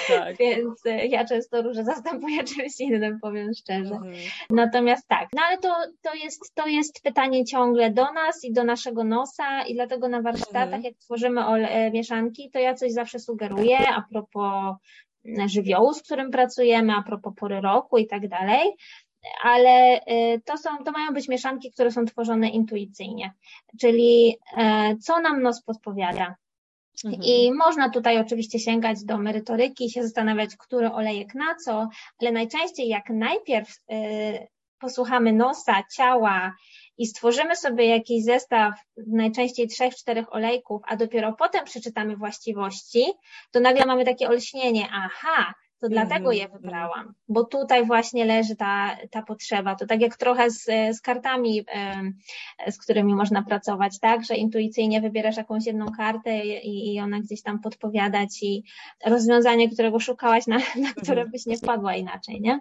tak. 0.07 0.37
więc 0.37 0.85
e, 0.85 1.07
ja 1.07 1.25
często 1.25 1.61
różę 1.61 1.83
zastępuję 1.83 2.43
czymś 2.43 2.79
innym, 2.79 3.19
powiem 3.21 3.53
szczerze. 3.53 3.95
Mhm. 3.95 4.13
Natomiast 4.49 5.07
tak, 5.07 5.27
no 5.33 5.41
ale 5.47 5.57
to, 5.57 5.75
to, 6.01 6.13
jest, 6.13 6.55
to 6.55 6.67
jest 6.67 7.03
pytanie 7.03 7.45
ciągle 7.45 7.91
do 7.91 8.13
nas 8.13 8.43
i 8.43 8.53
do 8.53 8.63
naszego 8.63 9.03
nosa 9.03 9.63
i 9.63 9.73
dlatego 9.73 10.07
na 10.07 10.21
warsztatach, 10.21 10.63
mhm. 10.63 10.83
jak 10.83 10.95
tworzymy 10.97 11.41
mieszanki, 11.93 12.49
to 12.53 12.59
ja 12.59 12.73
coś 12.73 12.91
zawsze 12.91 13.19
sugeruję 13.19 13.77
a 13.89 14.03
propos 14.11 14.75
żywiołu, 15.47 15.93
z 15.93 16.01
którym 16.01 16.31
pracujemy, 16.31 16.93
a 16.93 17.03
propos 17.03 17.33
pory 17.35 17.61
roku 17.61 17.97
i 17.97 18.07
tak 18.07 18.27
dalej, 18.27 18.71
ale 19.43 20.01
y, 20.07 20.41
to, 20.45 20.57
są, 20.57 20.69
to 20.85 20.91
mają 20.91 21.13
być 21.13 21.27
mieszanki, 21.27 21.71
które 21.71 21.91
są 21.91 22.05
tworzone 22.05 22.49
intuicyjnie, 22.49 23.33
czyli 23.81 24.37
e, 24.57 24.95
co 24.97 25.19
nam 25.19 25.41
nos 25.41 25.63
podpowiada. 25.63 26.35
Mhm. 27.05 27.23
I 27.23 27.51
można 27.53 27.89
tutaj 27.89 28.19
oczywiście 28.19 28.59
sięgać 28.59 29.03
do 29.03 29.17
merytoryki 29.17 29.89
się 29.89 30.03
zastanawiać, 30.03 30.55
który 30.57 30.91
olejek 30.91 31.35
na 31.35 31.55
co, 31.55 31.89
ale 32.21 32.31
najczęściej 32.31 32.87
jak 32.87 33.09
najpierw 33.09 33.69
y, 33.91 34.47
posłuchamy 34.79 35.33
nosa, 35.33 35.83
ciała 35.95 36.55
i 36.97 37.07
stworzymy 37.07 37.55
sobie 37.55 37.85
jakiś 37.85 38.23
zestaw 38.23 38.73
najczęściej 39.07 39.67
trzech, 39.67 39.95
czterech 39.95 40.33
olejków, 40.33 40.81
a 40.87 40.95
dopiero 40.95 41.33
potem 41.33 41.65
przeczytamy 41.65 42.15
właściwości, 42.15 43.05
to 43.51 43.59
nagle 43.59 43.85
mamy 43.85 44.05
takie 44.05 44.27
olśnienie, 44.27 44.87
aha, 44.91 45.53
to 45.81 45.89
dlatego 45.89 46.31
je 46.31 46.43
mhm. 46.43 46.61
wybrałam, 46.61 47.13
bo 47.27 47.43
tutaj 47.43 47.85
właśnie 47.85 48.25
leży 48.25 48.55
ta, 48.55 48.97
ta 49.11 49.21
potrzeba. 49.21 49.75
To 49.75 49.85
tak 49.85 50.01
jak 50.01 50.17
trochę 50.17 50.49
z, 50.51 50.63
z 50.97 51.01
kartami, 51.01 51.65
z 52.67 52.77
którymi 52.77 53.15
można 53.15 53.43
pracować, 53.43 53.99
tak, 53.99 54.25
że 54.25 54.35
intuicyjnie 54.35 55.01
wybierasz 55.01 55.37
jakąś 55.37 55.65
jedną 55.65 55.85
kartę 55.97 56.45
i, 56.45 56.93
i 56.93 56.99
ona 56.99 57.19
gdzieś 57.19 57.41
tam 57.41 57.59
podpowiada 57.59 58.27
ci 58.27 58.63
rozwiązanie, 59.05 59.69
którego 59.69 59.99
szukałaś, 59.99 60.47
na, 60.47 60.57
na 60.57 60.89
które 61.01 61.21
mhm. 61.21 61.31
byś 61.31 61.45
nie 61.45 61.57
wpadła 61.57 61.95
inaczej, 61.95 62.41
nie? 62.41 62.59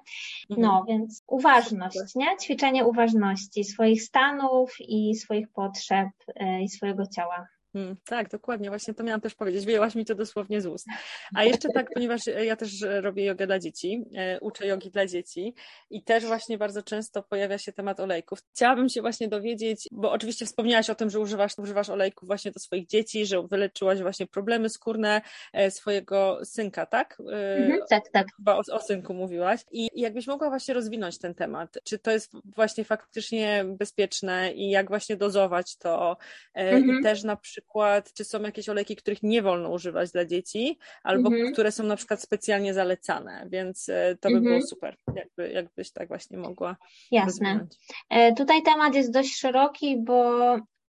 No, 0.50 0.78
mhm. 0.80 0.86
więc 0.86 1.22
uważność, 1.26 2.14
nie? 2.14 2.26
Ćwiczenie 2.42 2.84
uważności 2.84 3.64
swoich 3.64 4.02
stanów 4.02 4.76
i 4.80 5.14
swoich 5.14 5.48
potrzeb 5.52 6.08
e, 6.36 6.62
i 6.62 6.68
swojego 6.68 7.06
ciała. 7.06 7.46
Hmm, 7.74 7.96
tak, 8.04 8.28
dokładnie, 8.28 8.68
właśnie 8.68 8.94
to 8.94 9.04
miałam 9.04 9.20
też 9.20 9.34
powiedzieć, 9.34 9.64
wyjęłaś 9.64 9.94
mi 9.94 10.04
to 10.04 10.14
dosłownie 10.14 10.60
z 10.60 10.66
ust. 10.66 10.86
A 11.34 11.44
jeszcze 11.54 11.68
tak, 11.74 11.90
ponieważ 11.94 12.20
ja 12.26 12.56
też 12.56 12.70
robię 12.80 13.24
jogę 13.24 13.46
dla 13.46 13.58
dzieci, 13.58 14.04
e, 14.16 14.40
uczę 14.40 14.66
jogi 14.66 14.90
dla 14.90 15.06
dzieci 15.06 15.54
i 15.90 16.02
też 16.02 16.24
właśnie 16.24 16.58
bardzo 16.58 16.82
często 16.82 17.22
pojawia 17.22 17.58
się 17.58 17.72
temat 17.72 18.00
olejków. 18.00 18.38
Chciałabym 18.52 18.88
się 18.88 19.00
właśnie 19.00 19.28
dowiedzieć, 19.28 19.88
bo 19.92 20.12
oczywiście 20.12 20.46
wspomniałaś 20.46 20.90
o 20.90 20.94
tym, 20.94 21.10
że 21.10 21.20
używasz, 21.20 21.58
używasz 21.58 21.90
olejków 21.90 22.26
właśnie 22.26 22.50
do 22.50 22.60
swoich 22.60 22.86
dzieci, 22.86 23.26
że 23.26 23.42
wyleczyłaś 23.42 24.00
właśnie 24.00 24.26
problemy 24.26 24.68
skórne 24.68 25.22
e, 25.52 25.70
swojego 25.70 26.38
synka, 26.44 26.86
tak? 26.86 27.18
E, 27.32 27.56
mhm, 27.56 27.80
tak, 27.90 28.02
tak. 28.12 28.26
Chyba 28.36 28.54
o, 28.54 28.62
o 28.72 28.80
synku 28.80 29.14
mówiłaś. 29.14 29.60
I 29.72 29.88
jakbyś 29.94 30.26
mogła 30.26 30.48
właśnie 30.48 30.74
rozwinąć 30.74 31.18
ten 31.18 31.34
temat, 31.34 31.78
czy 31.84 31.98
to 31.98 32.10
jest 32.10 32.32
właśnie 32.44 32.84
faktycznie 32.84 33.64
bezpieczne 33.68 34.52
i 34.52 34.70
jak 34.70 34.88
właśnie 34.88 35.16
dozować 35.16 35.76
to 35.76 36.16
mhm. 36.54 37.00
i 37.00 37.02
też 37.02 37.22
na 37.22 37.36
przykład 37.36 37.63
przykład, 37.64 38.12
czy 38.12 38.24
są 38.24 38.42
jakieś 38.42 38.68
olejki, 38.68 38.96
których 38.96 39.22
nie 39.22 39.42
wolno 39.42 39.70
używać 39.70 40.10
dla 40.10 40.24
dzieci, 40.24 40.78
albo 41.02 41.28
mhm. 41.28 41.52
które 41.52 41.72
są 41.72 41.84
na 41.84 41.96
przykład 41.96 42.22
specjalnie 42.22 42.74
zalecane, 42.74 43.46
więc 43.50 43.88
e, 43.88 44.16
to 44.20 44.28
by 44.28 44.36
mhm. 44.36 44.44
było 44.44 44.66
super, 44.66 44.96
jakby, 45.16 45.50
jakbyś 45.52 45.92
tak 45.92 46.08
właśnie 46.08 46.38
mogła. 46.38 46.76
Jasne. 47.10 47.66
E, 48.10 48.32
tutaj 48.32 48.62
temat 48.62 48.94
jest 48.94 49.12
dość 49.12 49.36
szeroki, 49.36 49.96
bo 49.98 50.40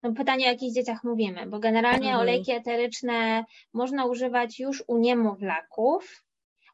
no 0.03 0.13
pytanie 0.13 0.45
o 0.45 0.49
jakich 0.49 0.73
dzieciach 0.73 1.03
mówimy, 1.03 1.45
bo 1.47 1.59
generalnie 1.59 2.07
mhm. 2.07 2.19
olejki 2.19 2.51
eteryczne 2.51 3.45
można 3.73 4.05
używać 4.05 4.59
już 4.59 4.84
u 4.88 4.97
niemowlaków, 4.97 6.23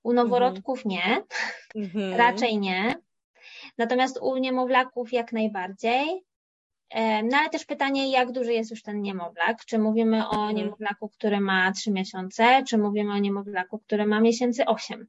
u 0.03 0.13
noworodków 0.13 0.85
nie, 0.85 1.23
mhm. 1.75 2.13
raczej 2.13 2.57
nie. 2.57 2.95
Natomiast 3.77 4.19
u 4.21 4.37
niemowlaków 4.37 5.13
jak 5.13 5.33
najbardziej. 5.33 6.23
No 7.23 7.37
ale 7.37 7.49
też 7.49 7.65
pytanie, 7.65 8.11
jak 8.11 8.31
duży 8.31 8.53
jest 8.53 8.71
już 8.71 8.83
ten 8.83 9.01
niemowlak? 9.01 9.65
Czy 9.65 9.79
mówimy 9.79 10.27
o 10.27 10.31
mhm. 10.31 10.55
niemowlaku, 10.55 11.09
który 11.09 11.39
ma 11.39 11.71
3 11.71 11.91
miesiące, 11.91 12.63
czy 12.67 12.77
mówimy 12.77 13.13
o 13.13 13.17
niemowlaku, 13.17 13.79
który 13.79 14.05
ma 14.05 14.19
miesięcy 14.19 14.65
8? 14.65 15.07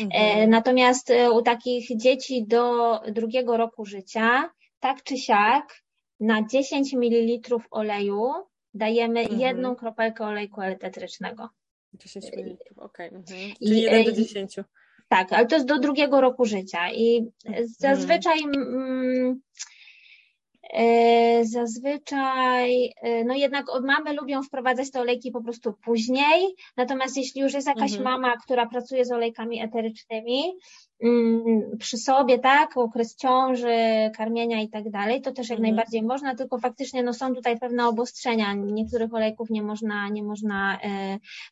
Mhm. 0.00 0.50
Natomiast 0.50 1.10
e, 1.10 1.30
u 1.30 1.42
takich 1.42 1.96
dzieci 1.96 2.46
do 2.46 2.94
drugiego 3.08 3.56
roku 3.56 3.84
życia, 3.84 4.50
tak 4.80 5.02
czy 5.02 5.16
siak, 5.16 5.82
na 6.20 6.46
10 6.46 6.92
ml 6.94 7.56
oleju 7.70 8.32
dajemy 8.74 9.20
mhm. 9.20 9.40
jedną 9.40 9.76
kropelkę 9.76 10.24
olejku 10.24 10.60
etetrycznego. 10.60 11.48
10 11.94 12.24
ml, 12.24 12.56
okej. 12.76 13.08
Okay. 13.08 13.18
Mhm. 13.18 13.54
Czyli 13.58 13.82
1 13.82 14.04
do 14.04 14.12
10. 14.12 14.56
Tak, 15.08 15.32
ale 15.32 15.46
to 15.46 15.54
jest 15.54 15.66
do 15.66 15.78
drugiego 15.78 16.20
roku 16.20 16.44
życia 16.44 16.90
i 16.90 17.30
mhm. 17.46 17.66
zazwyczaj 17.78 18.38
mm, 18.42 19.40
E, 19.40 19.40
zazwyczaj, 21.42 22.92
e, 23.02 23.24
no 23.24 23.34
jednak 23.34 23.66
mamy 23.82 24.12
lubią 24.12 24.42
wprowadzać 24.42 24.90
te 24.90 25.00
olejki 25.00 25.30
po 25.30 25.42
prostu 25.42 25.72
później, 25.72 26.54
natomiast 26.76 27.16
jeśli 27.16 27.40
już 27.40 27.52
jest 27.52 27.66
jakaś 27.66 27.92
mhm. 27.96 28.04
mama, 28.04 28.36
która 28.36 28.66
pracuje 28.66 29.04
z 29.04 29.12
olejkami 29.12 29.62
eterycznymi, 29.62 30.42
przy 31.78 31.98
sobie, 31.98 32.38
tak, 32.38 32.76
okres 32.76 33.16
ciąży, 33.16 34.10
karmienia 34.16 34.60
i 34.60 34.68
tak 34.68 34.90
dalej, 34.90 35.22
to 35.22 35.32
też 35.32 35.48
jak 35.48 35.58
mhm. 35.58 35.74
najbardziej 35.74 36.02
można, 36.02 36.34
tylko 36.34 36.58
faktycznie 36.58 37.02
no, 37.02 37.14
są 37.14 37.34
tutaj 37.34 37.58
pewne 37.58 37.86
obostrzenia. 37.88 38.54
Niektórych 38.54 39.14
olejków 39.14 39.50
nie 39.50 39.62
można, 39.62 40.08
nie 40.08 40.22
można 40.22 40.78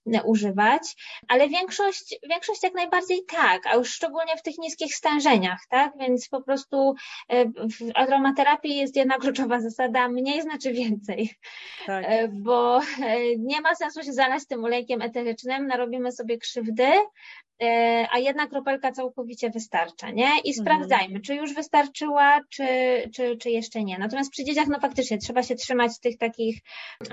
e, 0.07 0.23
używać, 0.25 0.97
ale 1.29 1.49
większość, 1.49 2.19
większość 2.31 2.63
jak 2.63 2.75
najbardziej 2.75 3.19
tak, 3.37 3.67
a 3.67 3.77
już 3.77 3.91
szczególnie 3.91 4.37
w 4.37 4.43
tych 4.43 4.59
niskich 4.59 4.95
stężeniach, 4.95 5.61
tak, 5.71 5.93
więc 6.01 6.29
po 6.29 6.43
prostu 6.43 6.95
e, 7.29 7.47
w 7.47 7.91
aromaterapii 7.95 8.77
jest 8.77 8.97
jedna 8.97 9.19
kluczowa 9.19 9.61
zasada, 9.61 10.09
mniej 10.09 10.43
znaczy 10.43 10.73
więcej, 10.73 11.31
tak. 11.87 12.05
E, 12.09 12.29
bo 12.29 12.81
e, 12.81 13.37
nie 13.39 13.61
ma 13.61 13.75
sensu 13.75 14.03
się 14.03 14.13
zalać 14.13 14.47
tym 14.47 14.65
olejkiem 14.65 15.03
eterycznym, 15.03 15.67
narobimy 15.67 16.13
sobie 16.13 16.39
krzywdy, 16.39 16.89
E, 17.63 18.07
a 18.11 18.19
jedna 18.19 18.47
kropelka 18.47 18.93
całkowicie 18.93 19.38
wystarcza, 19.51 20.11
nie? 20.11 20.31
I 20.45 20.51
mhm. 20.51 20.55
sprawdzajmy, 20.55 21.21
czy 21.21 21.35
już 21.35 21.55
wystarczyła, 21.55 22.41
czy, 22.51 22.67
czy, 23.15 23.37
czy 23.37 23.51
jeszcze 23.51 23.85
nie. 23.85 23.99
Natomiast 23.99 24.31
przy 24.31 24.45
dzieciach, 24.45 24.67
no 24.69 24.81
faktycznie 24.81 25.19
trzeba 25.19 25.43
się 25.43 25.55
trzymać 25.55 26.01
tych 26.01 26.19
takich 26.19 26.59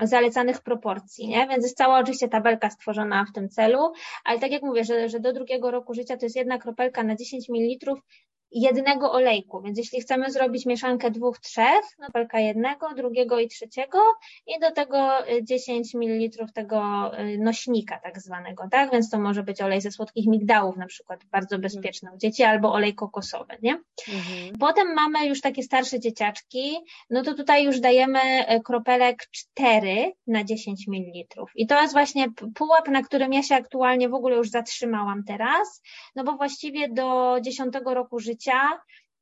zalecanych 0.02 0.62
proporcji, 0.62 1.28
nie? 1.28 1.46
Więc 1.48 1.64
jest 1.64 1.76
cała 1.76 1.98
oczywiście 1.98 2.28
tabelka 2.28 2.70
stworzona 2.70 3.24
w 3.24 3.32
tym 3.32 3.48
celu, 3.48 3.92
ale 4.24 4.38
tak 4.38 4.50
jak 4.50 4.62
mówię, 4.62 4.84
że, 4.84 5.08
że 5.08 5.20
do 5.20 5.32
drugiego 5.32 5.70
roku 5.70 5.94
życia 5.94 6.16
to 6.16 6.26
jest 6.26 6.36
jedna 6.36 6.58
kropelka 6.58 7.02
na 7.02 7.16
10 7.16 7.48
ml 7.48 7.94
jednego 8.52 9.12
olejku, 9.12 9.62
więc 9.62 9.78
jeśli 9.78 10.00
chcemy 10.00 10.30
zrobić 10.30 10.66
mieszankę 10.66 11.10
dwóch, 11.10 11.38
trzech, 11.38 11.84
no 11.98 12.06
pelka 12.12 12.40
jednego, 12.40 12.94
drugiego 12.94 13.40
i 13.40 13.48
trzeciego 13.48 13.98
i 14.46 14.60
do 14.60 14.72
tego 14.72 15.08
10 15.42 15.94
y, 15.94 15.98
ml 15.98 16.52
tego 16.54 17.10
y, 17.20 17.38
nośnika 17.38 18.00
tak 18.02 18.20
zwanego, 18.20 18.64
tak, 18.70 18.92
więc 18.92 19.10
to 19.10 19.18
może 19.18 19.42
być 19.42 19.60
olej 19.62 19.80
ze 19.80 19.90
słodkich 19.90 20.26
migdałów 20.26 20.76
na 20.76 20.86
przykład, 20.86 21.24
bardzo 21.24 21.58
bezpieczny 21.58 22.10
u 22.14 22.18
dzieci, 22.18 22.42
albo 22.42 22.72
olej 22.72 22.94
kokosowy, 22.94 23.58
nie? 23.62 23.72
Mhm. 24.08 24.58
Potem 24.60 24.94
mamy 24.94 25.26
już 25.26 25.40
takie 25.40 25.62
starsze 25.62 26.00
dzieciaczki, 26.00 26.76
no 27.10 27.22
to 27.22 27.34
tutaj 27.34 27.64
już 27.64 27.80
dajemy 27.80 28.20
y, 28.54 28.60
kropelek 28.60 29.26
4 29.30 30.12
na 30.26 30.44
10 30.44 30.88
ml 30.88 31.46
i 31.54 31.66
to 31.66 31.80
jest 31.82 31.92
właśnie 31.92 32.26
pułap, 32.54 32.88
na 32.88 33.02
którym 33.02 33.32
ja 33.32 33.42
się 33.42 33.54
aktualnie 33.54 34.08
w 34.08 34.14
ogóle 34.14 34.36
już 34.36 34.50
zatrzymałam 34.50 35.24
teraz, 35.24 35.82
no 36.16 36.24
bo 36.24 36.32
właściwie 36.32 36.88
do 36.88 37.36
10 37.40 37.74
roku 37.84 38.18
życia 38.18 38.35
życia, 38.36 38.80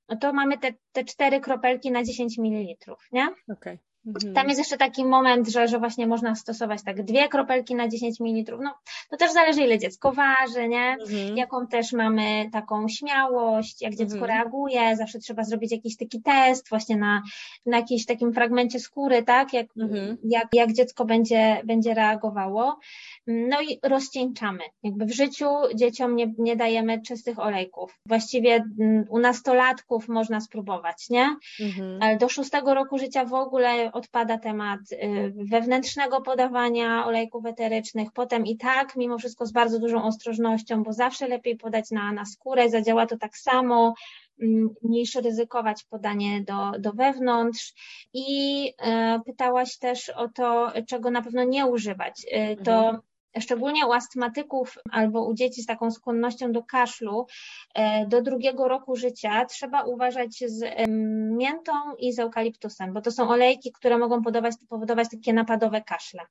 no 0.08 0.16
to 0.16 0.32
mamy 0.32 0.58
te, 0.58 0.74
te 0.92 1.04
cztery 1.04 1.40
kropelki 1.40 1.90
na 1.90 2.04
10 2.04 2.38
ml, 2.38 2.94
nie? 3.12 3.28
Okay. 3.52 3.78
Mhm. 4.06 4.34
Tam 4.34 4.48
jest 4.48 4.58
jeszcze 4.58 4.76
taki 4.76 5.04
moment, 5.04 5.48
że, 5.48 5.68
że 5.68 5.78
właśnie 5.78 6.06
można 6.06 6.34
stosować 6.34 6.82
tak 6.82 7.02
dwie 7.02 7.28
kropelki 7.28 7.74
na 7.74 7.88
10 7.88 8.20
ml. 8.20 8.58
No, 8.62 8.74
to 9.10 9.16
też 9.16 9.32
zależy, 9.32 9.62
ile 9.62 9.78
dziecko 9.78 10.12
waży, 10.12 10.68
nie? 10.68 10.96
Mhm. 11.00 11.36
Jaką 11.36 11.66
też 11.66 11.92
mamy 11.92 12.50
taką 12.52 12.88
śmiałość, 12.88 13.82
jak 13.82 13.94
dziecko 13.94 14.18
mhm. 14.18 14.30
reaguje. 14.30 14.96
Zawsze 14.96 15.18
trzeba 15.18 15.44
zrobić 15.44 15.72
jakiś 15.72 15.96
taki 15.96 16.22
test 16.22 16.68
właśnie 16.68 16.96
na, 16.96 17.22
na 17.66 17.76
jakimś 17.76 18.06
takim 18.06 18.32
fragmencie 18.32 18.80
skóry, 18.80 19.22
tak? 19.22 19.52
Jak, 19.52 19.66
mhm. 19.76 20.16
jak, 20.24 20.48
jak 20.52 20.72
dziecko 20.72 21.04
będzie, 21.04 21.60
będzie 21.64 21.94
reagowało. 21.94 22.78
No 23.26 23.62
i 23.62 23.78
rozcieńczamy. 23.82 24.64
Jakby 24.82 25.06
w 25.06 25.12
życiu 25.12 25.46
dzieciom 25.74 26.16
nie, 26.16 26.34
nie 26.38 26.56
dajemy 26.56 27.02
czystych 27.02 27.38
olejków. 27.38 28.00
Właściwie 28.06 28.64
mm, 28.80 29.04
u 29.08 29.18
nastolatków 29.18 30.08
można 30.08 30.40
spróbować, 30.40 31.10
nie? 31.10 31.36
Mhm. 31.60 32.02
Ale 32.02 32.16
do 32.16 32.28
szóstego 32.28 32.74
roku 32.74 32.98
życia 32.98 33.24
w 33.24 33.34
ogóle 33.34 33.92
odpada 33.94 34.38
temat 34.38 34.80
y, 34.92 35.32
wewnętrznego 35.36 36.20
podawania 36.20 37.06
olejków 37.06 37.46
eterycznych. 37.46 38.08
Potem 38.12 38.46
i 38.46 38.56
tak, 38.56 38.96
mimo 38.96 39.18
wszystko 39.18 39.46
z 39.46 39.52
bardzo 39.52 39.78
dużą 39.78 40.04
ostrożnością, 40.04 40.82
bo 40.82 40.92
zawsze 40.92 41.28
lepiej 41.28 41.56
podać 41.56 41.90
na, 41.90 42.12
na 42.12 42.24
skórę, 42.24 42.70
zadziała 42.70 43.06
to 43.06 43.18
tak 43.18 43.36
samo 43.36 43.94
mm, 44.42 44.74
niż 44.82 45.14
ryzykować 45.14 45.84
podanie 45.84 46.42
do, 46.42 46.72
do 46.78 46.92
wewnątrz. 46.92 47.74
I 48.12 48.68
y, 48.68 49.22
pytałaś 49.26 49.78
też 49.78 50.08
o 50.08 50.28
to, 50.28 50.72
czego 50.88 51.10
na 51.10 51.22
pewno 51.22 51.44
nie 51.44 51.66
używać. 51.66 52.26
Y, 52.52 52.64
to 52.64 52.76
mhm 52.76 52.98
szczególnie 53.40 53.86
u 53.86 53.92
astmatyków 53.92 54.78
albo 54.90 55.26
u 55.26 55.34
dzieci 55.34 55.62
z 55.62 55.66
taką 55.66 55.90
skłonnością 55.90 56.52
do 56.52 56.62
kaszlu, 56.62 57.26
e, 57.74 58.06
do 58.06 58.22
drugiego 58.22 58.68
roku 58.68 58.96
życia 58.96 59.44
trzeba 59.44 59.82
uważać 59.82 60.44
z 60.46 60.88
miętą 61.36 61.72
i 61.98 62.12
z 62.12 62.18
eukaliptusem, 62.18 62.92
bo 62.92 63.00
to 63.00 63.10
są 63.10 63.28
olejki, 63.28 63.72
które 63.72 63.98
mogą 63.98 64.22
podawać, 64.22 64.54
powodować 64.68 65.08
takie 65.10 65.32
napadowe 65.32 65.82
kaszle. 65.82 66.22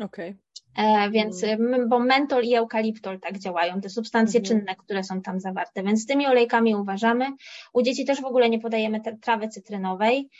Okej. 0.00 0.30
Okay. 0.30 1.10
Więc, 1.10 1.44
mm. 1.44 1.88
bo 1.88 1.98
mentol 1.98 2.44
i 2.44 2.54
eukaliptol 2.54 3.20
tak 3.20 3.38
działają, 3.38 3.80
te 3.80 3.88
substancje 3.88 4.40
mhm. 4.40 4.58
czynne, 4.58 4.76
które 4.76 5.04
są 5.04 5.22
tam 5.22 5.40
zawarte, 5.40 5.82
więc 5.82 6.02
z 6.02 6.06
tymi 6.06 6.26
olejkami 6.26 6.74
uważamy. 6.74 7.26
U 7.72 7.82
dzieci 7.82 8.04
też 8.04 8.20
w 8.20 8.24
ogóle 8.24 8.50
nie 8.50 8.58
podajemy 8.58 9.00
trawy 9.22 9.48
cytrynowej 9.48 10.30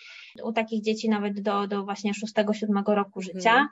u 0.44 0.52
takich 0.52 0.82
dzieci 0.82 1.08
nawet 1.08 1.40
do, 1.40 1.66
do 1.66 1.84
właśnie 1.84 2.12
6-7 2.12 2.94
roku 2.94 3.22
życia. 3.22 3.50
Mhm. 3.50 3.68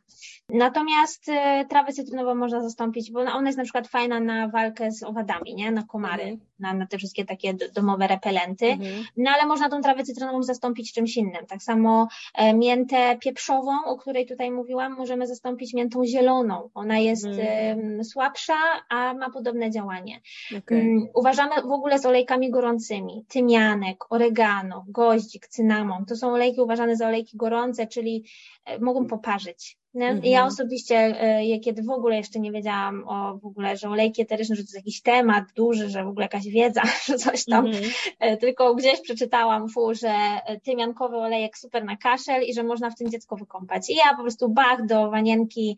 Natomiast 0.48 1.28
e, 1.28 1.64
trawę 1.68 1.92
cytrynową 1.92 2.34
można 2.34 2.62
zastąpić, 2.62 3.12
bo 3.12 3.20
ona 3.20 3.48
jest 3.48 3.58
na 3.58 3.64
przykład 3.64 3.88
fajna 3.88 4.20
na 4.20 4.48
walkę 4.48 4.92
z 4.92 5.02
owadami, 5.02 5.54
nie? 5.54 5.70
na 5.70 5.82
komary, 5.82 6.22
mhm. 6.22 6.40
na, 6.58 6.74
na 6.74 6.86
te 6.86 6.98
wszystkie 6.98 7.24
takie 7.24 7.54
domowe 7.74 8.06
repelenty, 8.06 8.66
mhm. 8.66 9.04
no 9.16 9.30
ale 9.30 9.46
można 9.46 9.68
tą 9.68 9.80
trawę 9.80 10.04
cytrynową 10.04 10.42
zastąpić 10.42 10.92
czymś 10.92 11.16
innym. 11.16 11.46
Tak 11.48 11.62
samo 11.62 12.08
e, 12.34 12.54
miętę 12.54 13.18
pieprzową, 13.20 13.84
o 13.84 13.96
której 13.96 14.26
tutaj 14.26 14.50
mówiłam, 14.50 14.96
możemy 14.96 15.26
zastąpić 15.26 15.74
miętą 15.74 16.04
zieloną. 16.04 16.70
Ona 16.74 16.98
jest 16.98 17.26
mhm. 17.26 18.04
słabsza, 18.04 18.56
a 18.88 19.14
ma 19.14 19.30
podobne 19.30 19.70
działanie. 19.70 20.20
Okay. 20.58 20.78
Mm, 20.78 21.08
uważamy 21.14 21.62
w 21.62 21.72
ogóle 21.72 21.98
z 21.98 22.06
olejkami 22.06 22.50
gorącymi, 22.50 23.24
tymianek, 23.28 24.12
oregano, 24.12 24.84
goździk, 24.88 25.48
cynamon, 25.48 26.04
to 26.04 26.16
są 26.16 26.28
olejki 26.32 26.49
olejki 26.50 26.60
uważane 26.60 26.96
za 26.96 27.06
olejki 27.06 27.36
gorące, 27.36 27.86
czyli 27.86 28.24
e, 28.64 28.78
mogą 28.78 29.06
poparzyć. 29.06 29.78
Mhm. 29.94 30.24
Ja 30.24 30.46
osobiście, 30.46 30.96
e, 30.96 31.58
kiedy 31.58 31.82
w 31.82 31.90
ogóle 31.90 32.16
jeszcze 32.16 32.40
nie 32.40 32.52
wiedziałam 32.52 33.04
o 33.08 33.38
w 33.38 33.46
ogóle, 33.46 33.76
że 33.76 33.88
olejki 33.88 34.22
eteryczne, 34.22 34.56
że 34.56 34.62
to 34.62 34.66
jest 34.66 34.74
jakiś 34.74 35.02
temat 35.02 35.44
duży, 35.56 35.88
że 35.88 36.04
w 36.04 36.08
ogóle 36.08 36.24
jakaś 36.24 36.48
wiedza, 36.48 36.82
że 37.06 37.14
coś 37.14 37.44
tam, 37.44 37.66
mhm. 37.66 37.84
E, 38.18 38.36
tylko 38.36 38.74
gdzieś 38.74 39.00
przeczytałam, 39.00 39.68
fu, 39.68 39.94
że 39.94 40.14
tymiankowy 40.62 41.16
olejek 41.16 41.58
super 41.58 41.84
na 41.84 41.96
kaszel 41.96 42.42
i 42.42 42.54
że 42.54 42.62
można 42.62 42.90
w 42.90 42.96
tym 42.96 43.10
dziecko 43.10 43.36
wykąpać. 43.36 43.90
I 43.90 43.94
ja 43.94 44.14
po 44.16 44.22
prostu 44.22 44.48
bach 44.48 44.86
do 44.86 45.10
wanienki 45.10 45.76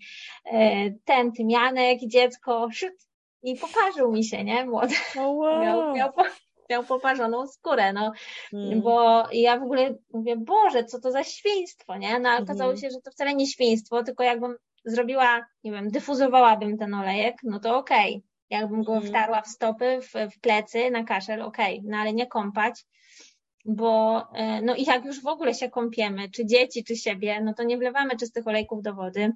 ten 1.05 1.33
tymianek, 1.33 1.99
dziecko, 2.07 2.69
szyt, 2.73 3.09
i 3.43 3.57
poparzył 3.57 4.13
mi 4.13 4.25
się, 4.25 4.45
nie? 4.45 4.67
Młody. 4.67 4.95
Oh, 5.17 5.29
wow. 5.29 5.63
miał, 5.63 5.95
miał, 5.95 6.13
miał 6.73 6.85
poparzoną 6.85 7.47
skórę, 7.47 7.93
no, 7.93 8.13
mm. 8.53 8.81
bo 8.83 9.25
ja 9.33 9.59
w 9.59 9.63
ogóle 9.63 9.95
mówię, 10.13 10.37
Boże, 10.37 10.85
co 10.85 11.01
to 11.01 11.11
za 11.11 11.25
świństwo, 11.25 11.97
nie? 11.97 12.19
No, 12.19 12.31
okazało 12.39 12.71
mm. 12.71 12.83
się, 12.83 12.91
że 12.91 13.01
to 13.05 13.11
wcale 13.11 13.35
nie 13.35 13.47
świństwo, 13.47 14.03
tylko 14.03 14.23
jakbym 14.25 14.57
zrobiła, 14.85 15.47
nie 15.65 15.73
wiem, 15.73 15.91
dyfuzowałabym 15.91 16.79
ten 16.79 16.95
olejek, 16.95 17.37
no 17.43 17.61
to 17.61 17.77
okej. 17.77 18.11
Okay. 18.11 18.23
Jakbym 18.51 18.83
go 18.83 18.93
mm. 18.93 19.09
wtarła 19.09 19.43
w 19.43 19.49
stopy, 19.49 19.99
w, 20.03 20.35
w 20.35 20.41
plecy, 20.41 20.91
na 20.91 21.05
kaszel, 21.05 21.43
okej, 21.43 21.79
okay. 21.79 21.91
no 21.91 21.97
ale 21.97 22.13
nie 22.13 22.27
kąpać, 22.27 22.85
bo 23.65 24.23
e, 24.35 24.63
no 24.63 24.75
i 24.75 24.85
jak 24.85 25.05
już 25.05 25.23
w 25.23 25.27
ogóle 25.27 25.55
się 25.55 25.71
kąpiemy, 25.71 26.31
czy 26.31 26.47
dzieci, 26.47 26.85
czy 26.85 26.97
siebie, 26.97 27.41
no 27.41 27.55
to 27.55 27.63
nie 27.63 27.79
wlewamy 27.79 28.17
czystych 28.17 28.47
olejków 28.47 28.83
do 28.83 28.95
wody, 28.95 29.33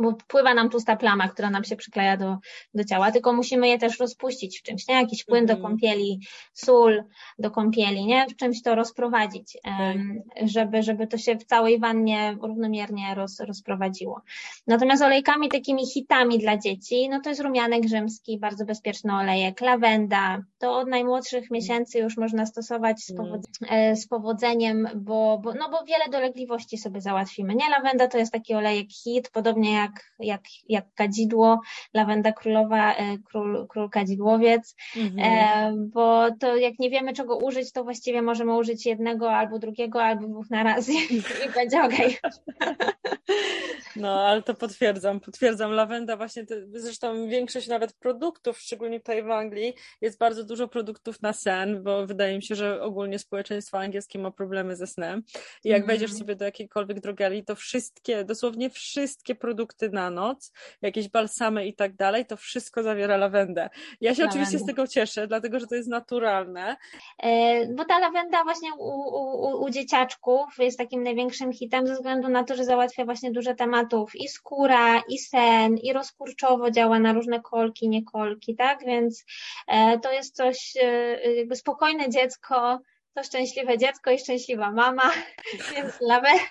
bo 0.00 0.16
pływa 0.28 0.54
nam 0.54 0.70
tłusta 0.70 0.96
plama, 0.96 1.28
która 1.28 1.50
nam 1.50 1.64
się 1.64 1.76
przykleja 1.76 2.16
do, 2.16 2.36
do 2.74 2.84
ciała, 2.84 3.12
tylko 3.12 3.32
musimy 3.32 3.68
je 3.68 3.78
też 3.78 3.98
rozpuścić 3.98 4.60
w 4.60 4.62
czymś, 4.62 4.88
nie? 4.88 4.94
Jakiś 4.94 5.24
płyn 5.24 5.46
do 5.46 5.52
mhm. 5.52 5.70
kąpieli, 5.70 6.20
sól 6.52 7.04
do 7.38 7.50
kąpieli, 7.50 8.06
nie? 8.06 8.26
W 8.26 8.36
czymś 8.36 8.62
to 8.62 8.74
rozprowadzić, 8.74 9.58
um, 9.64 10.22
żeby, 10.42 10.82
żeby 10.82 11.06
to 11.06 11.18
się 11.18 11.36
w 11.36 11.44
całej 11.44 11.78
wannie 11.78 12.36
równomiernie 12.42 13.14
roz, 13.14 13.40
rozprowadziło. 13.40 14.20
Natomiast 14.66 15.02
olejkami 15.02 15.48
takimi 15.48 15.86
hitami 15.86 16.38
dla 16.38 16.58
dzieci, 16.58 17.08
no 17.08 17.20
to 17.20 17.28
jest 17.28 17.40
rumianek 17.40 17.88
rzymski, 17.88 18.38
bardzo 18.38 18.64
bezpieczny 18.64 19.14
olejek, 19.14 19.60
lawenda, 19.60 20.42
to 20.58 20.78
od 20.78 20.88
najmłodszych 20.88 21.50
miesięcy 21.50 21.98
już 21.98 22.16
można 22.16 22.46
stosować 22.46 23.00
z, 23.00 23.16
powod 23.16 23.40
e, 23.68 23.96
z 23.96 24.08
powodzeniem, 24.08 24.88
bo, 24.96 25.38
bo, 25.38 25.54
no 25.54 25.70
bo 25.70 25.84
wiele 25.84 26.04
dolegliwości 26.10 26.78
sobie 26.78 27.00
załatwimy, 27.00 27.54
nie? 27.54 27.68
Lawenda 27.70 28.08
to 28.08 28.18
jest 28.18 28.32
taki 28.32 28.54
olejek 28.54 28.92
hit, 28.92 29.30
podobnie 29.30 29.72
jak 29.72 29.89
jak, 29.90 30.04
jak, 30.18 30.42
jak 30.68 30.94
kadzidło, 30.94 31.60
lawenda 31.94 32.32
królowa, 32.32 32.94
e, 32.94 33.18
król, 33.18 33.66
król 33.68 33.90
kadzidłowiec, 33.90 34.76
mhm. 34.96 35.18
E, 35.18 35.72
bo 35.92 36.28
to 36.40 36.56
jak 36.56 36.78
nie 36.78 36.90
wiemy 36.90 37.12
czego 37.12 37.36
użyć, 37.36 37.72
to 37.72 37.84
właściwie 37.84 38.22
możemy 38.22 38.56
użyć 38.56 38.86
jednego 38.86 39.32
albo 39.32 39.58
drugiego, 39.58 40.02
albo 40.02 40.28
dwóch 40.28 40.50
na 40.50 40.62
raz 40.62 40.88
i, 40.88 41.16
i 41.16 41.50
będzie 41.54 41.82
okej. 41.82 42.18
Okay. 42.18 42.76
No, 43.96 44.26
ale 44.26 44.42
to 44.42 44.54
potwierdzam, 44.54 45.20
potwierdzam. 45.20 45.72
Lawenda 45.72 46.16
właśnie, 46.16 46.46
te, 46.46 46.54
zresztą 46.72 47.28
większość 47.28 47.68
nawet 47.68 47.92
produktów, 47.92 48.58
szczególnie 48.58 49.00
tutaj 49.00 49.22
w 49.22 49.30
Anglii, 49.30 49.74
jest 50.00 50.18
bardzo 50.18 50.44
dużo 50.44 50.68
produktów 50.68 51.22
na 51.22 51.32
sen, 51.32 51.82
bo 51.82 52.06
wydaje 52.06 52.36
mi 52.36 52.42
się, 52.42 52.54
że 52.54 52.82
ogólnie 52.82 53.18
społeczeństwo 53.18 53.78
angielskie 53.78 54.18
ma 54.18 54.30
problemy 54.30 54.76
ze 54.76 54.86
snem. 54.86 55.22
I 55.64 55.68
jak 55.68 55.78
mm. 55.78 55.86
wejdziesz 55.86 56.12
sobie 56.12 56.36
do 56.36 56.44
jakiejkolwiek 56.44 57.00
drogerii, 57.00 57.44
to 57.44 57.54
wszystkie, 57.54 58.24
dosłownie 58.24 58.70
wszystkie 58.70 59.34
produkty 59.34 59.90
na 59.90 60.10
noc, 60.10 60.52
jakieś 60.82 61.08
balsamy 61.08 61.66
i 61.66 61.74
tak 61.74 61.96
dalej, 61.96 62.26
to 62.26 62.36
wszystko 62.36 62.82
zawiera 62.82 63.16
lawendę. 63.16 63.70
Ja 64.00 64.14
się 64.14 64.24
oczywiście 64.24 64.58
z 64.58 64.66
tego 64.66 64.86
cieszę, 64.86 65.26
dlatego, 65.26 65.60
że 65.60 65.66
to 65.66 65.74
jest 65.74 65.88
naturalne. 65.88 66.76
E, 67.22 67.66
bo 67.74 67.84
ta 67.84 67.98
lawenda 67.98 68.44
właśnie 68.44 68.74
u, 68.78 68.88
u, 68.88 69.64
u 69.64 69.70
dzieciaczków 69.70 70.58
jest 70.58 70.78
takim 70.78 71.02
największym 71.02 71.52
hitem 71.52 71.86
ze 71.86 71.94
względu 71.94 72.28
na 72.28 72.44
to, 72.44 72.54
że 72.54 72.64
załatwia 72.64 73.04
właśnie 73.04 73.32
duże 73.32 73.54
tematów 73.80 74.16
i 74.16 74.28
skóra, 74.28 75.02
i 75.08 75.18
sen, 75.18 75.78
i 75.78 75.92
rozkurczowo 75.92 76.70
działa 76.70 76.98
na 76.98 77.12
różne 77.12 77.40
kolki, 77.40 77.88
nie 77.88 78.04
kolki, 78.04 78.56
tak? 78.56 78.84
Więc 78.84 79.24
e, 79.68 79.98
to 79.98 80.12
jest 80.12 80.36
coś, 80.36 80.76
e, 80.82 81.34
jakby 81.34 81.56
spokojne 81.56 82.10
dziecko, 82.10 82.80
to 83.14 83.22
szczęśliwe 83.22 83.78
dziecko 83.78 84.10
i 84.10 84.18
szczęśliwa 84.18 84.72
mama, 84.72 85.10
więc 85.74 86.00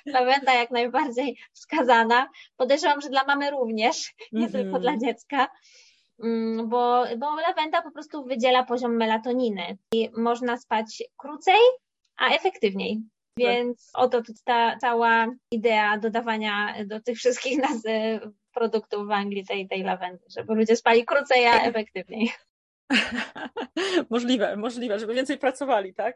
lawenda 0.06 0.54
jak 0.54 0.72
najbardziej 0.72 1.38
wskazana. 1.54 2.30
Podejrzewam, 2.58 3.02
że 3.02 3.10
dla 3.10 3.24
mamy 3.24 3.52
również, 3.52 4.14
nie 4.32 4.40
mm 4.40 4.50
-hmm. 4.50 4.52
tylko 4.52 4.80
dla 4.80 4.98
dziecka. 4.98 5.48
Mm, 6.24 6.70
bo, 6.70 7.06
bo 7.18 7.36
lawenda 7.36 7.82
po 7.82 7.92
prostu 7.92 8.24
wydziela 8.24 8.64
poziom 8.64 8.96
melatoniny 8.98 9.78
i 9.94 10.10
można 10.18 10.58
spać 10.58 11.04
krócej, 11.18 11.60
a 12.18 12.30
efektywniej. 12.30 13.02
Więc 13.48 13.92
oto 13.94 14.22
ta 14.46 14.78
cała 14.78 15.28
idea 15.52 15.98
dodawania 15.98 16.86
do 16.86 17.02
tych 17.02 17.18
wszystkich 17.18 17.58
nazw 17.70 17.84
produktów 18.54 19.08
w 19.08 19.12
Anglii 19.12 19.46
tej, 19.46 19.68
tej 19.68 19.84
lawendy, 19.84 20.24
żeby 20.30 20.56
ludzie 20.56 20.76
spali 20.76 21.06
krócej, 21.06 21.46
a 21.46 21.64
efektywniej. 21.64 22.32
możliwe, 24.10 24.56
możliwe, 24.56 25.00
żeby 25.00 25.14
więcej 25.14 25.38
pracowali, 25.38 25.94
tak? 25.94 26.16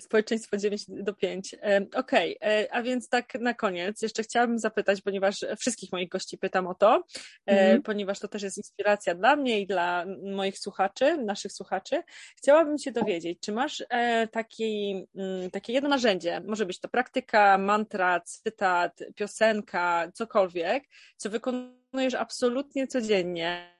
Społeczeństwo 0.00 0.56
9 0.56 0.84
do 0.88 1.14
5. 1.14 1.54
Okej, 1.94 2.38
okay. 2.38 2.50
E, 2.50 2.72
a 2.72 2.82
więc 2.82 3.08
tak 3.08 3.34
na 3.34 3.54
koniec 3.54 4.02
jeszcze 4.02 4.22
chciałabym 4.22 4.58
zapytać, 4.58 5.02
ponieważ 5.02 5.44
wszystkich 5.58 5.92
moich 5.92 6.08
gości 6.08 6.38
pytam 6.38 6.66
o 6.66 6.74
to, 6.74 7.04
mm. 7.46 7.82
ponieważ 7.82 8.18
to 8.18 8.28
też 8.28 8.42
jest 8.42 8.56
inspiracja 8.56 9.14
dla 9.14 9.36
mnie 9.36 9.60
i 9.60 9.66
dla 9.66 10.04
moich 10.22 10.58
słuchaczy, 10.58 11.16
naszych 11.16 11.52
słuchaczy. 11.52 12.02
Chciałabym 12.36 12.78
się 12.78 12.92
dowiedzieć, 12.92 13.38
czy 13.40 13.52
masz 13.52 13.84
e, 13.90 14.28
taki, 14.28 15.04
mm, 15.14 15.50
takie 15.50 15.72
jedno 15.72 15.88
narzędzie, 15.88 16.40
może 16.46 16.66
być 16.66 16.80
to 16.80 16.88
praktyka, 16.88 17.58
mantra, 17.58 18.20
cytat, 18.20 19.00
piosenka, 19.14 20.10
cokolwiek, 20.14 20.84
co 21.16 21.30
wykonujesz 21.30 22.14
absolutnie 22.14 22.86
codziennie, 22.86 23.78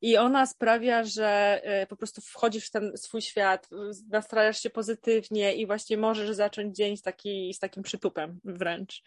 i 0.00 0.16
ona 0.16 0.46
sprawia, 0.46 1.04
że 1.04 1.60
e, 1.62 1.86
po 1.86 1.96
prostu 1.96 2.20
wchodzisz 2.20 2.66
w 2.66 2.70
ten 2.70 2.92
swój 2.96 3.22
świat, 3.22 3.68
nastrajasz 4.10 4.60
się 4.60 4.70
pozytywnie 4.70 5.54
i 5.54 5.66
właśnie 5.66 5.96
możesz 5.96 6.30
zacząć 6.30 6.76
dzień 6.76 6.96
z, 6.96 7.02
taki, 7.02 7.54
z 7.54 7.58
takim 7.58 7.82
przytupem 7.82 8.40
wręcz. 8.44 9.02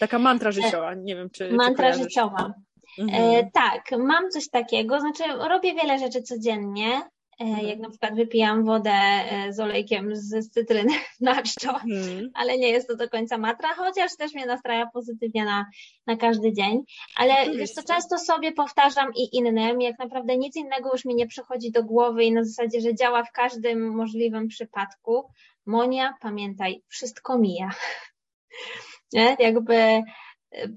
Taka 0.00 0.18
mantra 0.18 0.50
życiowa, 0.50 0.94
nie 0.94 1.16
wiem 1.16 1.30
czy. 1.30 1.52
Mantra 1.52 1.92
czy 1.92 1.98
życiowa. 1.98 2.54
Mhm. 2.98 3.22
E, 3.24 3.50
tak, 3.52 3.82
mam 3.98 4.30
coś 4.30 4.50
takiego, 4.50 5.00
znaczy 5.00 5.22
robię 5.48 5.74
wiele 5.74 5.98
rzeczy 5.98 6.22
codziennie. 6.22 7.02
E, 7.40 7.44
mhm. 7.44 7.66
Jak 7.66 7.78
na 7.78 7.90
przykład 7.90 8.14
wypijam 8.14 8.64
wodę 8.64 8.92
e, 8.92 9.52
z 9.52 9.60
olejkiem 9.60 10.16
z 10.16 10.50
cytryny 10.50 10.92
na 11.20 11.42
czczo, 11.42 11.70
mhm. 11.70 12.30
ale 12.34 12.58
nie 12.58 12.68
jest 12.68 12.88
to 12.88 12.96
do 12.96 13.08
końca 13.08 13.38
matra, 13.38 13.74
chociaż 13.74 14.16
też 14.16 14.34
mnie 14.34 14.46
nastraja 14.46 14.86
pozytywnie 14.86 15.44
na, 15.44 15.66
na 16.06 16.16
każdy 16.16 16.52
dzień. 16.52 16.82
Ale 17.16 17.32
Oczywiście. 17.34 17.58
wiesz, 17.58 17.74
to 17.74 17.82
często 17.94 18.18
sobie 18.18 18.52
powtarzam 18.52 19.10
i 19.14 19.36
innym, 19.36 19.80
jak 19.80 19.98
naprawdę 19.98 20.36
nic 20.36 20.56
innego 20.56 20.90
już 20.92 21.04
mi 21.04 21.14
nie 21.14 21.26
przychodzi 21.26 21.70
do 21.70 21.84
głowy 21.84 22.24
i 22.24 22.32
na 22.32 22.44
zasadzie, 22.44 22.80
że 22.80 22.94
działa 22.94 23.24
w 23.24 23.32
każdym 23.32 23.94
możliwym 23.94 24.48
przypadku. 24.48 25.24
Monia, 25.66 26.14
pamiętaj, 26.20 26.82
wszystko 26.88 27.38
mija. 27.38 27.70
Nie? 29.12 29.36
Jakby 29.38 30.02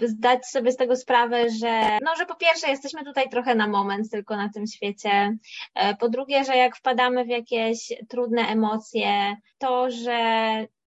zdać 0.01 0.45
sobie 0.45 0.71
z 0.71 0.75
tego 0.75 0.95
sprawę, 0.95 1.49
że, 1.49 1.97
no, 2.01 2.15
że 2.17 2.25
po 2.25 2.36
pierwsze 2.36 2.69
jesteśmy 2.69 3.03
tutaj 3.03 3.30
trochę 3.30 3.55
na 3.55 3.67
moment 3.67 4.09
tylko 4.11 4.36
na 4.36 4.49
tym 4.53 4.67
świecie, 4.67 5.38
e, 5.75 5.95
po 5.95 6.09
drugie, 6.09 6.43
że 6.43 6.57
jak 6.57 6.75
wpadamy 6.75 7.25
w 7.25 7.30
jakieś 7.30 7.93
trudne 8.09 8.41
emocje, 8.41 9.36
to, 9.57 9.91
że 9.91 10.19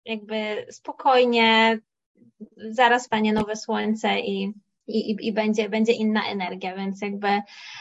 jakby 0.06 0.68
spokojnie 0.72 1.80
zaraz 2.58 3.04
stanie 3.04 3.34
nowe 3.34 3.56
słońce 3.56 4.20
i 4.20 4.54
i, 4.88 5.12
i, 5.12 5.28
i 5.28 5.34
będzie, 5.34 5.70
będzie 5.70 5.94
inna 5.94 6.22
energia, 6.30 6.76
więc 6.76 7.02
jakby 7.02 7.28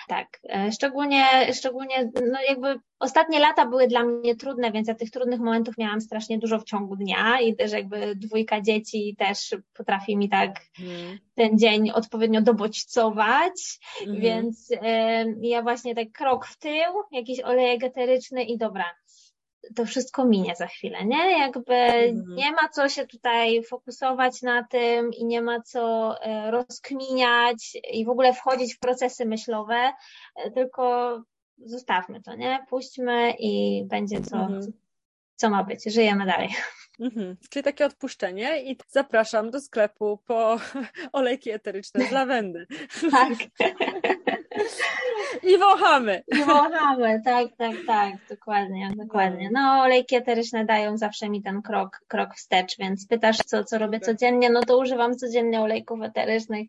tak, 0.09 0.41
e, 0.49 0.73
szczególnie, 0.73 1.25
szczególnie, 1.53 2.11
no 2.33 2.39
jakby 2.49 2.81
ostatnie 2.99 3.39
lata 3.41 3.67
były 3.67 3.87
dla 3.87 4.05
mnie 4.05 4.37
trudne, 4.37 4.73
więc 4.73 4.89
ja 4.89 4.95
tych 4.95 5.11
trudnych 5.11 5.41
momentów 5.41 5.79
miałam 5.79 6.01
strasznie 6.01 6.39
dużo 6.39 6.59
w 6.59 6.65
ciągu 6.65 6.97
dnia 6.97 7.41
i 7.41 7.57
też 7.57 7.73
jakby 7.73 8.17
dwójka 8.17 8.61
dzieci 8.61 9.17
też 9.19 9.55
potrafi 9.75 10.17
mi 10.17 10.29
tak 10.29 10.61
mm. 10.81 11.19
ten 11.35 11.59
dzień 11.59 11.91
odpowiednio 11.91 12.43
dobodźcować, 12.43 13.79
mm. 14.07 14.21
więc 14.21 14.71
y, 14.71 14.77
ja 15.41 15.63
właśnie 15.63 15.95
tak 15.95 16.13
krok 16.13 16.47
w 16.47 16.59
tył, 16.59 17.03
jakiś 17.13 17.41
olejek 17.41 17.85
eteryczny 17.85 18.45
i 18.45 18.59
dobra, 18.59 18.85
to 19.77 19.85
wszystko 19.85 20.25
minie 20.25 20.57
za 20.57 20.67
chwilę, 20.67 21.05
nie? 21.05 21.39
Jakby 21.39 21.75
mhm. 21.75 22.35
nie 22.35 22.53
ma 22.53 22.69
co 22.69 22.89
się 22.89 23.07
tutaj 23.07 23.63
fokusować 23.63 24.43
na 24.43 24.65
tym 24.65 25.11
i 25.13 25.25
nie 25.25 25.43
ma 25.43 25.61
co 25.61 26.15
e, 26.23 26.51
rozkminiać 26.51 27.77
i 27.93 28.05
w 28.05 28.09
ogóle 28.09 28.35
wchodzić 28.35 28.75
w 28.75 28.79
procesy 28.79 29.27
myślowe, 29.27 29.93
e, 30.37 30.51
tylko 30.51 31.23
zostawmy 31.59 32.23
to, 32.23 32.35
nie? 32.37 32.67
Puśćmy 32.69 33.35
i 33.39 33.85
będzie 33.85 34.21
co, 34.21 34.37
mhm. 34.37 34.73
co 35.37 35.51
ma 35.51 35.65
być. 35.65 35.85
Żyjemy 35.85 36.27
dalej. 36.27 36.49
Mhm. 37.01 37.37
Czyli 37.51 37.63
takie 37.63 37.87
odpuszczenie 37.87 38.63
i 38.63 38.77
zapraszam 38.89 39.51
do 39.51 39.61
sklepu 39.61 40.19
po 40.27 40.57
olejki 41.13 41.51
eteryczne 41.51 42.09
z 42.09 42.11
lawendy. 42.11 42.67
Tak. 43.11 43.33
I 45.43 45.59
wąchamy. 45.59 46.23
I 46.33 46.45
wąchamy, 46.45 47.23
tak, 47.25 47.47
tak, 47.59 47.77
tak, 47.87 48.15
dokładnie, 48.31 48.93
dokładnie. 48.97 49.51
No, 49.53 49.83
olejki 49.83 50.17
eteryczne 50.17 50.65
dają 50.65 50.97
zawsze 50.97 51.29
mi 51.29 51.43
ten 51.43 51.63
krok, 51.63 52.01
krok 52.09 52.35
wstecz, 52.35 52.79
więc 52.79 53.07
pytasz, 53.07 53.37
co, 53.37 53.65
co 53.65 53.79
robię 53.79 54.01
codziennie, 54.01 54.51
no 54.51 54.61
to 54.63 54.79
używam 54.79 55.17
codziennie 55.17 55.61
olejków 55.61 56.03
eterycznych, 56.03 56.69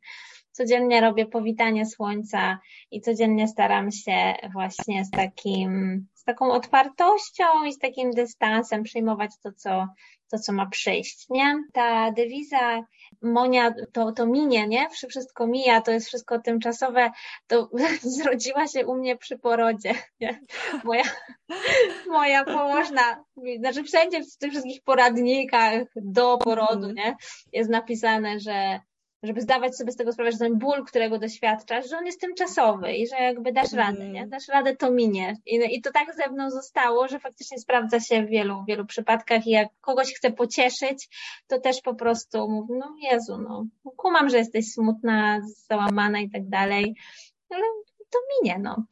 codziennie 0.51 1.01
robię 1.01 1.25
powitanie 1.25 1.85
słońca 1.85 2.59
i 2.91 3.01
codziennie 3.01 3.47
staram 3.47 3.91
się 3.91 4.33
właśnie 4.53 5.05
z 5.05 5.11
takim, 5.11 6.05
z 6.13 6.23
taką 6.23 6.51
otwartością 6.51 7.45
i 7.67 7.73
z 7.73 7.79
takim 7.79 8.11
dystansem 8.11 8.83
przyjmować 8.83 9.31
to, 9.43 9.51
co, 9.51 9.87
to, 10.31 10.39
co 10.39 10.53
ma 10.53 10.65
przyjść, 10.65 11.25
nie? 11.29 11.55
Ta 11.73 12.11
dewiza 12.11 12.83
Monia, 13.21 13.73
to, 13.93 14.11
to 14.11 14.25
minie, 14.25 14.67
nie? 14.67 14.89
Wszystko 14.89 15.47
mija, 15.47 15.81
to 15.81 15.91
jest 15.91 16.07
wszystko 16.07 16.39
tymczasowe, 16.39 17.11
to 17.47 17.69
zrodziła 18.17 18.67
się 18.67 18.85
u 18.85 18.95
mnie 18.95 19.17
przy 19.17 19.37
porodzie, 19.37 19.93
nie? 20.19 20.39
Moja, 20.83 21.03
moja 22.07 22.43
położna, 22.43 23.23
znaczy 23.59 23.83
wszędzie 23.83 24.23
w 24.23 24.37
tych 24.37 24.51
wszystkich 24.51 24.83
poradnikach 24.83 25.83
do 25.95 26.37
porodu, 26.37 26.89
mhm. 26.89 26.95
nie? 26.95 27.15
Jest 27.53 27.69
napisane, 27.69 28.39
że 28.39 28.79
żeby 29.25 29.41
zdawać 29.41 29.77
sobie 29.77 29.91
z 29.91 29.95
tego 29.95 30.11
sprawę, 30.11 30.31
że 30.31 30.37
ten 30.37 30.57
ból, 30.59 30.85
którego 30.85 31.19
doświadczasz, 31.19 31.89
że 31.89 31.97
on 31.97 32.05
jest 32.05 32.21
tymczasowy 32.21 32.93
i 32.93 33.07
że 33.07 33.15
jakby 33.15 33.51
dasz 33.51 33.73
radę, 33.73 33.99
nie? 33.99 34.05
Mhm. 34.05 34.29
Dasz 34.29 34.47
radę, 34.47 34.75
to 34.75 34.91
minie. 34.91 35.37
I, 35.45 35.75
I 35.77 35.81
to 35.81 35.91
tak 35.91 36.15
ze 36.15 36.31
mną 36.31 36.49
zostało, 36.49 37.07
że 37.07 37.19
faktycznie 37.19 37.59
sprawdza 37.59 37.99
się 37.99 38.23
w 38.25 38.29
wielu, 38.29 38.63
wielu 38.67 38.85
przypadkach 38.85 39.47
i 39.47 39.49
jak 39.49 39.67
kogoś 39.81 40.13
chcę 40.13 40.31
pocieszyć, 40.31 41.09
to 41.47 41.59
też 41.59 41.81
po 41.81 41.95
prostu 41.95 42.49
mówię, 42.49 42.75
no 42.79 42.95
Jezu, 43.11 43.37
no, 43.37 43.65
kumam, 43.97 44.29
że 44.29 44.37
jesteś 44.37 44.71
smutna, 44.71 45.39
załamana 45.69 46.19
i 46.19 46.29
tak 46.29 46.49
dalej, 46.49 46.95
ale 47.49 47.63
to 48.09 48.19
minie, 48.33 48.59
no. 48.59 48.83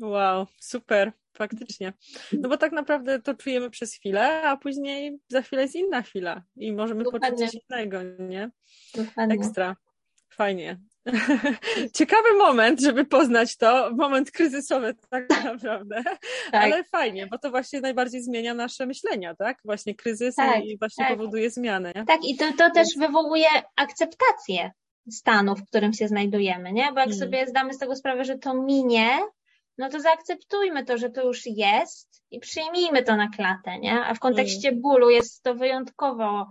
Wow, 0.00 0.46
super. 0.60 1.12
Faktycznie. 1.36 1.92
No 2.32 2.48
bo 2.48 2.56
tak 2.56 2.72
naprawdę 2.72 3.22
to 3.22 3.34
czujemy 3.34 3.70
przez 3.70 3.94
chwilę, 3.94 4.42
a 4.42 4.56
później 4.56 5.18
za 5.28 5.42
chwilę 5.42 5.62
jest 5.62 5.74
inna 5.74 6.02
chwila 6.02 6.42
i 6.56 6.72
możemy 6.72 7.04
Dokładnie. 7.04 7.30
poczuć 7.30 7.50
coś 7.50 7.60
innego, 7.70 8.02
nie? 8.18 8.50
Dokładnie. 8.94 9.34
Ekstra. 9.34 9.76
Fajnie. 10.28 10.80
Ciekawy 11.98 12.28
moment, 12.38 12.80
żeby 12.80 13.04
poznać 13.04 13.56
to, 13.56 13.90
moment 13.94 14.30
kryzysowy 14.30 14.94
tak 15.10 15.28
naprawdę, 15.44 16.02
tak. 16.52 16.64
ale 16.64 16.84
fajnie, 16.84 17.26
bo 17.26 17.38
to 17.38 17.50
właśnie 17.50 17.80
najbardziej 17.80 18.22
zmienia 18.22 18.54
nasze 18.54 18.86
myślenia, 18.86 19.34
tak? 19.34 19.58
Właśnie 19.64 19.94
kryzys 19.94 20.34
tak, 20.34 20.64
i 20.64 20.78
właśnie 20.78 21.04
tak. 21.04 21.16
powoduje 21.16 21.50
zmianę. 21.50 21.92
Tak, 21.92 22.20
i 22.24 22.36
to, 22.36 22.44
to 22.58 22.70
też 22.70 22.88
wywołuje 22.98 23.48
akceptację 23.76 24.70
stanu, 25.10 25.56
w 25.56 25.66
którym 25.66 25.92
się 25.92 26.08
znajdujemy, 26.08 26.72
nie? 26.72 26.92
Bo 26.92 27.00
jak 27.00 27.08
hmm. 27.08 27.18
sobie 27.18 27.46
zdamy 27.46 27.74
z 27.74 27.78
tego 27.78 27.96
sprawę, 27.96 28.24
że 28.24 28.38
to 28.38 28.54
minie, 28.54 29.08
no 29.78 29.88
to 29.88 30.00
zaakceptujmy 30.00 30.84
to, 30.84 30.98
że 30.98 31.10
to 31.10 31.22
już 31.22 31.46
jest 31.46 32.22
i 32.30 32.40
przyjmijmy 32.40 33.02
to 33.02 33.16
na 33.16 33.28
klatę, 33.28 33.78
nie? 33.78 34.04
A 34.04 34.14
w 34.14 34.18
kontekście 34.18 34.68
mm. 34.68 34.80
bólu 34.80 35.10
jest 35.10 35.42
to 35.42 35.54
wyjątkowo 35.54 36.46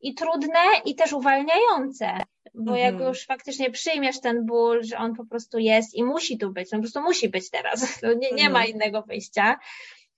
i 0.00 0.14
trudne, 0.14 0.60
i 0.84 0.94
też 0.94 1.12
uwalniające, 1.12 2.06
bo 2.54 2.76
jak 2.76 2.92
mhm. 2.92 3.08
już 3.08 3.26
faktycznie 3.26 3.70
przyjmiesz 3.70 4.20
ten 4.20 4.46
ból, 4.46 4.84
że 4.84 4.98
on 4.98 5.14
po 5.14 5.24
prostu 5.24 5.58
jest 5.58 5.94
i 5.94 6.04
musi 6.04 6.38
tu 6.38 6.52
być, 6.52 6.72
no 6.72 6.78
po 6.78 6.82
prostu 6.82 7.02
musi 7.02 7.28
być 7.28 7.50
teraz, 7.50 8.02
nie, 8.20 8.32
nie 8.32 8.50
ma 8.50 8.58
mhm. 8.58 8.74
innego 8.74 9.02
wyjścia. 9.02 9.58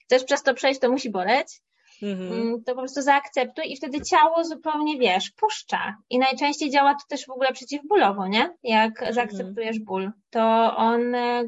Chcesz 0.04 0.24
przez 0.24 0.42
to 0.42 0.54
przejść, 0.54 0.80
to 0.80 0.90
musi 0.90 1.10
boleć, 1.10 1.62
Mhm. 2.02 2.32
Mm, 2.32 2.64
to 2.64 2.74
po 2.74 2.80
prostu 2.80 3.02
zaakceptuj 3.02 3.72
i 3.72 3.76
wtedy 3.76 4.00
ciało 4.00 4.44
zupełnie, 4.44 4.98
wiesz, 4.98 5.30
puszcza. 5.30 5.96
I 6.10 6.18
najczęściej 6.18 6.70
działa 6.70 6.94
to 6.94 7.04
też 7.08 7.26
w 7.26 7.30
ogóle 7.30 7.52
przeciwbólowo, 7.52 8.26
nie? 8.26 8.56
Jak 8.62 8.90
mhm. 8.90 9.14
zaakceptujesz 9.14 9.78
ból, 9.78 10.10
to 10.30 10.76
on 10.76 11.14
e, 11.14 11.42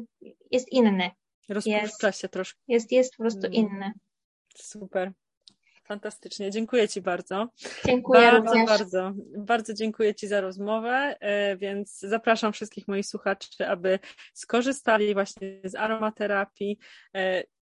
jest 0.51 0.71
inny. 0.71 1.11
Rozpuszcza 1.49 2.07
jest, 2.07 2.21
się 2.21 2.29
troszkę. 2.29 2.61
Jest, 2.67 2.91
jest 2.91 3.15
po 3.17 3.23
prostu 3.23 3.45
mhm. 3.45 3.53
inny. 3.53 3.91
Super. 4.55 5.11
Fantastycznie, 5.83 6.51
dziękuję 6.51 6.87
Ci 6.87 7.01
bardzo. 7.01 7.47
Dziękuję 7.85 8.21
bardzo, 8.21 8.47
również. 8.47 8.69
Bardzo, 8.69 9.11
bardzo 9.37 9.73
dziękuję 9.73 10.15
Ci 10.15 10.27
za 10.27 10.41
rozmowę, 10.41 11.15
e, 11.19 11.57
więc 11.57 11.99
zapraszam 11.99 12.53
wszystkich 12.53 12.87
moich 12.87 13.05
słuchaczy, 13.05 13.67
aby 13.67 13.99
skorzystali 14.33 15.13
właśnie 15.13 15.59
z 15.63 15.75
aromaterapii. 15.75 16.77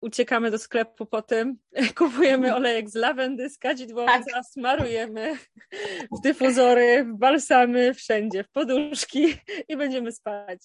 Uciekamy 0.01 0.51
do 0.51 0.57
sklepu 0.57 1.05
po 1.05 1.21
tym, 1.21 1.57
kupujemy 1.97 2.55
olejek 2.55 2.89
z 2.89 2.95
lawendy, 2.95 3.49
z 3.49 3.57
kadzidłowca, 3.57 4.23
tak. 4.33 4.45
smarujemy 4.45 5.35
w 6.17 6.21
dyfuzory, 6.23 7.03
w 7.03 7.17
balsamy, 7.17 7.93
wszędzie, 7.93 8.43
w 8.43 8.49
poduszki 8.49 9.25
i 9.67 9.77
będziemy 9.77 10.11
spać. 10.11 10.59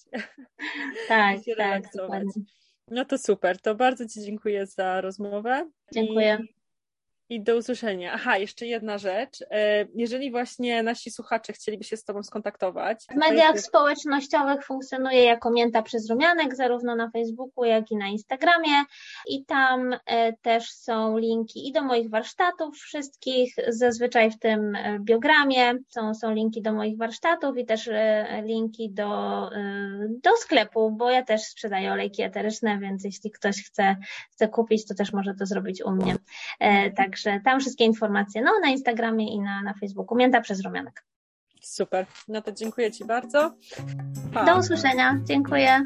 Tak, 1.07 1.37
tak, 1.57 1.83
dokładnie. 1.95 2.43
No 2.87 3.05
to 3.05 3.17
super, 3.17 3.61
to 3.61 3.75
bardzo 3.75 4.07
Ci 4.07 4.21
dziękuję 4.21 4.65
za 4.65 5.01
rozmowę. 5.01 5.69
Dziękuję. 5.93 6.39
I 6.43 6.64
i 7.29 7.41
do 7.41 7.55
usłyszenia. 7.55 8.11
Aha, 8.13 8.37
jeszcze 8.37 8.65
jedna 8.65 8.97
rzecz. 8.97 9.39
E, 9.51 9.85
jeżeli 9.95 10.31
właśnie 10.31 10.83
nasi 10.83 11.11
słuchacze 11.11 11.53
chcieliby 11.53 11.83
się 11.83 11.97
z 11.97 12.03
Tobą 12.03 12.23
skontaktować. 12.23 13.05
W 13.11 13.15
mediach 13.15 13.55
jest... 13.55 13.67
społecznościowych 13.67 14.65
funkcjonuje 14.65 15.23
jako 15.23 15.51
Mięta 15.51 15.81
przez 15.81 16.09
Rumianek, 16.09 16.55
zarówno 16.55 16.95
na 16.95 17.09
Facebooku, 17.09 17.65
jak 17.65 17.91
i 17.91 17.95
na 17.97 18.07
Instagramie. 18.07 18.83
I 19.27 19.45
tam 19.45 19.95
e, 20.05 20.33
też 20.33 20.69
są 20.69 21.17
linki 21.17 21.67
i 21.67 21.71
do 21.71 21.83
moich 21.83 22.09
warsztatów 22.09 22.75
wszystkich, 22.77 23.55
zazwyczaj 23.67 24.31
w 24.31 24.39
tym 24.39 24.75
e, 24.75 24.99
biogramie. 24.99 25.73
Są, 25.89 26.13
są 26.13 26.33
linki 26.33 26.61
do 26.61 26.73
moich 26.73 26.97
warsztatów 26.97 27.57
i 27.57 27.65
też 27.65 27.89
linki 28.43 28.91
do, 28.91 29.49
do 30.23 30.35
sklepu, 30.37 30.91
bo 30.91 31.09
ja 31.09 31.23
też 31.23 31.41
sprzedaję 31.41 31.91
olejki 31.91 32.23
eteryczne, 32.23 32.79
więc 32.79 33.03
jeśli 33.03 33.31
ktoś 33.31 33.63
chce, 33.63 33.95
chce 34.31 34.47
kupić, 34.47 34.87
to 34.87 34.95
też 34.95 35.13
może 35.13 35.33
to 35.33 35.45
zrobić 35.45 35.83
u 35.83 35.91
mnie. 35.91 36.15
Tak 36.95 37.14
Także 37.15 37.39
tam 37.43 37.59
wszystkie 37.59 37.85
informacje, 37.85 38.41
no 38.41 38.51
na 38.61 38.69
Instagramie 38.69 39.33
i 39.33 39.39
na, 39.39 39.61
na 39.61 39.73
Facebooku. 39.73 40.17
Mięta 40.17 40.41
przez 40.41 40.63
rumianek. 40.63 41.05
Super. 41.61 42.05
No 42.27 42.41
to 42.41 42.51
dziękuję 42.51 42.91
Ci 42.91 43.05
bardzo. 43.05 43.55
Pa. 44.33 44.45
Do 44.45 44.57
usłyszenia. 44.57 45.19
Dziękuję. 45.23 45.85